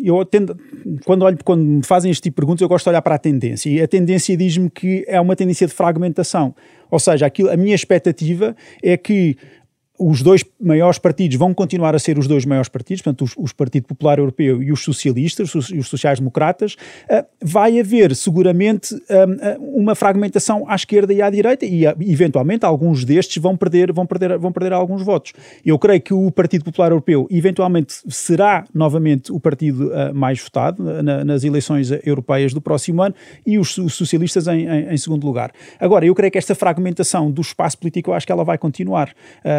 eu 0.03 0.25
tendo, 0.25 0.57
quando, 1.03 1.23
olho, 1.23 1.37
quando 1.43 1.61
me 1.61 1.83
fazem 1.83 2.09
este 2.09 2.23
tipo 2.23 2.35
de 2.35 2.41
perguntas, 2.41 2.61
eu 2.61 2.69
gosto 2.69 2.85
de 2.85 2.89
olhar 2.91 3.01
para 3.01 3.15
a 3.15 3.19
tendência, 3.19 3.69
e 3.69 3.81
a 3.81 3.87
tendência 3.87 4.37
diz-me 4.37 4.69
que 4.69 5.03
é 5.07 5.19
uma 5.19 5.35
tendência 5.35 5.67
de 5.67 5.73
fragmentação. 5.73 6.55
Ou 6.89 6.99
seja, 6.99 7.25
aquilo, 7.25 7.49
a 7.49 7.57
minha 7.57 7.75
expectativa 7.75 8.55
é 8.81 8.97
que 8.97 9.37
os 10.01 10.23
dois 10.23 10.43
maiores 10.59 10.97
partidos 10.97 11.37
vão 11.37 11.53
continuar 11.53 11.93
a 11.93 11.99
ser 11.99 12.17
os 12.17 12.27
dois 12.27 12.43
maiores 12.43 12.67
partidos, 12.67 13.03
portanto, 13.03 13.23
os, 13.23 13.35
os 13.37 13.53
Partido 13.53 13.85
Popular 13.85 14.17
Europeu 14.17 14.63
e 14.63 14.71
os 14.71 14.83
socialistas, 14.83 15.53
os, 15.53 15.69
os 15.69 15.87
sociais-democratas, 15.87 16.73
uh, 16.73 17.23
vai 17.39 17.79
haver 17.79 18.15
seguramente 18.15 18.95
uh, 18.95 18.99
uma 19.59 19.93
fragmentação 19.93 20.65
à 20.67 20.73
esquerda 20.73 21.13
e 21.13 21.21
à 21.21 21.29
direita 21.29 21.65
e, 21.65 21.85
uh, 21.85 21.95
eventualmente, 22.01 22.65
alguns 22.65 23.05
destes 23.05 23.41
vão 23.41 23.55
perder, 23.55 23.93
vão, 23.93 24.07
perder, 24.07 24.39
vão 24.39 24.51
perder 24.51 24.73
alguns 24.73 25.03
votos. 25.03 25.33
Eu 25.63 25.77
creio 25.77 26.01
que 26.01 26.13
o 26.13 26.31
Partido 26.31 26.65
Popular 26.65 26.91
Europeu, 26.91 27.27
eventualmente, 27.29 27.93
será 28.09 28.65
novamente 28.73 29.31
o 29.31 29.39
partido 29.39 29.91
mais 30.13 30.41
votado 30.41 30.83
na, 31.03 31.23
nas 31.23 31.43
eleições 31.43 31.91
europeias 32.03 32.53
do 32.53 32.61
próximo 32.61 33.01
ano 33.03 33.13
e 33.45 33.59
os, 33.59 33.77
os 33.77 33.93
socialistas 33.93 34.47
em, 34.47 34.65
em, 34.65 34.93
em, 34.93 34.97
segundo 34.97 35.25
lugar. 35.25 35.51
Agora, 35.79 36.05
eu 36.05 36.15
creio 36.15 36.31
que 36.31 36.37
esta 36.37 36.55
fragmentação 36.55 37.29
do 37.29 37.41
espaço 37.41 37.77
político, 37.77 38.09
eu 38.09 38.13
acho 38.15 38.25
que 38.25 38.31
ela 38.31 38.43
vai 38.43 38.57
continuar. 38.57 39.13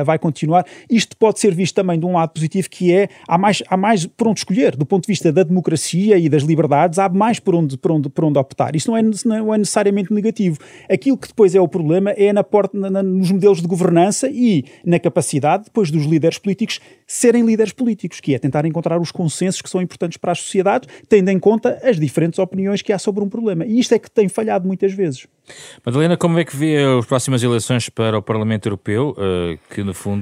vai 0.05 0.19
continuar 0.19 0.32
continuar. 0.33 0.67
Isto 0.91 1.17
pode 1.17 1.39
ser 1.39 1.55
visto 1.55 1.75
também 1.75 1.99
de 1.99 2.07
um 2.07 2.15
lado 2.15 2.31
positivo, 2.31 2.69
que 2.71 2.93
é 2.93 3.09
há 3.29 3.37
mais, 3.37 3.63
há 3.69 3.77
mais 3.77 4.07
por 4.07 4.29
onde 4.29 4.41
escolher, 4.41 4.75
do 4.77 4.87
ponto 4.87 5.05
de 5.05 5.13
vista 5.13 5.31
da 5.31 5.43
democracia 5.43 6.17
e 6.17 6.29
das 6.29 6.43
liberdades, 6.43 6.99
há 6.99 7.09
mais 7.09 7.39
por 7.39 7.55
onde, 7.55 7.77
por 7.77 7.93
onde, 7.93 8.09
por 8.09 8.25
onde 8.25 8.39
optar. 8.39 8.75
Isto 8.75 8.91
não 8.91 8.97
é, 8.97 9.03
não 9.25 9.55
é 9.55 9.59
necessariamente 9.59 10.13
negativo. 10.13 10.59
Aquilo 10.91 11.17
que 11.17 11.29
depois 11.29 11.55
é 11.55 11.61
o 11.61 11.69
problema 11.69 12.11
é 12.13 12.33
na 12.33 12.43
porta, 12.43 12.77
na, 12.79 13.03
nos 13.03 13.31
modelos 13.31 13.61
de 13.61 13.69
governança 13.69 14.29
e 14.29 14.65
na 14.85 14.99
capacidade 14.99 15.65
depois 15.65 15.91
dos 15.91 16.05
líderes 16.05 16.39
políticos 16.39 16.81
serem 17.07 17.45
líderes 17.45 17.73
políticos, 17.73 18.21
que 18.21 18.35
é 18.35 18.39
tentar 18.39 18.65
encontrar 18.65 18.99
os 18.99 19.13
consensos 19.13 19.61
que 19.61 19.69
são 19.69 19.83
importantes 19.83 20.17
para 20.17 20.33
a 20.33 20.35
sociedade, 20.35 20.89
tendo 21.09 21.29
em 21.29 21.39
conta 21.39 21.79
as 21.83 22.01
diferentes 22.01 22.39
opiniões 22.39 22.81
que 22.81 22.93
há 22.93 22.99
sobre 22.99 23.23
um 23.23 23.29
problema. 23.29 23.67
E 23.67 23.79
isto 23.79 23.95
é 23.95 23.99
que 23.99 24.11
tem 24.11 24.29
falhado 24.29 24.67
muitas 24.67 24.93
vezes. 24.93 25.27
Madalena, 25.85 26.17
como 26.17 26.39
é 26.39 26.45
que 26.45 26.57
vê 26.57 26.83
as 26.99 27.05
próximas 27.05 27.43
eleições 27.43 27.89
para 27.89 28.17
o 28.17 28.23
Parlamento 28.23 28.67
Europeu, 28.67 29.15
eh, 29.19 29.59
que 29.75 29.83
no 29.83 29.93
fundo 29.93 30.22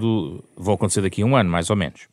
vão 0.57 0.75
acontecer 0.75 1.03
daqui 1.03 1.23
a 1.23 1.27
um 1.27 1.37
ano, 1.37 1.51
mais 1.51 1.71
ou 1.71 1.77
menos? 1.77 2.09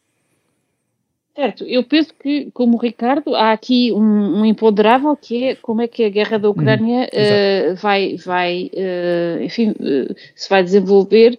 Certo, 1.38 1.64
eu 1.66 1.84
penso 1.84 2.16
que, 2.20 2.50
como 2.52 2.78
o 2.78 2.82
Ricardo, 2.82 3.36
há 3.36 3.52
aqui 3.52 3.94
um, 3.94 4.40
um 4.40 4.44
imponderável 4.44 5.16
que 5.16 5.44
é 5.44 5.56
como 5.56 5.84
é 5.84 5.88
que 5.88 6.04
a 6.04 6.10
guerra 6.10 6.40
da 6.40 6.50
Ucrânia 6.50 7.08
hum, 7.14 7.74
uh, 7.74 7.76
vai, 7.76 8.16
vai 8.16 8.72
uh, 8.74 9.44
enfim, 9.44 9.70
uh, 9.70 10.16
se 10.36 10.50
vai 10.50 10.64
desenvolver, 10.64 11.38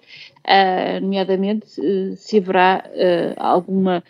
nomeadamente 1.03 1.67
se 2.17 2.39
haverá 2.39 2.83
alguma, 3.37 4.03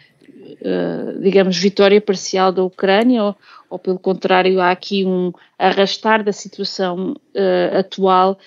digamos, 1.21 1.57
vitória 1.57 2.01
parcial 2.01 2.53
da 2.53 2.63
Ucrânia 2.63 3.25
ou, 3.25 3.37
ou 3.69 3.79
pelo 3.79 3.99
contrário, 3.99 4.61
há 4.61 4.71
aqui 4.71 5.05
um 5.05 5.33
arrastar 5.59 6.23
da 6.23 6.33
situação 6.33 7.17
atual 7.77 8.39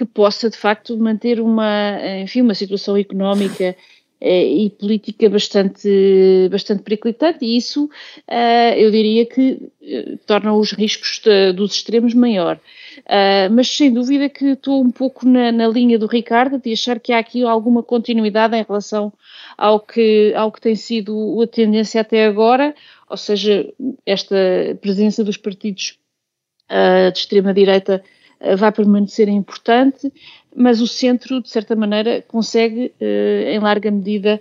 que 0.00 0.04
possa 0.06 0.48
de 0.48 0.56
facto 0.56 0.96
manter 0.96 1.40
uma, 1.40 1.98
enfim, 2.22 2.40
uma 2.40 2.54
situação 2.54 2.96
económica 2.96 3.76
uh, 4.18 4.26
e 4.26 4.70
política 4.70 5.28
bastante, 5.28 6.48
bastante 6.50 6.82
periclitante 6.82 7.44
e 7.44 7.54
isso 7.54 7.84
uh, 7.84 8.74
eu 8.78 8.90
diria 8.90 9.26
que 9.26 9.70
torna 10.26 10.54
os 10.54 10.72
riscos 10.72 11.20
dos 11.54 11.74
extremos 11.74 12.14
maior. 12.14 12.58
mas 13.50 13.68
sem 13.68 13.92
dúvida 13.92 14.30
que 14.30 14.52
estou 14.52 14.82
um 14.82 14.90
pouco 14.90 15.28
na, 15.28 15.52
na 15.52 15.68
linha 15.68 15.98
do 15.98 16.06
Ricardo 16.06 16.58
de 16.58 16.72
achar 16.72 16.98
que 16.98 17.12
há 17.12 17.18
aqui 17.18 17.42
alguma 17.42 17.82
continuidade 17.82 18.56
em 18.56 18.62
relação 18.62 19.12
ao 19.58 19.80
que, 19.80 20.32
ao 20.34 20.50
que 20.50 20.62
tem 20.62 20.76
sido 20.76 21.42
a 21.42 21.46
tendência 21.46 22.00
até 22.00 22.24
agora, 22.24 22.74
ou 23.08 23.16
seja, 23.16 23.68
esta 24.06 24.36
presença 24.80 25.22
dos 25.24 25.36
partidos 25.36 25.98
de 27.12 27.18
extrema-direita 27.18 28.02
vai 28.56 28.72
permanecer 28.72 29.28
importante, 29.28 30.12
mas 30.54 30.80
o 30.80 30.86
centro, 30.86 31.42
de 31.42 31.48
certa 31.48 31.76
maneira, 31.76 32.24
consegue, 32.26 32.92
uh, 33.00 33.48
em 33.48 33.58
larga 33.58 33.90
medida, 33.90 34.40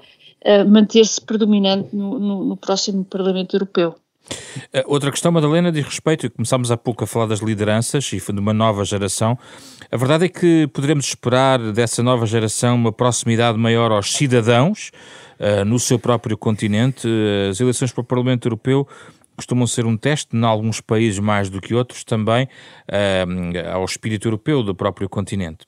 manter-se 0.69 1.19
predominante 1.19 1.93
no, 1.93 2.17
no, 2.17 2.45
no 2.45 2.55
próximo 2.55 3.03
Parlamento 3.03 3.57
Europeu. 3.57 3.93
Outra 4.85 5.11
questão, 5.11 5.31
Madalena, 5.31 5.71
diz 5.71 5.83
respeito, 5.83 6.29
começámos 6.31 6.71
há 6.71 6.77
pouco 6.77 7.03
a 7.03 7.07
falar 7.07 7.25
das 7.25 7.39
lideranças 7.39 8.11
e 8.13 8.19
de 8.19 8.39
uma 8.39 8.53
nova 8.53 8.85
geração. 8.85 9.37
A 9.91 9.97
verdade 9.97 10.25
é 10.25 10.29
que 10.29 10.67
poderemos 10.67 11.05
esperar 11.07 11.59
dessa 11.73 12.03
nova 12.03 12.25
geração 12.25 12.75
uma 12.75 12.91
proximidade 12.91 13.57
maior 13.57 13.91
aos 13.91 14.13
cidadãos, 14.13 14.91
uh, 15.39 15.65
no 15.65 15.79
seu 15.79 15.97
próprio 15.97 16.37
continente. 16.37 17.07
As 17.49 17.59
eleições 17.59 17.91
para 17.91 18.01
o 18.01 18.05
Parlamento 18.05 18.47
Europeu 18.47 18.87
costumam 19.39 19.65
ser 19.65 19.85
um 19.85 19.97
teste, 19.97 20.35
em 20.35 20.43
alguns 20.43 20.81
países 20.81 21.19
mais 21.19 21.49
do 21.49 21.61
que 21.61 21.73
outros, 21.73 22.03
também 22.03 22.45
uh, 22.45 23.73
ao 23.73 23.85
espírito 23.85 24.27
europeu 24.27 24.61
do 24.61 24.75
próprio 24.75 25.07
continente. 25.07 25.65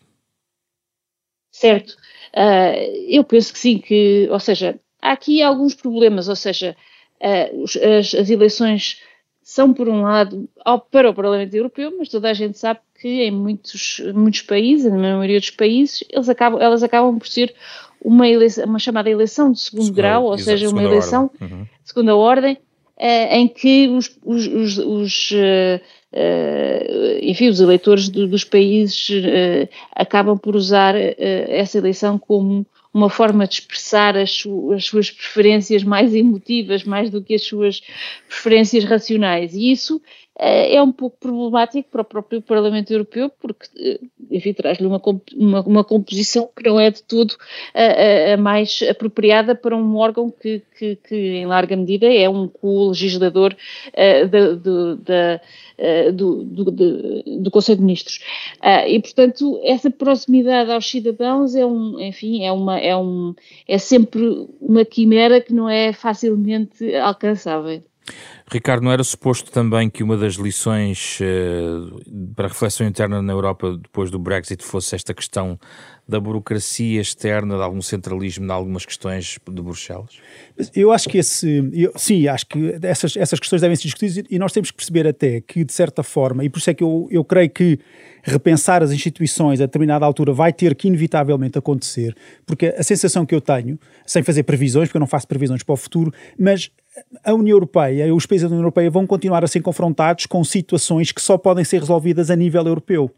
Certo. 1.52 1.92
Uh, 2.34 3.08
eu 3.08 3.24
penso 3.24 3.54
que 3.54 3.60
sim, 3.60 3.78
que, 3.80 4.28
ou 4.30 4.40
seja, 4.40 4.80
há 5.02 5.14
aqui 5.14 5.42
alguns 5.42 5.74
problemas, 5.74 6.28
ou 6.28 6.36
seja, 6.36 6.76
as, 7.20 8.14
as 8.14 8.30
eleições 8.30 9.02
são, 9.44 9.74
por 9.74 9.90
um 9.90 10.02
lado, 10.02 10.50
ao, 10.64 10.80
para 10.80 11.10
o 11.10 11.14
Parlamento 11.14 11.54
Europeu, 11.54 11.94
mas 11.98 12.10
toda 12.10 12.30
a 12.30 12.34
gente 12.34 12.58
sabe 12.58 12.80
que 13.00 13.24
em 13.24 13.32
muitos, 13.32 14.02
muitos 14.14 14.42
países, 14.42 14.92
na 14.92 14.98
maioria 14.98 15.40
dos 15.40 15.50
países, 15.50 16.04
eles 16.10 16.30
acabam, 16.30 16.62
elas 16.62 16.84
acabam 16.84 17.18
por 17.18 17.28
ser 17.28 17.54
uma, 18.04 18.28
eleição, 18.28 18.66
uma 18.66 18.80
chamada 18.80 19.10
eleição 19.10 19.52
de 19.52 19.60
segundo 19.60 19.86
segunda, 19.86 20.02
grau, 20.02 20.24
ou 20.26 20.38
seja, 20.38 20.70
uma 20.70 20.84
eleição 20.84 21.30
de 21.40 21.44
uhum. 21.44 21.68
segunda 21.84 22.16
ordem, 22.16 22.54
uh, 22.54 22.60
em 23.02 23.48
que 23.48 23.88
os, 23.88 24.16
os, 24.24 24.48
os, 24.48 24.78
os 24.78 25.32
uh, 25.32 25.82
uh, 26.14 27.20
enfim, 27.22 27.50
os 27.50 27.60
eleitores 27.60 28.10
do, 28.10 28.28
dos 28.28 28.44
países 28.44 29.08
acabam 29.96 30.38
por 30.38 30.56
usar 30.56 30.96
essa 30.96 31.78
eleição 31.78 32.20
como 32.20 32.66
uma 32.94 33.10
forma 33.10 33.48
de 33.48 33.56
expressar 33.56 34.18
as, 34.18 34.32
su 34.32 34.72
as, 34.74 34.86
suas 34.86 35.10
preferências 35.10 35.84
mais 35.84 36.14
emotivas, 36.14 36.84
mais 36.84 37.10
do 37.10 37.22
que 37.22 37.36
as 37.36 37.44
suas 37.44 37.82
preferências 38.28 38.84
racionais. 38.84 39.54
E 39.54 39.72
isso 39.72 40.02
eh, 40.31 40.31
é 40.38 40.82
um 40.82 40.92
pouco 40.92 41.18
problemático 41.20 41.90
para 41.92 42.02
o 42.02 42.06
próprio 42.06 42.42
Parlamento 42.42 42.92
Europeu, 42.92 43.30
porque, 43.40 43.68
eh, 43.78 44.00
enfim, 44.32 44.54
traz-lhe 44.54 44.88
uma, 44.88 45.02
uma, 45.36 45.62
uma, 45.62 45.84
composição 45.84 46.50
que 46.56 46.68
não 46.68 46.80
é 46.80 46.90
de 46.90 47.04
tudo 47.04 47.36
a, 47.74 47.84
a, 47.84 48.34
a 48.34 48.38
mais 48.38 48.80
apropriada 48.90 49.54
para 49.54 49.76
um 49.76 49.98
órgão 49.98 50.32
que, 50.32 50.64
que, 50.78 50.96
que, 50.96 51.16
em 51.16 51.46
larga 51.46 51.76
medida, 51.76 52.12
é 52.12 52.30
um 52.30 52.48
co-legislador 52.48 53.56
uh, 53.88 54.28
do, 56.14 56.44
do, 56.44 56.66
do, 57.40 57.52
Conselho 57.52 57.80
de 57.80 57.84
Ministros. 57.84 58.20
E, 58.88 59.00
portanto, 59.00 59.60
essa 59.64 59.92
proximidade 59.92 60.72
aos 60.72 60.90
cidadãos 60.90 61.56
é 61.56 61.66
um, 61.66 62.00
enfim, 62.00 62.46
é 62.46 62.52
uma, 62.52 62.80
é 62.80 62.96
um, 62.96 63.36
é 63.68 63.78
sempre 63.78 64.48
uma 64.62 64.86
quimera 64.86 65.42
que 65.42 65.54
não 65.54 65.70
é 65.70 65.92
facilmente 65.92 66.96
alcançável. 66.96 67.84
Ricardo, 68.52 68.84
não 68.84 68.92
era 68.92 69.04
suposto 69.04 69.52
também 69.52 69.90
que 69.90 70.04
uma 70.04 70.18
das 70.18 70.34
lições 70.36 71.20
uh, 71.22 72.34
para 72.36 72.46
a 72.46 72.50
reflexão 72.50 72.86
interna 72.86 73.22
na 73.22 73.32
Europa 73.32 73.78
depois 73.82 74.12
do 74.12 74.20
Brexit 74.20 74.64
fosse 74.64 74.94
esta 74.96 75.14
questão 75.14 75.58
da 76.08 76.20
burocracia 76.20 77.00
externa, 77.00 77.56
de 77.56 77.62
algum 77.62 77.82
centralismo 77.82 78.46
em 78.46 78.52
algumas 78.52 78.86
questões 78.86 79.40
de 79.50 79.62
Bruxelas? 79.62 80.20
Eu 80.76 80.92
acho 80.92 81.08
que 81.08 81.18
esse. 81.18 81.70
Eu, 81.72 81.94
sim, 81.96 82.28
acho 82.28 82.46
que 82.48 82.78
essas, 82.82 83.16
essas 83.16 83.40
questões 83.40 83.62
devem 83.62 83.76
ser 83.78 83.84
discutidas 83.84 84.24
e 84.30 84.38
nós 84.38 84.52
temos 84.52 84.70
que 84.70 84.78
perceber 84.78 85.08
até 85.08 85.40
que, 85.40 85.64
de 85.64 85.72
certa 85.72 86.04
forma, 86.04 86.44
e 86.44 86.50
por 86.50 86.60
isso 86.60 86.70
é 86.70 86.74
que 86.74 86.84
eu, 86.84 87.08
eu 87.10 87.24
creio 87.24 87.50
que 87.50 87.80
repensar 88.24 88.84
as 88.84 88.92
instituições 88.92 89.62
a 89.62 89.66
determinada 89.66 90.06
altura 90.06 90.34
vai 90.34 90.52
ter 90.52 90.76
que 90.76 90.88
inevitavelmente 90.88 91.58
acontecer, 91.58 92.16
porque 92.46 92.68
a 92.68 92.84
sensação 92.84 93.26
que 93.26 93.34
eu 93.34 93.42
tenho, 93.42 93.80
sem 94.06 94.22
fazer 94.22 94.44
previsões, 94.44 94.90
porque 94.90 94.98
eu 94.98 95.02
não 95.02 95.08
faço 95.08 95.28
previsões 95.28 95.64
para 95.64 95.74
o 95.74 95.78
futuro, 95.78 96.14
mas 96.38 96.70
a 97.24 97.34
União 97.34 97.56
Europeia 97.56 98.06
e 98.06 98.12
os 98.12 98.26
países 98.26 98.44
da 98.44 98.48
União 98.48 98.62
Europeia 98.62 98.90
vão 98.90 99.08
continuar 99.08 99.44
a 99.44 99.48
ser 99.48 99.62
confrontados 99.62 100.26
com 100.26 100.44
situações 100.44 101.12
que 101.12 101.22
só 101.22 101.38
podem 101.38 101.64
ser 101.64 101.80
resolvidas 101.80 102.30
a 102.30 102.36
nível 102.36 102.66
europeu. 102.66 103.10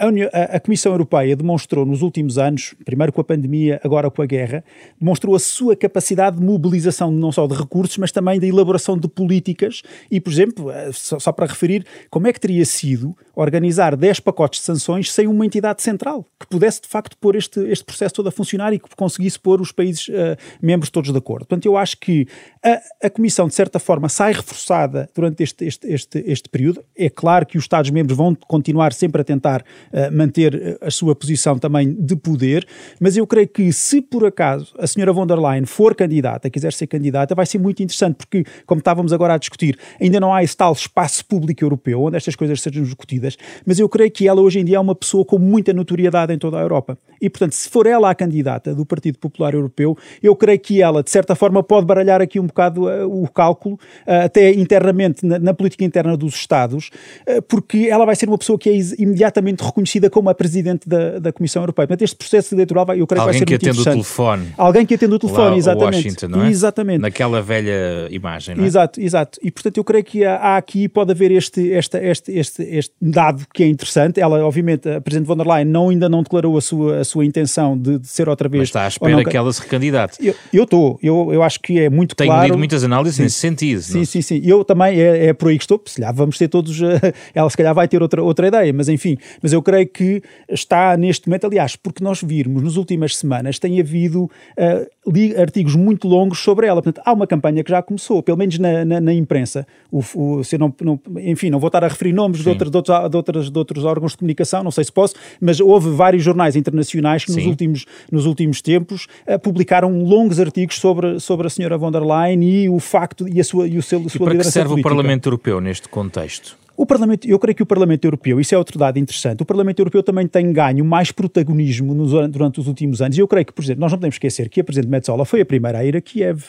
A, 0.00 0.06
União, 0.06 0.30
a, 0.32 0.56
a, 0.56 0.60
Comissão 0.60 0.92
Europeia 0.92 1.36
demonstrou 1.36 1.84
nos 1.84 2.00
últimos 2.00 2.38
anos, 2.38 2.74
primeiro 2.86 3.12
com 3.12 3.20
a 3.20 3.24
pandemia, 3.24 3.78
agora 3.84 4.10
com 4.10 4.22
a 4.22 4.26
guerra, 4.26 4.64
demonstrou 4.98 5.36
a 5.36 5.38
sua 5.38 5.76
capacidade 5.76 6.38
de 6.38 6.42
mobilização 6.42 7.10
não 7.10 7.30
só 7.30 7.46
de 7.46 7.54
recursos, 7.54 7.98
mas 7.98 8.10
também 8.10 8.40
de 8.40 8.46
elaboração 8.46 8.96
de 8.96 9.06
políticas. 9.06 9.82
E, 10.10 10.18
por 10.18 10.32
exemplo, 10.32 10.70
eh, 10.70 10.90
só, 10.92 11.18
só 11.18 11.30
para 11.32 11.44
referir, 11.44 11.84
como 12.08 12.26
é 12.26 12.32
que 12.32 12.40
teria 12.40 12.64
sido 12.64 13.14
organizar 13.34 13.94
10 13.94 14.20
pacotes 14.20 14.60
de 14.60 14.66
sanções 14.66 15.12
sem 15.12 15.26
uma 15.26 15.44
entidade 15.44 15.82
central 15.82 16.24
que 16.38 16.46
pudesse 16.46 16.80
de 16.80 16.88
facto 16.88 17.16
pôr 17.18 17.36
este, 17.36 17.60
este 17.60 17.84
processo 17.84 18.14
todo 18.14 18.28
a 18.28 18.32
funcionar 18.32 18.72
e 18.72 18.78
que 18.78 18.88
conseguisse 18.96 19.38
pôr 19.38 19.60
os 19.60 19.70
países 19.70 20.08
uh, 20.08 20.36
membros 20.60 20.90
todos 20.90 21.12
de 21.12 21.18
acordo. 21.18 21.46
Portanto, 21.46 21.66
eu 21.66 21.76
acho 21.76 21.98
que 21.98 22.26
a, 22.62 23.06
a 23.06 23.10
Comissão, 23.10 23.48
de 23.48 23.54
certa 23.54 23.78
forma, 23.78 24.08
sai 24.08 24.32
reforçada 24.32 25.08
durante 25.14 25.42
este, 25.42 25.64
este, 25.64 25.86
este, 25.86 26.24
este 26.26 26.48
período. 26.48 26.82
É 26.96 27.10
claro 27.10 27.46
que 27.46 27.58
os 27.58 27.64
Estados-membros 27.64 28.16
vão 28.16 28.34
continuar 28.34 28.92
sempre 28.92 29.20
a 29.20 29.24
tentar 29.24 29.64
manter 30.12 30.54
eh, 30.54 30.78
a 30.80 30.90
sua 30.90 31.14
posição 31.14 31.58
também 31.58 31.92
de 31.92 32.16
poder, 32.16 32.66
mas 33.00 33.16
eu 33.16 33.26
creio 33.26 33.48
que 33.48 33.72
se 33.72 34.00
por 34.00 34.24
acaso 34.24 34.72
a 34.78 34.86
senhora 34.86 35.12
von 35.12 35.26
der 35.26 35.38
Leyen 35.38 35.66
for 35.66 35.94
candidata, 35.94 36.48
quiser 36.48 36.72
ser 36.72 36.86
candidata, 36.86 37.34
vai 37.34 37.46
ser 37.46 37.58
muito 37.58 37.82
interessante, 37.82 38.16
porque, 38.16 38.44
como 38.66 38.78
estávamos 38.78 39.12
agora 39.12 39.34
a 39.34 39.38
discutir, 39.38 39.78
ainda 40.00 40.20
não 40.20 40.32
há 40.32 40.42
esse 40.42 40.56
tal 40.56 40.72
espaço 40.72 41.24
público 41.26 41.64
europeu 41.64 42.02
onde 42.02 42.16
estas 42.16 42.36
coisas 42.36 42.60
sejam 42.60 42.82
discutidas, 42.82 43.36
mas 43.66 43.78
eu 43.78 43.88
creio 43.88 44.10
que 44.10 44.28
ela 44.28 44.40
hoje 44.40 44.60
em 44.60 44.64
dia 44.64 44.76
é 44.76 44.80
uma 44.80 44.94
pessoa 44.94 45.24
com 45.24 45.38
muita 45.38 45.72
notoriedade 45.72 46.32
em 46.32 46.38
toda 46.38 46.58
a 46.58 46.60
Europa. 46.60 46.96
E, 47.20 47.28
portanto, 47.28 47.52
se 47.52 47.68
for 47.68 47.86
ela 47.86 48.10
a 48.10 48.14
candidata 48.14 48.74
do 48.74 48.86
Partido 48.86 49.18
Popular 49.18 49.52
Europeu, 49.52 49.96
eu 50.22 50.34
creio 50.34 50.58
que 50.58 50.80
ela, 50.80 51.02
de 51.02 51.10
certa 51.10 51.34
forma, 51.34 51.62
pode 51.62 51.86
baralhar 51.86 52.22
aqui 52.22 52.40
um 52.40 52.46
bocado 52.46 52.84
uh, 52.84 53.22
o 53.22 53.28
cálculo, 53.28 53.74
uh, 54.06 54.24
até 54.24 54.50
internamente, 54.52 55.26
na, 55.26 55.38
na, 55.38 55.52
política 55.52 55.84
interna 55.84 56.16
dos 56.16 56.34
Estados, 56.34 56.90
uh, 57.28 57.42
porque 57.42 57.88
ela 57.90 58.06
vai 58.06 58.16
ser 58.16 58.28
uma 58.28 58.38
pessoa 58.38 58.58
que 58.58 58.70
é 58.70 58.78
imediatamente 58.98 59.62
reconhecida 59.62 59.79
como 60.10 60.30
a 60.30 60.34
Presidente 60.34 60.88
da, 60.88 61.18
da 61.18 61.32
Comissão 61.32 61.62
Europeia. 61.62 61.86
Portanto, 61.86 62.02
este 62.02 62.16
processo 62.16 62.54
eleitoral, 62.54 62.86
vai, 62.86 63.00
eu 63.00 63.06
creio 63.06 63.22
Alguém 63.22 63.44
que 63.44 63.52
vai 63.52 63.60
ser 63.60 63.66
muito 63.66 63.78
interessante. 63.80 63.88
Alguém 63.88 64.02
que 64.02 64.14
atende 64.14 64.14
o 64.14 64.14
telefone. 64.14 64.54
Alguém 64.56 64.86
que 64.86 64.94
atende 64.94 65.14
o 65.14 65.18
telefone, 65.18 65.58
exatamente. 65.58 65.96
Washington, 65.96 66.28
não 66.28 66.42
é? 66.44 66.50
Exatamente. 66.50 67.00
Naquela 67.00 67.42
velha 67.42 68.08
imagem, 68.10 68.54
não 68.56 68.64
é? 68.64 68.66
Exato, 68.66 69.00
exato. 69.00 69.38
E, 69.42 69.50
portanto, 69.50 69.76
eu 69.76 69.84
creio 69.84 70.04
que 70.04 70.24
há, 70.24 70.36
há 70.36 70.56
aqui, 70.56 70.88
pode 70.88 71.12
haver 71.12 71.30
este, 71.30 71.60
este, 71.68 71.98
este, 71.98 72.32
este, 72.32 72.62
este 72.62 72.94
dado 73.00 73.46
que 73.52 73.62
é 73.62 73.68
interessante. 73.68 74.20
Ela, 74.20 74.44
obviamente, 74.44 74.88
a 74.88 75.00
Presidente 75.00 75.26
von 75.26 75.36
der 75.36 75.46
Leyen 75.46 75.66
não, 75.66 75.88
ainda 75.88 76.08
não 76.08 76.22
declarou 76.22 76.56
a 76.56 76.60
sua, 76.60 76.98
a 76.98 77.04
sua 77.04 77.24
intenção 77.24 77.76
de, 77.76 77.98
de 77.98 78.08
ser 78.08 78.28
outra 78.28 78.48
vez. 78.48 78.60
Mas 78.60 78.68
está 78.68 78.84
à 78.84 78.88
espera 78.88 79.16
não... 79.16 79.24
que 79.24 79.36
ela 79.36 79.52
se 79.52 79.60
recandidate. 79.62 80.18
Eu 80.52 80.64
estou, 80.64 80.98
eu, 81.02 81.28
eu, 81.28 81.34
eu 81.34 81.42
acho 81.42 81.60
que 81.60 81.78
é 81.78 81.90
muito 81.90 82.14
Tenho 82.14 82.28
claro. 82.28 82.42
Tenho 82.42 82.52
lido 82.52 82.58
muitas 82.58 82.84
análises 82.84 83.16
sim. 83.16 83.22
nesse 83.22 83.36
sentido. 83.36 83.80
Sim, 83.82 83.98
não? 83.98 84.04
sim, 84.04 84.22
sim. 84.22 84.40
Eu 84.44 84.64
também, 84.64 85.00
é, 85.00 85.26
é 85.26 85.32
por 85.32 85.48
aí 85.48 85.56
que 85.56 85.64
estou. 85.64 85.80
Se 85.86 85.96
calhar 85.96 86.14
vamos 86.14 86.38
ter 86.38 86.48
todos, 86.48 86.78
ela 87.34 87.50
se 87.50 87.56
calhar 87.56 87.74
vai 87.74 87.88
ter 87.88 88.02
outra, 88.02 88.22
outra 88.22 88.48
ideia, 88.48 88.72
mas 88.72 88.88
enfim. 88.88 89.16
Mas 89.42 89.52
eu 89.52 89.59
creio 89.62 89.88
que 89.88 90.22
está 90.48 90.96
neste 90.96 91.28
momento, 91.28 91.46
aliás, 91.46 91.76
porque 91.76 92.02
nós 92.02 92.22
virmos 92.22 92.62
nas 92.62 92.76
últimas 92.76 93.16
semanas, 93.16 93.58
tem 93.58 93.80
havido 93.80 94.24
uh, 94.24 95.40
artigos 95.40 95.74
muito 95.74 96.08
longos 96.08 96.38
sobre 96.40 96.66
ela. 96.66 96.82
Portanto, 96.82 97.02
há 97.04 97.12
uma 97.12 97.26
campanha 97.26 97.62
que 97.64 97.70
já 97.70 97.82
começou, 97.82 98.22
pelo 98.22 98.38
menos 98.38 98.58
na, 98.58 98.84
na, 98.84 99.00
na 99.00 99.12
imprensa. 99.12 99.66
O, 99.90 100.02
o, 100.14 100.44
se 100.44 100.56
não, 100.58 100.74
não, 100.80 101.00
enfim, 101.18 101.50
não 101.50 101.58
vou 101.58 101.68
estar 101.68 101.84
a 101.84 101.88
referir 101.88 102.12
nomes 102.12 102.42
de, 102.42 102.48
outros, 102.48 102.70
de, 102.70 102.76
outros, 102.76 103.10
de, 103.10 103.16
outros, 103.16 103.50
de 103.50 103.58
outros 103.58 103.84
órgãos 103.84 104.12
de 104.12 104.18
comunicação, 104.18 104.62
não 104.62 104.70
sei 104.70 104.84
se 104.84 104.92
posso, 104.92 105.14
mas 105.40 105.60
houve 105.60 105.90
vários 105.90 106.22
jornais 106.22 106.56
internacionais 106.56 107.24
que 107.24 107.32
nos 107.32 107.46
últimos, 107.46 107.86
nos 108.10 108.26
últimos 108.26 108.62
tempos 108.62 109.06
uh, 109.26 109.38
publicaram 109.38 110.02
longos 110.02 110.38
artigos 110.40 110.78
sobre, 110.78 111.18
sobre 111.20 111.46
a 111.46 111.50
senhora 111.50 111.76
von 111.78 111.90
der 111.90 112.02
Leyen 112.02 112.42
e 112.42 112.68
o 112.68 112.78
facto 112.78 113.28
e 113.28 113.40
a 113.40 113.44
sua, 113.44 113.66
e 113.66 113.78
o 113.78 113.82
seu, 113.82 114.00
a 114.00 114.08
sua 114.08 114.16
e 114.16 114.24
para 114.24 114.36
que 114.38 114.44
serve 114.44 114.70
política. 114.70 114.88
o 114.88 114.90
Parlamento 114.90 115.26
Europeu 115.28 115.60
neste 115.60 115.88
contexto? 115.88 116.58
O 116.80 116.86
Parlamento, 116.86 117.28
eu 117.28 117.38
creio 117.38 117.54
que 117.54 117.62
o 117.62 117.66
Parlamento 117.66 118.06
Europeu, 118.06 118.40
isso 118.40 118.54
é 118.54 118.58
outro 118.58 118.78
dado 118.78 118.98
interessante, 118.98 119.42
o 119.42 119.44
Parlamento 119.44 119.78
Europeu 119.80 120.02
também 120.02 120.26
tem 120.26 120.50
ganho 120.50 120.82
mais 120.82 121.12
protagonismo 121.12 121.92
nos, 121.92 122.10
durante 122.30 122.58
os 122.58 122.66
últimos 122.66 123.02
anos. 123.02 123.18
E 123.18 123.20
eu 123.20 123.28
creio 123.28 123.44
que, 123.44 123.52
por 123.52 123.62
exemplo, 123.62 123.82
nós 123.82 123.92
não 123.92 123.98
podemos 123.98 124.14
esquecer 124.14 124.48
que 124.48 124.62
a 124.62 124.64
Presidente 124.64 124.90
Metzola 124.90 125.26
foi 125.26 125.42
a 125.42 125.44
primeira 125.44 125.76
a 125.76 125.84
ir 125.84 125.94
a 125.94 126.00
Kiev 126.00 126.42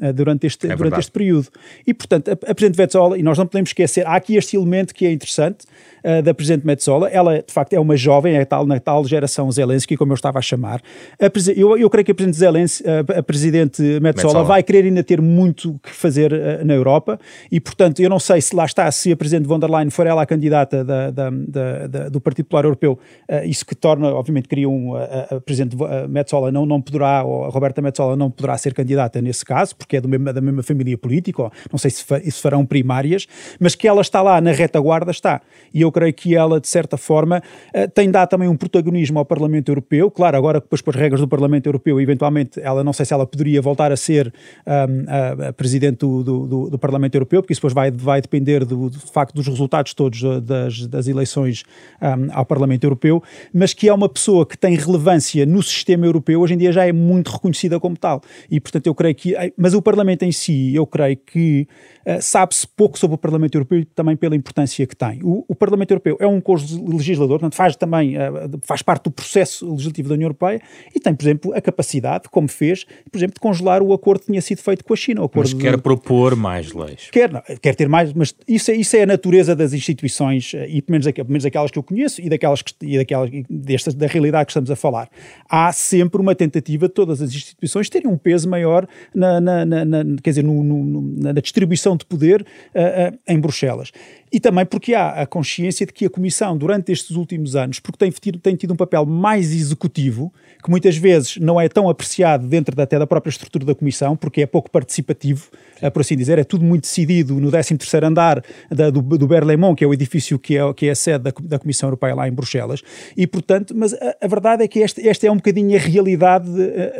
eh, 0.00 0.10
durante 0.14 0.46
este, 0.46 0.68
é 0.68 0.74
durante 0.74 0.98
este 0.98 1.12
período. 1.12 1.48
E, 1.86 1.92
portanto, 1.92 2.30
a, 2.30 2.32
a 2.32 2.54
Presidente 2.54 2.78
Metzola, 2.78 3.18
e 3.18 3.22
nós 3.22 3.36
não 3.36 3.46
podemos 3.46 3.68
esquecer, 3.68 4.06
há 4.06 4.16
aqui 4.16 4.36
este 4.36 4.56
elemento 4.56 4.94
que 4.94 5.04
é 5.04 5.12
interessante 5.12 5.66
uh, 6.04 6.22
da 6.22 6.34
Presidente 6.34 6.66
Metzola, 6.66 7.08
ela 7.08 7.38
de 7.38 7.52
facto 7.52 7.72
é 7.72 7.80
uma 7.80 7.96
jovem, 7.96 8.36
é 8.36 8.44
tal, 8.44 8.66
na 8.66 8.78
tal 8.78 9.04
geração 9.04 9.50
Zelensky, 9.50 9.96
como 9.96 10.12
eu 10.12 10.14
estava 10.14 10.38
a 10.38 10.42
chamar. 10.42 10.80
A, 11.20 11.30
eu, 11.56 11.76
eu 11.76 11.90
creio 11.90 12.04
que 12.04 12.12
a 12.12 12.14
Presidente, 12.14 12.38
Zelensky, 12.38 12.84
a, 12.88 13.18
a 13.18 13.22
Presidente 13.22 13.82
Metzola, 13.82 14.02
Metzola, 14.02 14.44
vai 14.44 14.62
querer 14.62 14.84
ainda 14.84 15.02
ter 15.02 15.20
muito 15.20 15.78
que 15.82 15.90
fazer 15.90 16.32
uh, 16.32 16.64
na 16.64 16.74
Europa 16.74 17.18
e, 17.50 17.60
portanto, 17.60 18.00
eu 18.00 18.10
não 18.10 18.18
sei 18.18 18.40
se 18.40 18.54
lá 18.54 18.64
está, 18.64 18.90
se 18.90 19.12
a 19.12 19.16
Presidente 19.16 19.46
von 19.46 19.58
der 19.58 19.70
Leyen 19.70 19.90
for 19.90 20.06
ela 20.06 20.22
a 20.22 20.26
candidata 20.26 20.84
da, 20.84 21.10
da, 21.10 21.30
da, 21.30 22.08
do 22.08 22.20
Partido 22.20 22.46
Popular 22.46 22.64
Europeu, 22.64 22.98
uh, 23.30 23.46
isso 23.46 23.64
que 23.64 23.74
torna, 23.74 24.08
obviamente, 24.08 24.48
cria 24.48 24.68
um, 24.68 24.94
a, 24.94 25.36
a 25.36 25.40
Presidente 25.40 25.76
Metzola 26.08 26.52
não, 26.52 26.66
não 26.66 26.80
poderá, 26.80 27.24
ou 27.24 27.44
a 27.44 27.48
Roberta 27.48 27.80
Metzola 27.80 28.16
não 28.16 28.30
poderá 28.30 28.56
ser 28.58 28.74
candidata 28.74 29.20
nesse 29.20 29.44
caso, 29.44 29.74
porque 29.76 29.96
é 29.96 30.00
mesmo, 30.00 30.32
da 30.32 30.40
mesma 30.40 30.62
família 30.62 30.96
política, 30.96 31.50
não 31.70 31.78
sei 31.78 31.90
se, 31.90 32.04
se 32.04 32.42
farão 32.42 32.64
primárias, 32.64 33.26
mas 33.58 33.74
que 33.74 33.86
ela 33.86 34.00
está 34.00 34.22
lá 34.22 34.40
na 34.40 34.52
retaguarda, 34.52 35.10
está. 35.10 35.40
E 35.72 35.80
eu 35.80 35.90
creio 35.94 36.12
que 36.12 36.34
ela, 36.34 36.60
de 36.60 36.68
certa 36.68 36.96
forma, 36.96 37.42
eh, 37.72 37.86
tem 37.86 38.10
dado 38.10 38.28
também 38.28 38.48
um 38.48 38.56
protagonismo 38.56 39.18
ao 39.18 39.24
Parlamento 39.24 39.70
Europeu. 39.70 40.10
Claro, 40.10 40.36
agora 40.36 40.60
depois 40.60 40.80
com 40.80 40.90
as 40.90 40.96
regras 40.96 41.20
do 41.20 41.28
Parlamento 41.28 41.66
Europeu, 41.66 42.00
eventualmente, 42.00 42.60
ela 42.60 42.82
não 42.82 42.92
sei 42.92 43.06
se 43.06 43.14
ela 43.14 43.26
poderia 43.26 43.62
voltar 43.62 43.92
a 43.92 43.96
ser 43.96 44.32
um, 44.66 45.48
a, 45.48 45.52
Presidente 45.52 45.98
do, 45.98 46.22
do, 46.22 46.70
do, 46.70 46.78
Parlamento 46.78 47.14
Europeu, 47.14 47.40
porque 47.40 47.52
isso 47.52 47.60
depois 47.60 47.72
vai, 47.72 47.90
vai 47.90 48.20
depender 48.20 48.64
do, 48.64 48.90
facto 48.90 49.34
dos 49.34 49.46
resultados 49.46 49.94
todos 49.94 50.22
eh, 50.22 50.40
das, 50.40 50.86
das 50.86 51.06
eleições 51.06 51.62
um, 52.02 52.28
ao 52.32 52.44
Parlamento 52.44 52.84
Europeu, 52.84 53.22
mas 53.52 53.72
que 53.72 53.88
é 53.88 53.94
uma 53.94 54.08
pessoa 54.08 54.44
que 54.44 54.58
tem 54.58 54.74
relevância 54.74 55.46
no 55.46 55.62
sistema 55.62 56.06
europeu, 56.06 56.40
hoje 56.40 56.54
em 56.54 56.58
dia 56.58 56.72
já 56.72 56.86
é 56.86 56.92
muito 56.92 57.30
reconhecida 57.30 57.78
como 57.78 57.96
tal. 57.96 58.20
E, 58.50 58.60
portanto, 58.60 58.86
eu 58.86 58.94
creio 58.94 59.14
que 59.14 59.34
mas 59.56 59.74
o 59.74 59.82
Parlamento 59.82 60.22
em 60.24 60.32
si, 60.32 60.74
eu 60.74 60.86
creio 60.86 61.16
que 61.16 61.66
uh, 62.06 62.20
sabe-se 62.20 62.66
pouco 62.66 62.98
sobre 62.98 63.14
o 63.14 63.18
Parlamento 63.18 63.54
Europeu 63.54 63.84
também 63.94 64.16
pela 64.16 64.34
importância 64.34 64.86
que 64.86 64.96
tem. 64.96 65.20
O, 65.22 65.44
o 65.48 65.54
Parlamento 65.54 65.83
Europeu 65.92 66.16
é 66.20 66.26
um 66.26 66.40
corpo 66.40 66.64
legislador, 66.88 67.38
portanto 67.38 67.54
faz 67.54 67.76
também, 67.76 68.16
uh, 68.16 68.60
faz 68.62 68.82
parte 68.82 69.04
do 69.04 69.10
processo 69.10 69.70
legislativo 69.70 70.08
da 70.08 70.14
União 70.14 70.26
Europeia 70.26 70.60
e 70.94 71.00
tem, 71.00 71.14
por 71.14 71.24
exemplo, 71.24 71.54
a 71.54 71.60
capacidade, 71.60 72.28
como 72.30 72.48
fez, 72.48 72.84
por 73.10 73.18
exemplo, 73.18 73.34
de 73.34 73.40
congelar 73.40 73.82
o 73.82 73.92
acordo 73.92 74.20
que 74.20 74.26
tinha 74.26 74.40
sido 74.40 74.60
feito 74.60 74.84
com 74.84 74.92
a 74.92 74.96
China. 74.96 75.22
O 75.22 75.30
mas 75.34 75.52
quer 75.52 75.76
de... 75.76 75.82
propor 75.82 76.36
mais 76.36 76.72
leis. 76.72 77.08
Quer, 77.10 77.30
não, 77.32 77.42
quer 77.60 77.74
ter 77.74 77.88
mais, 77.88 78.12
mas 78.12 78.34
isso 78.46 78.70
é, 78.70 78.74
isso 78.74 78.96
é 78.96 79.02
a 79.02 79.06
natureza 79.06 79.54
das 79.56 79.72
instituições, 79.72 80.52
eh, 80.54 80.66
e 80.68 80.82
pelo 80.82 80.92
menos, 80.92 81.10
pelo 81.12 81.28
menos 81.28 81.44
aquelas 81.44 81.70
que 81.70 81.78
eu 81.78 81.82
conheço 81.82 82.20
e 82.20 82.28
daquelas, 82.28 82.62
que, 82.62 82.72
e 82.82 82.96
daquelas 82.96 83.30
destas, 83.48 83.94
da 83.94 84.06
realidade 84.06 84.46
que 84.46 84.52
estamos 84.52 84.70
a 84.70 84.76
falar. 84.76 85.08
Há 85.48 85.72
sempre 85.72 86.20
uma 86.20 86.34
tentativa 86.34 86.88
de 86.88 86.94
todas 86.94 87.20
as 87.20 87.30
instituições 87.30 87.88
terem 87.88 88.10
um 88.10 88.16
peso 88.16 88.48
maior 88.48 88.86
na, 89.14 89.40
na, 89.40 89.64
na, 89.64 89.84
na 89.84 90.04
quer 90.22 90.30
dizer, 90.30 90.44
no, 90.44 90.62
no, 90.62 91.02
na 91.18 91.32
distribuição 91.32 91.96
de 91.96 92.04
poder 92.04 92.42
uh, 92.42 93.14
uh, 93.14 93.18
em 93.26 93.38
Bruxelas. 93.38 93.90
E 94.32 94.40
também 94.40 94.66
porque 94.66 94.94
há 94.94 95.10
a 95.10 95.26
consciência 95.26 95.73
de 95.78 95.92
que 95.92 96.06
a 96.06 96.10
Comissão, 96.10 96.56
durante 96.56 96.92
estes 96.92 97.16
últimos 97.16 97.56
anos, 97.56 97.80
porque 97.80 97.98
tem 97.98 98.10
tido, 98.10 98.38
tem 98.38 98.54
tido 98.54 98.72
um 98.72 98.76
papel 98.76 99.04
mais 99.04 99.52
executivo, 99.52 100.32
que 100.62 100.70
muitas 100.70 100.96
vezes 100.96 101.36
não 101.38 101.60
é 101.60 101.68
tão 101.68 101.88
apreciado 101.88 102.46
dentro 102.46 102.80
até 102.80 102.98
da 102.98 103.06
própria 103.06 103.30
estrutura 103.30 103.64
da 103.64 103.74
Comissão, 103.74 104.16
porque 104.16 104.42
é 104.42 104.46
pouco 104.46 104.70
participativo, 104.70 105.48
uh, 105.82 105.90
por 105.90 106.00
assim 106.00 106.16
dizer, 106.16 106.38
é 106.38 106.44
tudo 106.44 106.64
muito 106.64 106.82
decidido 106.82 107.40
no 107.40 107.50
13º 107.50 108.04
andar 108.04 108.44
da, 108.70 108.90
do, 108.90 109.02
do 109.02 109.26
Berlaymont, 109.26 109.76
que 109.76 109.84
é 109.84 109.86
o 109.86 109.92
edifício 109.92 110.38
que 110.38 110.56
é, 110.56 110.72
que 110.74 110.86
é 110.86 110.90
a 110.90 110.94
sede 110.94 111.24
da, 111.24 111.32
da 111.42 111.58
Comissão 111.58 111.88
Europeia 111.88 112.14
lá 112.14 112.28
em 112.28 112.32
Bruxelas, 112.32 112.82
e 113.16 113.26
portanto, 113.26 113.74
mas 113.76 113.92
a, 113.94 114.16
a 114.20 114.26
verdade 114.28 114.62
é 114.62 114.68
que 114.68 114.80
esta, 114.80 115.06
esta 115.06 115.26
é 115.26 115.30
um 115.30 115.36
bocadinho 115.36 115.76
a 115.76 115.80
realidade 115.80 116.48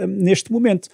neste 0.08 0.50
momento. 0.50 0.88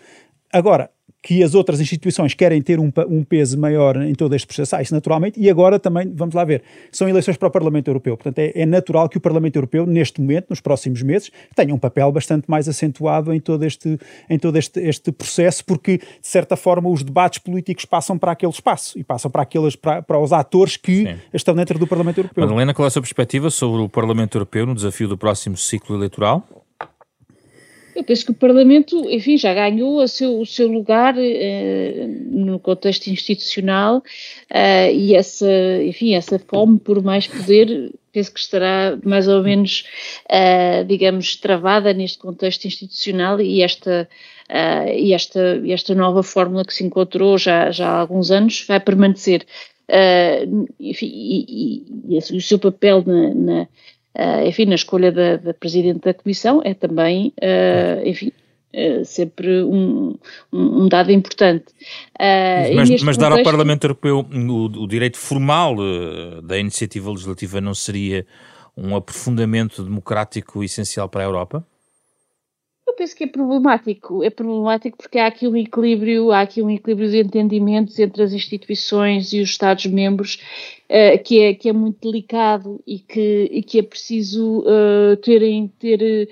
Agora, 0.52 0.90
que 1.22 1.42
as 1.42 1.54
outras 1.54 1.80
instituições 1.80 2.32
querem 2.32 2.62
ter 2.62 2.80
um, 2.80 2.90
um 3.08 3.22
peso 3.22 3.58
maior 3.58 3.96
em 3.96 4.14
todo 4.14 4.34
este 4.34 4.46
processo. 4.46 4.76
Ah, 4.76 4.82
isso 4.82 4.94
naturalmente, 4.94 5.38
e 5.38 5.50
agora 5.50 5.78
também, 5.78 6.10
vamos 6.14 6.34
lá 6.34 6.44
ver, 6.44 6.62
são 6.90 7.08
eleições 7.08 7.36
para 7.36 7.48
o 7.48 7.50
Parlamento 7.50 7.88
Europeu. 7.88 8.16
Portanto, 8.16 8.38
é, 8.38 8.52
é, 8.54 8.66
natural 8.66 9.08
que 9.08 9.18
o 9.18 9.20
Parlamento 9.20 9.56
Europeu, 9.56 9.84
neste 9.84 10.20
momento, 10.20 10.46
nos 10.48 10.60
próximos 10.60 11.02
meses, 11.02 11.30
tenha 11.54 11.74
um 11.74 11.78
papel 11.78 12.10
bastante 12.10 12.48
mais 12.48 12.68
acentuado 12.68 13.34
em 13.34 13.40
todo 13.40 13.64
este, 13.64 13.98
em 14.30 14.38
todo 14.38 14.56
este, 14.56 14.80
este 14.80 15.12
processo, 15.12 15.64
porque, 15.64 15.98
de 15.98 16.04
certa 16.22 16.56
forma, 16.56 16.88
os 16.88 17.02
debates 17.02 17.38
políticos 17.38 17.84
passam 17.84 18.16
para 18.16 18.32
aquele 18.32 18.52
espaço 18.52 18.98
e 18.98 19.04
passam 19.04 19.30
para, 19.30 19.42
aqueles, 19.42 19.76
para, 19.76 20.00
para 20.00 20.18
os 20.18 20.32
atores 20.32 20.76
que 20.76 21.04
Sim. 21.04 21.16
estão 21.34 21.54
dentro 21.54 21.78
do 21.78 21.86
Parlamento 21.86 22.18
Europeu. 22.18 22.44
Madalena, 22.44 22.72
qual 22.72 22.86
é 22.86 22.88
a 22.88 22.90
sua 22.90 23.02
perspectiva 23.02 23.50
sobre 23.50 23.82
o 23.82 23.88
Parlamento 23.88 24.36
Europeu 24.36 24.64
no 24.64 24.74
desafio 24.74 25.06
do 25.06 25.18
próximo 25.18 25.56
ciclo 25.56 25.96
eleitoral? 25.96 26.46
Eu 28.00 28.04
penso 28.04 28.24
que 28.24 28.30
o 28.30 28.34
Parlamento, 28.34 29.10
enfim, 29.10 29.36
já 29.36 29.52
ganhou 29.52 30.08
seu, 30.08 30.40
o 30.40 30.46
seu 30.46 30.66
lugar 30.68 31.16
eh, 31.18 32.06
no 32.30 32.58
contexto 32.58 33.08
institucional 33.08 34.02
eh, 34.48 34.94
e 34.94 35.14
essa, 35.14 35.46
enfim, 35.82 36.14
essa 36.14 36.38
fome 36.38 36.78
por 36.78 37.02
mais 37.02 37.26
poder 37.26 37.92
penso 38.10 38.32
que 38.32 38.40
estará 38.40 38.98
mais 39.04 39.28
ou 39.28 39.42
menos, 39.42 39.84
eh, 40.30 40.82
digamos, 40.84 41.36
travada 41.36 41.92
neste 41.92 42.16
contexto 42.16 42.64
institucional 42.64 43.38
e 43.38 43.62
esta, 43.62 44.08
e 44.96 45.12
esta, 45.12 45.62
esta 45.68 45.94
nova 45.94 46.22
fórmula 46.22 46.64
que 46.64 46.72
se 46.72 46.82
encontrou 46.82 47.36
já, 47.36 47.70
já 47.70 47.86
há 47.86 48.00
alguns 48.00 48.30
anos 48.30 48.64
vai 48.66 48.80
permanecer. 48.80 49.46
enfim, 50.80 51.06
e, 51.06 51.84
e, 52.08 52.16
e, 52.16 52.18
o 52.18 52.40
seu 52.40 52.58
papel 52.58 53.04
na, 53.06 53.34
na 53.34 53.68
uh, 54.18 54.46
enfim, 54.46 54.66
na 54.66 54.74
escolha 54.74 55.12
da, 55.12 55.36
da, 55.36 55.54
Presidente 55.54 56.00
da 56.00 56.14
Comissão 56.14 56.60
é 56.64 56.74
também, 56.74 57.32
uh, 57.42 58.06
enfim, 58.06 58.32
Uh, 58.72 59.04
sempre 59.04 59.64
um, 59.64 60.16
um, 60.52 60.88
dado 60.88 61.10
importante. 61.10 61.64
Mas, 62.16 62.76
mas 62.76 63.00
contexto, 63.00 63.18
dar 63.18 63.32
ao 63.32 63.42
Parlamento 63.42 63.82
Europeu 63.82 64.20
o, 64.20 64.64
o 64.84 64.86
direito 64.86 65.18
formal 65.18 65.74
da 66.40 66.56
iniciativa 66.56 67.10
legislativa 67.10 67.60
não 67.60 67.74
seria 67.74 68.24
um 68.76 68.94
aprofundamento 68.94 69.82
democrático 69.82 70.62
essencial 70.62 71.08
para 71.08 71.22
a 71.22 71.24
Europa? 71.24 71.66
Eu 72.90 72.94
penso 72.94 73.14
que 73.14 73.24
é 73.24 73.26
problemático. 73.28 74.24
É 74.24 74.30
problemático 74.30 74.98
porque 74.98 75.18
há 75.18 75.28
aqui 75.28 75.46
um 75.46 75.56
equilíbrio, 75.56 76.32
há 76.32 76.40
aqui 76.40 76.60
um 76.60 76.68
equilíbrio 76.68 77.08
de 77.08 77.18
entendimentos 77.18 77.98
entre 77.98 78.22
as 78.22 78.32
instituições 78.32 79.32
e 79.32 79.40
os 79.40 79.50
Estados-membros 79.50 80.40
uh, 80.90 81.22
que, 81.22 81.40
é, 81.40 81.54
que 81.54 81.68
é 81.68 81.72
muito 81.72 82.00
delicado 82.00 82.82
e 82.86 82.98
que, 82.98 83.48
e 83.50 83.62
que 83.62 83.78
é 83.78 83.82
preciso 83.82 84.60
uh, 84.60 85.16
terem, 85.22 85.68
ter, 85.78 86.28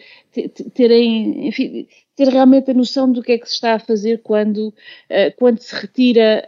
terem, 0.74 1.46
enfim, 1.46 1.86
ter 2.16 2.28
realmente 2.28 2.70
a 2.70 2.74
noção 2.74 3.10
do 3.10 3.22
que 3.22 3.32
é 3.32 3.38
que 3.38 3.48
se 3.48 3.54
está 3.54 3.74
a 3.74 3.78
fazer 3.78 4.20
quando, 4.22 4.68
uh, 4.68 5.32
quando 5.36 5.60
se 5.60 5.74
retira 5.74 6.46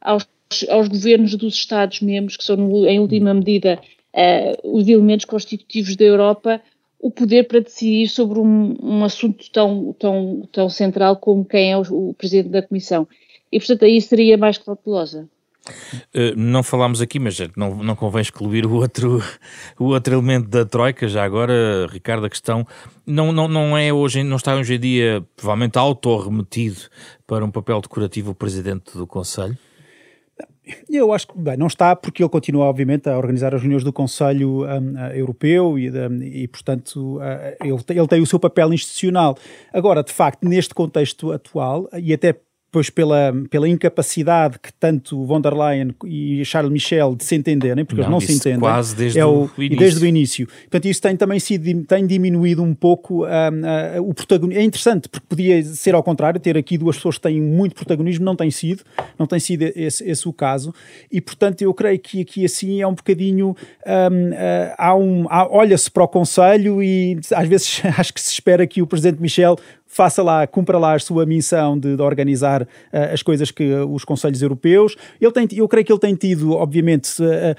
aos, 0.00 0.28
aos 0.68 0.88
governos 0.88 1.34
dos 1.34 1.54
Estados-membros, 1.54 2.36
que 2.36 2.44
são, 2.44 2.86
em 2.86 3.00
última 3.00 3.32
medida, 3.32 3.80
os 4.62 4.86
elementos 4.86 5.24
constitutivos 5.24 5.96
da 5.96 6.04
Europa, 6.04 6.60
o 7.00 7.10
poder 7.10 7.48
para 7.48 7.60
decidir 7.60 8.06
sobre 8.08 8.38
um, 8.38 8.76
um 8.80 9.04
assunto 9.04 9.50
tão, 9.50 9.94
tão, 9.98 10.48
tão 10.52 10.68
central 10.68 11.16
como 11.16 11.44
quem 11.44 11.72
é 11.72 11.76
o, 11.76 12.10
o, 12.10 12.14
presidente 12.14 12.50
da 12.50 12.62
Comissão. 12.62 13.08
E, 13.50 13.58
portanto, 13.58 13.84
aí 13.84 14.00
seria 14.00 14.36
mais 14.36 14.58
cautelosa. 14.58 15.28
Uh, 16.14 16.34
não 16.36 16.62
falámos 16.62 17.00
aqui, 17.00 17.18
mas 17.18 17.38
não, 17.56 17.76
não 17.76 17.94
convém 17.94 18.22
excluir 18.22 18.66
o 18.66 18.74
outro, 18.74 19.22
o 19.78 19.84
outro 19.84 20.14
elemento 20.14 20.48
da 20.48 20.64
Troika, 20.64 21.06
já 21.06 21.24
agora, 21.24 21.86
Ricardo, 21.90 22.26
a 22.26 22.30
questão 22.30 22.66
não, 23.06 23.32
não, 23.32 23.46
não 23.46 23.78
é 23.78 23.92
hoje, 23.92 24.22
não 24.22 24.36
está 24.36 24.54
hoje 24.54 24.74
em 24.74 24.80
dia 24.80 25.24
provavelmente 25.36 25.78
auto-remetido 25.78 26.80
para 27.26 27.44
um 27.44 27.50
papel 27.50 27.80
decorativo 27.80 28.32
o 28.32 28.34
Presidente 28.34 28.96
do 28.96 29.06
Conselho? 29.06 29.56
Eu 30.88 31.12
acho 31.12 31.26
que 31.26 31.36
bem, 31.36 31.56
não 31.56 31.66
está, 31.66 31.96
porque 31.96 32.22
ele 32.22 32.30
continua, 32.30 32.66
obviamente, 32.66 33.08
a 33.08 33.16
organizar 33.16 33.54
as 33.54 33.60
reuniões 33.60 33.82
do 33.82 33.92
Conselho 33.92 34.64
um, 34.64 34.98
Europeu 35.12 35.76
e, 35.76 35.90
um, 35.90 36.22
e 36.22 36.46
portanto, 36.46 37.18
uh, 37.18 37.56
ele, 37.60 37.98
ele 37.98 38.06
tem 38.06 38.20
o 38.20 38.26
seu 38.26 38.38
papel 38.38 38.72
institucional. 38.72 39.36
Agora, 39.72 40.04
de 40.04 40.12
facto, 40.12 40.46
neste 40.46 40.72
contexto 40.72 41.32
atual, 41.32 41.88
e 41.98 42.12
até 42.14 42.36
pois 42.72 42.88
pela, 42.88 43.34
pela 43.50 43.68
incapacidade 43.68 44.58
que 44.58 44.72
tanto 44.72 45.24
von 45.26 45.42
der 45.42 45.52
Leyen 45.52 45.94
e 46.06 46.42
Charles 46.46 46.72
Michel 46.72 47.14
de 47.14 47.22
se 47.22 47.36
entenderem, 47.36 47.84
porque 47.84 48.00
não, 48.00 48.08
eles 48.08 48.12
não 48.12 48.20
se 48.20 48.32
entendem. 48.32 48.60
Quase 48.60 48.96
desde 48.96 49.18
é 49.18 49.26
o, 49.26 49.50
o 49.56 49.62
início. 49.62 49.78
Desde 49.78 50.04
o 50.04 50.06
início. 50.06 50.46
Portanto, 50.46 50.86
isso 50.86 51.02
tem 51.02 51.14
também 51.14 51.38
sido, 51.38 51.84
tem 51.84 52.06
diminuído 52.06 52.62
um 52.62 52.74
pouco 52.74 53.26
um, 53.26 53.28
uh, 53.28 54.08
o 54.08 54.14
protagonismo. 54.14 54.58
É 54.58 54.64
interessante, 54.64 55.06
porque 55.06 55.26
podia 55.28 55.62
ser 55.62 55.94
ao 55.94 56.02
contrário, 56.02 56.40
ter 56.40 56.56
aqui 56.56 56.78
duas 56.78 56.96
pessoas 56.96 57.16
que 57.16 57.22
têm 57.22 57.42
muito 57.42 57.74
protagonismo, 57.74 58.24
não 58.24 58.34
tem 58.34 58.50
sido, 58.50 58.82
não 59.18 59.26
tem 59.26 59.38
sido 59.38 59.62
esse, 59.76 60.02
esse 60.08 60.26
o 60.26 60.32
caso, 60.32 60.74
e 61.10 61.20
portanto 61.20 61.60
eu 61.60 61.74
creio 61.74 61.98
que 61.98 62.22
aqui 62.22 62.46
assim 62.46 62.80
é 62.80 62.86
um 62.86 62.94
bocadinho, 62.94 63.48
um, 63.86 64.30
uh, 64.30 64.74
há 64.78 64.96
um, 64.96 65.26
olha-se 65.28 65.90
para 65.90 66.04
o 66.04 66.08
Conselho 66.08 66.82
e 66.82 67.20
às 67.34 67.46
vezes 67.46 67.82
acho 67.98 68.14
que 68.14 68.20
se 68.20 68.32
espera 68.32 68.66
que 68.66 68.80
o 68.80 68.86
Presidente 68.86 69.20
Michel 69.20 69.58
faça 69.92 70.22
lá, 70.22 70.46
cumpra 70.46 70.78
lá 70.78 70.94
a 70.94 70.98
sua 70.98 71.26
missão 71.26 71.78
de, 71.78 71.94
de 71.96 72.02
organizar 72.02 72.62
uh, 72.62 72.66
as 73.12 73.22
coisas 73.22 73.50
que 73.50 73.62
uh, 73.62 73.86
os 73.92 74.06
Conselhos 74.06 74.40
Europeus. 74.40 74.96
Ele 75.20 75.30
tem, 75.30 75.46
eu 75.52 75.68
creio 75.68 75.84
que 75.84 75.92
ele 75.92 76.00
tem 76.00 76.14
tido, 76.14 76.52
obviamente, 76.52 77.22
uh, 77.22 77.54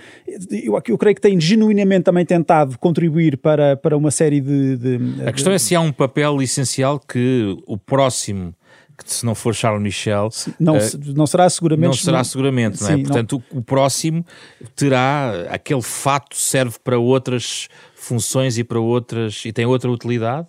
eu, 0.52 0.82
eu, 0.88 0.98
creio 0.98 1.16
que 1.16 1.22
tem 1.22 1.40
genuinamente 1.40 2.06
também 2.06 2.26
tentado 2.26 2.78
contribuir 2.80 3.38
para, 3.38 3.78
para 3.78 3.96
uma 3.96 4.10
série 4.10 4.42
de. 4.42 4.78
de 4.78 5.00
a 5.28 5.32
questão 5.32 5.52
de, 5.52 5.56
é 5.56 5.60
se 5.60 5.76
há 5.76 5.80
um 5.80 5.92
papel 5.92 6.42
essencial 6.42 7.00
que 7.00 7.56
o 7.68 7.78
próximo 7.78 8.56
que 8.98 9.12
se 9.12 9.26
não 9.26 9.34
for 9.34 9.56
Charles 9.56 9.82
Michel 9.82 10.30
não, 10.60 10.76
não 11.16 11.26
será 11.26 11.50
seguramente 11.50 11.88
não 11.88 11.94
será 11.94 12.24
seguramente 12.24 12.80
não 12.80 12.90
é 12.90 12.96
sim, 12.96 13.04
portanto 13.04 13.44
não. 13.52 13.58
O, 13.58 13.60
o, 13.60 13.64
próximo 13.64 14.24
terá 14.76 15.48
aquele 15.50 15.82
fato 15.82 16.36
serve 16.38 16.76
para 16.84 17.00
outras 17.00 17.68
funções 17.96 18.60
e 18.60 18.64
para 18.64 18.80
outras 18.80 19.44
e 19.46 19.52
tem 19.52 19.66
outra 19.66 19.90
utilidade 19.90 20.48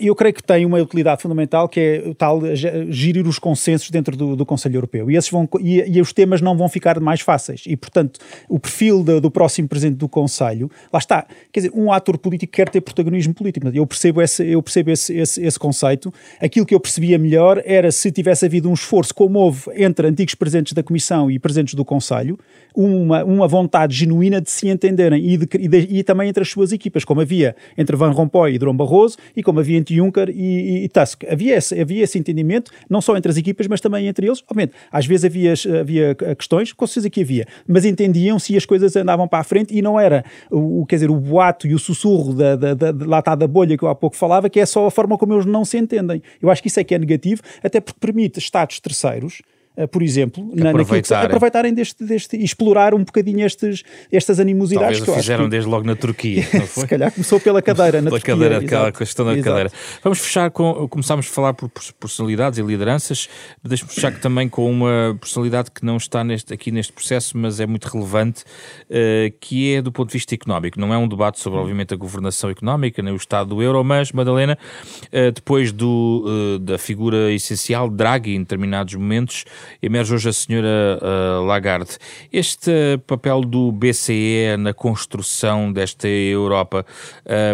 eu 0.00 0.14
creio 0.14 0.34
que 0.34 0.42
tem 0.42 0.64
uma 0.64 0.78
utilidade 0.78 1.20
fundamental 1.20 1.68
que 1.68 1.80
é 1.80 2.14
tal 2.14 2.40
gerir 2.88 3.26
os 3.26 3.38
consensos 3.38 3.90
dentro 3.90 4.16
do, 4.16 4.36
do 4.36 4.46
Conselho 4.46 4.76
Europeu. 4.76 5.10
E, 5.10 5.16
esses 5.16 5.30
vão, 5.30 5.48
e, 5.60 5.80
e, 5.80 6.00
os 6.00 6.12
temas 6.12 6.40
não 6.40 6.56
vão 6.56 6.68
ficar 6.68 7.00
mais 7.00 7.20
fáceis. 7.20 7.64
E 7.66 7.76
portanto 7.76 8.20
o 8.48 8.60
perfil 8.60 9.02
do, 9.02 9.20
do, 9.20 9.30
próximo 9.30 9.68
presidente 9.68 9.96
do 9.96 10.08
Conselho 10.08 10.70
lá 10.92 10.98
está, 10.98 11.26
quer 11.52 11.60
dizer, 11.60 11.72
um 11.74 11.92
ator 11.92 12.18
político 12.18 12.52
quer 12.52 12.68
ter 12.68 12.80
protagonismo 12.80 13.34
político, 13.34 13.66
eu 13.74 13.86
percebo, 13.86 14.22
esse, 14.22 14.46
eu 14.46 14.62
percebo 14.62 14.90
esse, 14.90 15.16
esse, 15.16 15.44
esse 15.44 15.58
conceito, 15.58 16.12
aquilo 16.40 16.64
que 16.64 16.74
eu 16.74 16.80
percebia 16.80 17.18
melhor 17.18 17.60
era 17.64 17.90
se 17.90 18.12
tivesse 18.12 18.46
havido 18.46 18.70
um 18.70 18.74
esforço 18.74 19.14
como 19.14 19.38
houve 19.38 19.70
entre 19.74 20.06
antigos 20.06 20.34
presidentes 20.34 20.72
da 20.72 20.82
Comissão 20.82 21.30
e 21.30 21.38
presidentes 21.38 21.74
do 21.74 21.84
Conselho, 21.84 22.38
uma, 22.74 23.24
uma 23.24 23.48
vontade 23.48 23.96
genuína 23.96 24.40
de 24.40 24.50
se 24.50 24.68
entenderem 24.68 25.24
e, 25.24 25.36
de, 25.36 25.48
e, 25.58 25.68
de, 25.68 25.78
e 25.90 26.02
também 26.04 26.28
entre 26.28 26.42
as 26.42 26.48
suas 26.48 26.72
equipas, 26.72 27.04
como 27.04 27.20
havia 27.20 27.56
entre 27.76 27.96
Van 27.96 28.10
Rompuy 28.10 28.54
e 28.54 28.58
Durão 28.58 28.76
Barroso 28.76 29.16
e 29.36 29.42
como 29.48 29.60
havia 29.60 29.78
entre 29.78 29.94
Juncker 29.94 30.28
e, 30.28 30.84
e, 30.84 30.88
Tusk. 30.90 31.24
Havia 31.24 31.56
esse, 31.56 31.80
havia 31.80 32.04
esse 32.04 32.18
entendimento, 32.18 32.70
não 32.88 33.00
só 33.00 33.16
entre 33.16 33.30
as 33.30 33.38
equipas, 33.38 33.66
mas 33.66 33.80
também 33.80 34.06
entre 34.06 34.26
eles. 34.26 34.44
Obviamente, 34.46 34.74
às 34.92 35.06
vezes 35.06 35.24
havia, 35.24 35.54
havia 35.80 36.14
questões, 36.36 36.70
com 36.70 36.86
certeza 36.86 37.08
que 37.08 37.22
havia, 37.22 37.46
mas 37.66 37.86
entendiam 37.86 38.38
se 38.38 38.54
as 38.58 38.66
coisas 38.66 38.94
andavam 38.94 39.26
para 39.26 39.38
a 39.38 39.44
frente 39.44 39.74
e 39.74 39.80
não 39.80 39.98
era 39.98 40.22
o, 40.50 40.84
quer 40.84 40.96
dizer, 40.96 41.10
o 41.10 41.14
boato 41.14 41.66
e 41.66 41.74
o 41.74 41.78
sussurro 41.78 42.34
da, 42.34 42.56
da, 42.56 42.74
da, 42.74 43.46
bolha 43.46 43.78
que 43.78 43.82
eu 43.82 43.88
há 43.88 43.94
pouco 43.94 44.16
falava, 44.16 44.50
que 44.50 44.60
é 44.60 44.66
só 44.66 44.86
a 44.86 44.90
forma 44.90 45.16
como 45.16 45.32
eles 45.32 45.46
não 45.46 45.64
se 45.64 45.78
entendem. 45.78 46.22
Eu 46.42 46.50
acho 46.50 46.60
que 46.60 46.68
isso 46.68 46.78
é 46.78 46.84
que 46.84 46.94
é 46.94 46.98
negativo, 46.98 47.40
até 47.62 47.80
porque 47.80 47.98
permite 47.98 48.38
Estados 48.38 48.78
terceiros 48.80 49.40
por 49.86 50.02
exemplo, 50.02 50.50
na, 50.54 50.70
aproveitarem. 50.70 51.26
aproveitarem 51.26 51.74
deste, 51.74 52.04
deste 52.04 52.36
e 52.36 52.44
explorar 52.44 52.94
um 52.94 53.04
bocadinho 53.04 53.44
estes, 53.46 53.82
estas 54.10 54.40
animosidades. 54.40 54.98
Talvez 54.98 55.16
que 55.16 55.22
fizeram 55.22 55.44
que... 55.44 55.50
desde 55.50 55.68
logo 55.68 55.86
na 55.86 55.94
Turquia, 55.94 56.46
não 56.54 56.66
foi? 56.66 56.82
Se 56.82 56.86
calhar 56.88 57.12
começou 57.12 57.40
pela 57.40 57.62
cadeira, 57.62 58.00
na 58.00 58.10
pela 58.10 58.20
Turquia. 58.20 58.34
Cadeira, 58.34 58.58
aquela 58.58 58.92
questão 58.92 59.24
da 59.24 59.32
exato. 59.32 59.48
cadeira. 59.48 59.72
Vamos 60.02 60.18
fechar 60.18 60.50
com, 60.50 60.88
começámos 60.88 61.26
a 61.26 61.30
falar 61.30 61.54
por 61.54 61.70
personalidades 61.98 62.58
e 62.58 62.62
lideranças, 62.62 63.28
deixe-me 63.62 63.90
fechar 63.90 64.18
também 64.18 64.48
com 64.48 64.70
uma 64.70 65.16
personalidade 65.20 65.70
que 65.70 65.84
não 65.84 65.96
está 65.96 66.24
neste, 66.24 66.52
aqui 66.52 66.70
neste 66.70 66.92
processo, 66.92 67.36
mas 67.36 67.60
é 67.60 67.66
muito 67.66 67.86
relevante, 67.86 68.42
uh, 68.42 69.32
que 69.40 69.74
é 69.74 69.82
do 69.82 69.92
ponto 69.92 70.08
de 70.08 70.14
vista 70.14 70.34
económico. 70.34 70.78
Não 70.80 70.92
é 70.92 70.98
um 70.98 71.08
debate 71.08 71.38
sobre, 71.38 71.58
obviamente, 71.58 71.94
a 71.94 71.96
governação 71.96 72.50
económica, 72.50 73.02
nem 73.02 73.12
o 73.12 73.16
estado 73.16 73.50
do 73.50 73.62
euro, 73.62 73.82
mas, 73.84 74.12
Madalena, 74.12 74.58
uh, 75.06 75.32
depois 75.32 75.72
do, 75.72 76.24
uh, 76.26 76.58
da 76.58 76.78
figura 76.78 77.32
essencial, 77.32 77.88
Draghi, 77.88 78.34
em 78.34 78.40
determinados 78.40 78.94
momentos, 78.94 79.44
emerge 79.82 80.14
hoje 80.14 80.28
a 80.28 80.32
senhora 80.32 80.98
uh, 81.00 81.44
Lagarde. 81.44 81.98
Este 82.32 82.98
papel 83.06 83.40
do 83.42 83.72
BCE 83.72 84.56
na 84.58 84.72
construção 84.72 85.72
desta 85.72 86.08
Europa, 86.08 86.84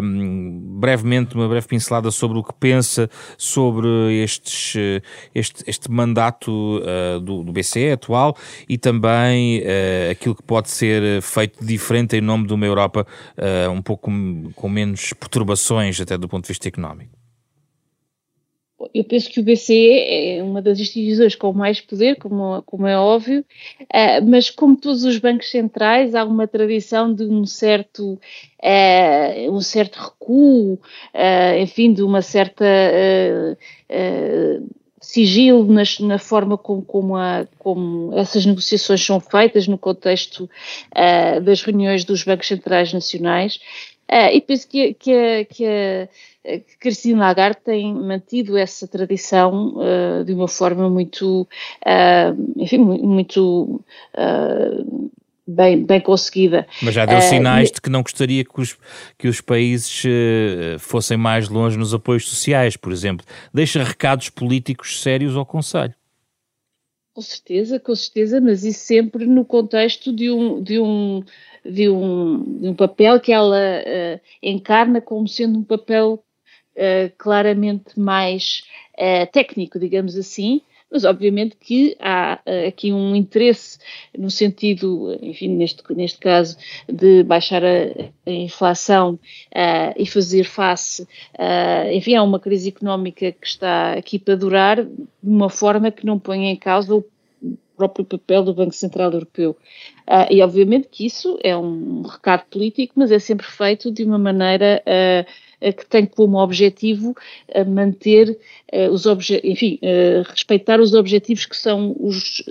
um, 0.02 0.78
brevemente, 0.80 1.34
uma 1.34 1.48
breve 1.48 1.66
pincelada 1.66 2.10
sobre 2.10 2.38
o 2.38 2.42
que 2.42 2.52
pensa 2.54 3.08
sobre 3.36 3.88
estes, 4.22 4.76
este, 5.34 5.64
este 5.66 5.90
mandato 5.90 6.50
uh, 6.50 7.20
do, 7.20 7.42
do, 7.42 7.52
BCE 7.52 7.92
atual 7.92 8.36
e 8.68 8.78
também 8.78 9.60
uh, 9.60 10.10
aquilo 10.10 10.34
que 10.34 10.42
pode 10.42 10.70
ser 10.70 11.22
feito 11.22 11.64
diferente 11.64 12.16
em 12.16 12.20
nome 12.20 12.46
de 12.46 12.54
uma 12.54 12.66
Europa 12.66 13.06
um 13.70 13.82
pouco 13.82 14.10
com 14.54 14.68
menos 14.68 15.12
perturbações, 15.12 16.00
até 16.00 16.16
do 16.16 16.28
ponto 16.28 16.44
de 16.44 16.48
vista 16.48 16.68
económico. 16.68 17.23
Eu 18.92 19.04
penso 19.04 19.30
que 19.30 19.40
o 19.40 19.42
BCE 19.42 20.36
é 20.38 20.42
uma 20.42 20.60
das 20.60 20.78
instituições 20.78 21.34
com 21.34 21.52
mais 21.52 21.80
poder, 21.80 22.16
como, 22.16 22.62
como 22.62 22.86
é 22.86 22.98
óbvio, 22.98 23.44
uh, 23.82 24.24
mas 24.26 24.50
como 24.50 24.76
todos 24.76 25.04
os 25.04 25.18
bancos 25.18 25.50
centrais, 25.50 26.14
há 26.14 26.24
uma 26.24 26.46
tradição 26.46 27.14
de 27.14 27.24
um 27.24 27.46
certo, 27.46 28.18
uh, 28.62 29.50
um 29.50 29.60
certo 29.60 29.96
recuo, 29.96 30.74
uh, 30.74 31.58
enfim, 31.60 31.92
de 31.92 32.02
uma 32.02 32.22
certa 32.22 32.64
sigilo 35.00 35.64
nas, 35.70 36.00
na 36.00 36.18
forma 36.18 36.56
como, 36.56 36.82
como, 36.82 37.16
a, 37.16 37.46
como, 37.58 38.12
essas 38.18 38.46
negociações 38.46 39.04
são 39.04 39.20
feitas 39.20 39.68
no 39.68 39.76
contexto 39.76 40.48
das 41.44 41.62
reuniões 41.62 42.04
dos 42.04 42.24
bancos 42.24 42.48
centrais 42.48 42.92
nacionais. 42.92 43.60
E 44.08 44.40
penso 44.40 44.68
que, 44.68 44.94
que, 44.94 45.44
que 45.46 45.66
a 45.66 46.08
que 46.44 46.78
Christine 46.78 47.18
Lagarde 47.18 47.58
tem 47.64 47.94
mantido 47.94 48.56
essa 48.56 48.86
tradição 48.86 49.76
uh, 49.76 50.24
de 50.24 50.32
uma 50.32 50.46
forma 50.46 50.90
muito, 50.90 51.42
uh, 51.42 52.52
enfim, 52.56 52.78
muito 52.78 53.82
uh, 54.14 55.10
bem, 55.46 55.82
bem 55.84 56.00
conseguida. 56.00 56.66
Mas 56.82 56.94
já 56.94 57.06
deu 57.06 57.20
sinais 57.22 57.70
de 57.70 57.80
que 57.80 57.88
não 57.88 58.02
gostaria 58.02 58.44
que 58.44 58.60
os, 58.60 58.76
que 59.16 59.26
os 59.26 59.40
países 59.40 60.02
fossem 60.78 61.16
mais 61.16 61.48
longe 61.48 61.78
nos 61.78 61.94
apoios 61.94 62.28
sociais, 62.28 62.76
por 62.76 62.92
exemplo. 62.92 63.24
Deixa 63.52 63.82
recados 63.82 64.28
políticos 64.28 65.00
sérios 65.00 65.36
ao 65.36 65.46
Conselho. 65.46 65.94
Com 67.14 67.22
certeza, 67.22 67.78
com 67.78 67.94
certeza, 67.94 68.40
mas 68.40 68.64
isso 68.64 68.80
sempre 68.86 69.24
no 69.24 69.44
contexto 69.44 70.12
de 70.12 70.32
um, 70.32 70.60
de 70.60 70.80
um, 70.80 71.22
de 71.64 71.88
um, 71.88 72.60
um 72.62 72.74
papel 72.74 73.20
que 73.20 73.32
ela 73.32 73.56
uh, 73.58 74.20
encarna 74.42 75.00
como 75.00 75.26
sendo 75.26 75.58
um 75.58 75.64
papel 75.64 76.22
uh, 76.76 77.12
claramente 77.16 77.98
mais 77.98 78.64
uh, 78.98 79.30
técnico, 79.32 79.78
digamos 79.78 80.16
assim, 80.16 80.60
mas 80.94 81.04
obviamente 81.04 81.56
que 81.56 81.96
há 81.98 82.40
aqui 82.68 82.92
um 82.92 83.16
interesse 83.16 83.78
no 84.16 84.30
sentido, 84.30 85.18
enfim, 85.20 85.48
neste, 85.48 85.82
neste 85.92 86.18
caso, 86.20 86.56
de 86.88 87.24
baixar 87.24 87.64
a, 87.64 87.68
a 88.24 88.30
inflação 88.30 89.14
uh, 89.14 89.92
e 89.96 90.06
fazer 90.06 90.44
face, 90.44 91.02
uh, 91.02 91.90
enfim, 91.92 92.14
a 92.14 92.22
uma 92.22 92.38
crise 92.38 92.68
económica 92.68 93.32
que 93.32 93.46
está 93.46 93.94
aqui 93.94 94.20
para 94.20 94.36
durar 94.36 94.84
de 94.84 94.92
uma 95.20 95.50
forma 95.50 95.90
que 95.90 96.06
não 96.06 96.16
põe 96.16 96.46
em 96.46 96.56
causa 96.56 97.04
próprio 97.76 98.04
papel 98.04 98.42
do 98.42 98.54
Banco 98.54 98.74
Central 98.74 99.12
Europeu. 99.12 99.56
e 100.30 100.42
obviamente 100.42 100.88
que 100.90 101.06
isso 101.06 101.38
é 101.42 101.56
um 101.56 102.02
recado 102.02 102.44
político, 102.50 102.94
mas 102.96 103.10
é 103.10 103.18
sempre 103.18 103.46
feito 103.46 103.90
de 103.90 104.04
uma 104.04 104.18
maneira 104.18 104.82
que 105.60 105.86
tem 105.86 106.04
como 106.04 106.38
objetivo 106.38 107.14
manter 107.66 108.38
os 108.90 109.06
objetivos, 109.06 109.50
enfim, 109.50 109.78
respeitar 110.28 110.78
os 110.80 110.92
objetivos 110.94 111.46
que 111.46 111.56
são 111.56 111.96
os 111.98 112.44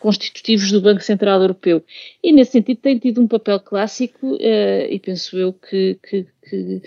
constitutivos 0.00 0.72
do 0.72 0.80
Banco 0.80 1.02
Central 1.02 1.40
Europeu. 1.40 1.82
E 2.22 2.32
nesse 2.32 2.52
sentido 2.52 2.78
tem 2.78 2.98
tido 2.98 3.20
um 3.20 3.28
papel 3.28 3.60
clássico 3.60 4.36
e 4.40 4.98
penso 4.98 5.36
eu 5.36 5.52
que, 5.52 5.98
que, 6.02 6.26
que 6.48 6.82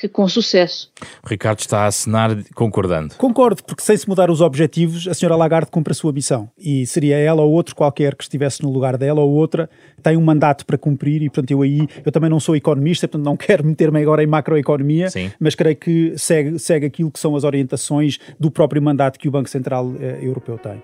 que 0.00 0.08
com 0.08 0.26
sucesso. 0.26 0.90
O 1.22 1.28
Ricardo 1.28 1.60
está 1.60 1.80
a 1.80 1.86
assinar 1.86 2.36
concordando. 2.54 3.14
Concordo, 3.16 3.62
porque 3.62 3.82
sem 3.82 3.96
se 3.96 4.08
mudar 4.08 4.30
os 4.30 4.40
objetivos, 4.40 5.06
a 5.06 5.12
senhora 5.12 5.36
Lagarde 5.36 5.70
cumpre 5.70 5.92
a 5.92 5.94
sua 5.94 6.12
missão. 6.12 6.48
E 6.58 6.86
seria 6.86 7.16
ela 7.18 7.42
ou 7.42 7.52
outro 7.52 7.76
qualquer 7.76 8.14
que 8.14 8.22
estivesse 8.22 8.62
no 8.62 8.70
lugar 8.70 8.96
dela 8.96 9.20
ou 9.20 9.30
outra, 9.30 9.68
tem 10.02 10.16
um 10.16 10.22
mandato 10.22 10.64
para 10.64 10.78
cumprir 10.78 11.22
e, 11.22 11.28
portanto, 11.28 11.50
eu 11.50 11.62
aí, 11.62 11.86
eu 12.04 12.10
também 12.10 12.30
não 12.30 12.40
sou 12.40 12.56
economista, 12.56 13.06
portanto 13.06 13.24
não 13.24 13.36
quero 13.36 13.64
meter-me 13.64 14.00
agora 14.00 14.22
em 14.22 14.26
macroeconomia, 14.26 15.10
Sim. 15.10 15.30
mas 15.38 15.54
creio 15.54 15.76
que 15.76 16.14
segue, 16.16 16.58
segue 16.58 16.86
aquilo 16.86 17.10
que 17.10 17.18
são 17.18 17.36
as 17.36 17.44
orientações 17.44 18.18
do 18.38 18.50
próprio 18.50 18.80
mandato 18.80 19.18
que 19.18 19.28
o 19.28 19.30
Banco 19.30 19.50
Central 19.50 19.92
eh, 20.00 20.18
Europeu 20.22 20.58
tem. 20.58 20.82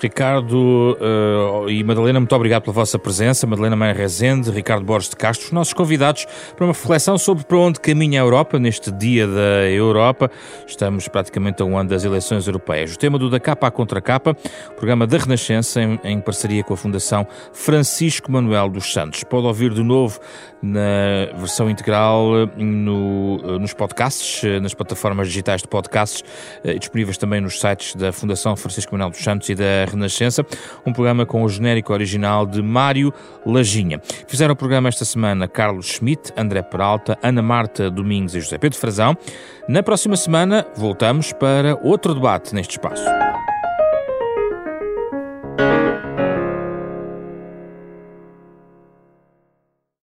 Ricardo 0.00 0.96
uh, 1.00 1.70
e 1.70 1.84
Madalena, 1.84 2.18
muito 2.18 2.34
obrigado 2.34 2.62
pela 2.62 2.74
vossa 2.74 2.98
presença. 2.98 3.46
Madalena 3.46 3.76
Maia 3.76 3.92
Rezende, 3.92 4.50
Ricardo 4.50 4.84
Borges 4.84 5.10
de 5.10 5.16
Castro, 5.16 5.46
os 5.46 5.52
nossos 5.52 5.72
convidados 5.72 6.26
para 6.56 6.64
uma 6.64 6.72
reflexão 6.72 7.16
sobre 7.16 7.44
para 7.44 7.58
onde 7.58 7.78
caminha 7.78 8.20
a 8.20 8.24
Europa 8.24 8.55
Europa, 8.56 8.58
neste 8.58 8.90
Dia 8.90 9.26
da 9.26 9.68
Europa. 9.68 10.30
Estamos 10.66 11.08
praticamente 11.08 11.62
a 11.62 11.64
um 11.64 11.78
ano 11.78 11.90
das 11.90 12.04
eleições 12.04 12.46
europeias. 12.46 12.94
O 12.94 12.98
tema 12.98 13.18
do 13.18 13.30
Da 13.30 13.38
Capa 13.38 13.66
à 13.66 13.70
Contra 13.70 14.00
Capa, 14.00 14.34
programa 14.76 15.06
da 15.06 15.18
Renascença, 15.18 15.80
em, 15.80 16.00
em 16.02 16.20
parceria 16.20 16.64
com 16.64 16.74
a 16.74 16.76
Fundação 16.76 17.26
Francisco 17.52 18.30
Manuel 18.30 18.68
dos 18.68 18.92
Santos. 18.92 19.22
Pode 19.24 19.46
ouvir 19.46 19.72
de 19.72 19.82
novo 19.82 20.18
na 20.62 21.38
versão 21.38 21.70
integral 21.70 22.48
no, 22.56 23.58
nos 23.58 23.72
podcasts, 23.72 24.42
nas 24.60 24.74
plataformas 24.74 25.28
digitais 25.28 25.62
de 25.62 25.68
podcasts, 25.68 26.24
eh, 26.64 26.74
disponíveis 26.74 27.18
também 27.18 27.40
nos 27.40 27.60
sites 27.60 27.94
da 27.94 28.12
Fundação 28.12 28.56
Francisco 28.56 28.92
Manuel 28.92 29.10
dos 29.10 29.22
Santos 29.22 29.48
e 29.48 29.54
da 29.54 29.84
Renascença. 29.88 30.44
Um 30.84 30.92
programa 30.92 31.26
com 31.26 31.42
o 31.42 31.48
genérico 31.48 31.92
original 31.92 32.46
de 32.46 32.62
Mário 32.62 33.12
Lajinha. 33.44 34.00
Fizeram 34.26 34.54
o 34.54 34.56
programa 34.56 34.88
esta 34.88 35.04
semana 35.04 35.46
Carlos 35.46 35.86
Schmidt, 35.86 36.32
André 36.36 36.62
Peralta, 36.62 37.18
Ana 37.22 37.42
Marta 37.42 37.90
Domingos 37.90 38.34
e 38.34 38.40
José 38.46 38.58
Pedro 38.58 38.78
Frazão. 38.78 39.16
Na 39.68 39.82
próxima 39.82 40.16
semana 40.16 40.66
voltamos 40.76 41.32
para 41.32 41.76
outro 41.82 42.14
debate 42.14 42.54
neste 42.54 42.72
espaço. 42.72 43.04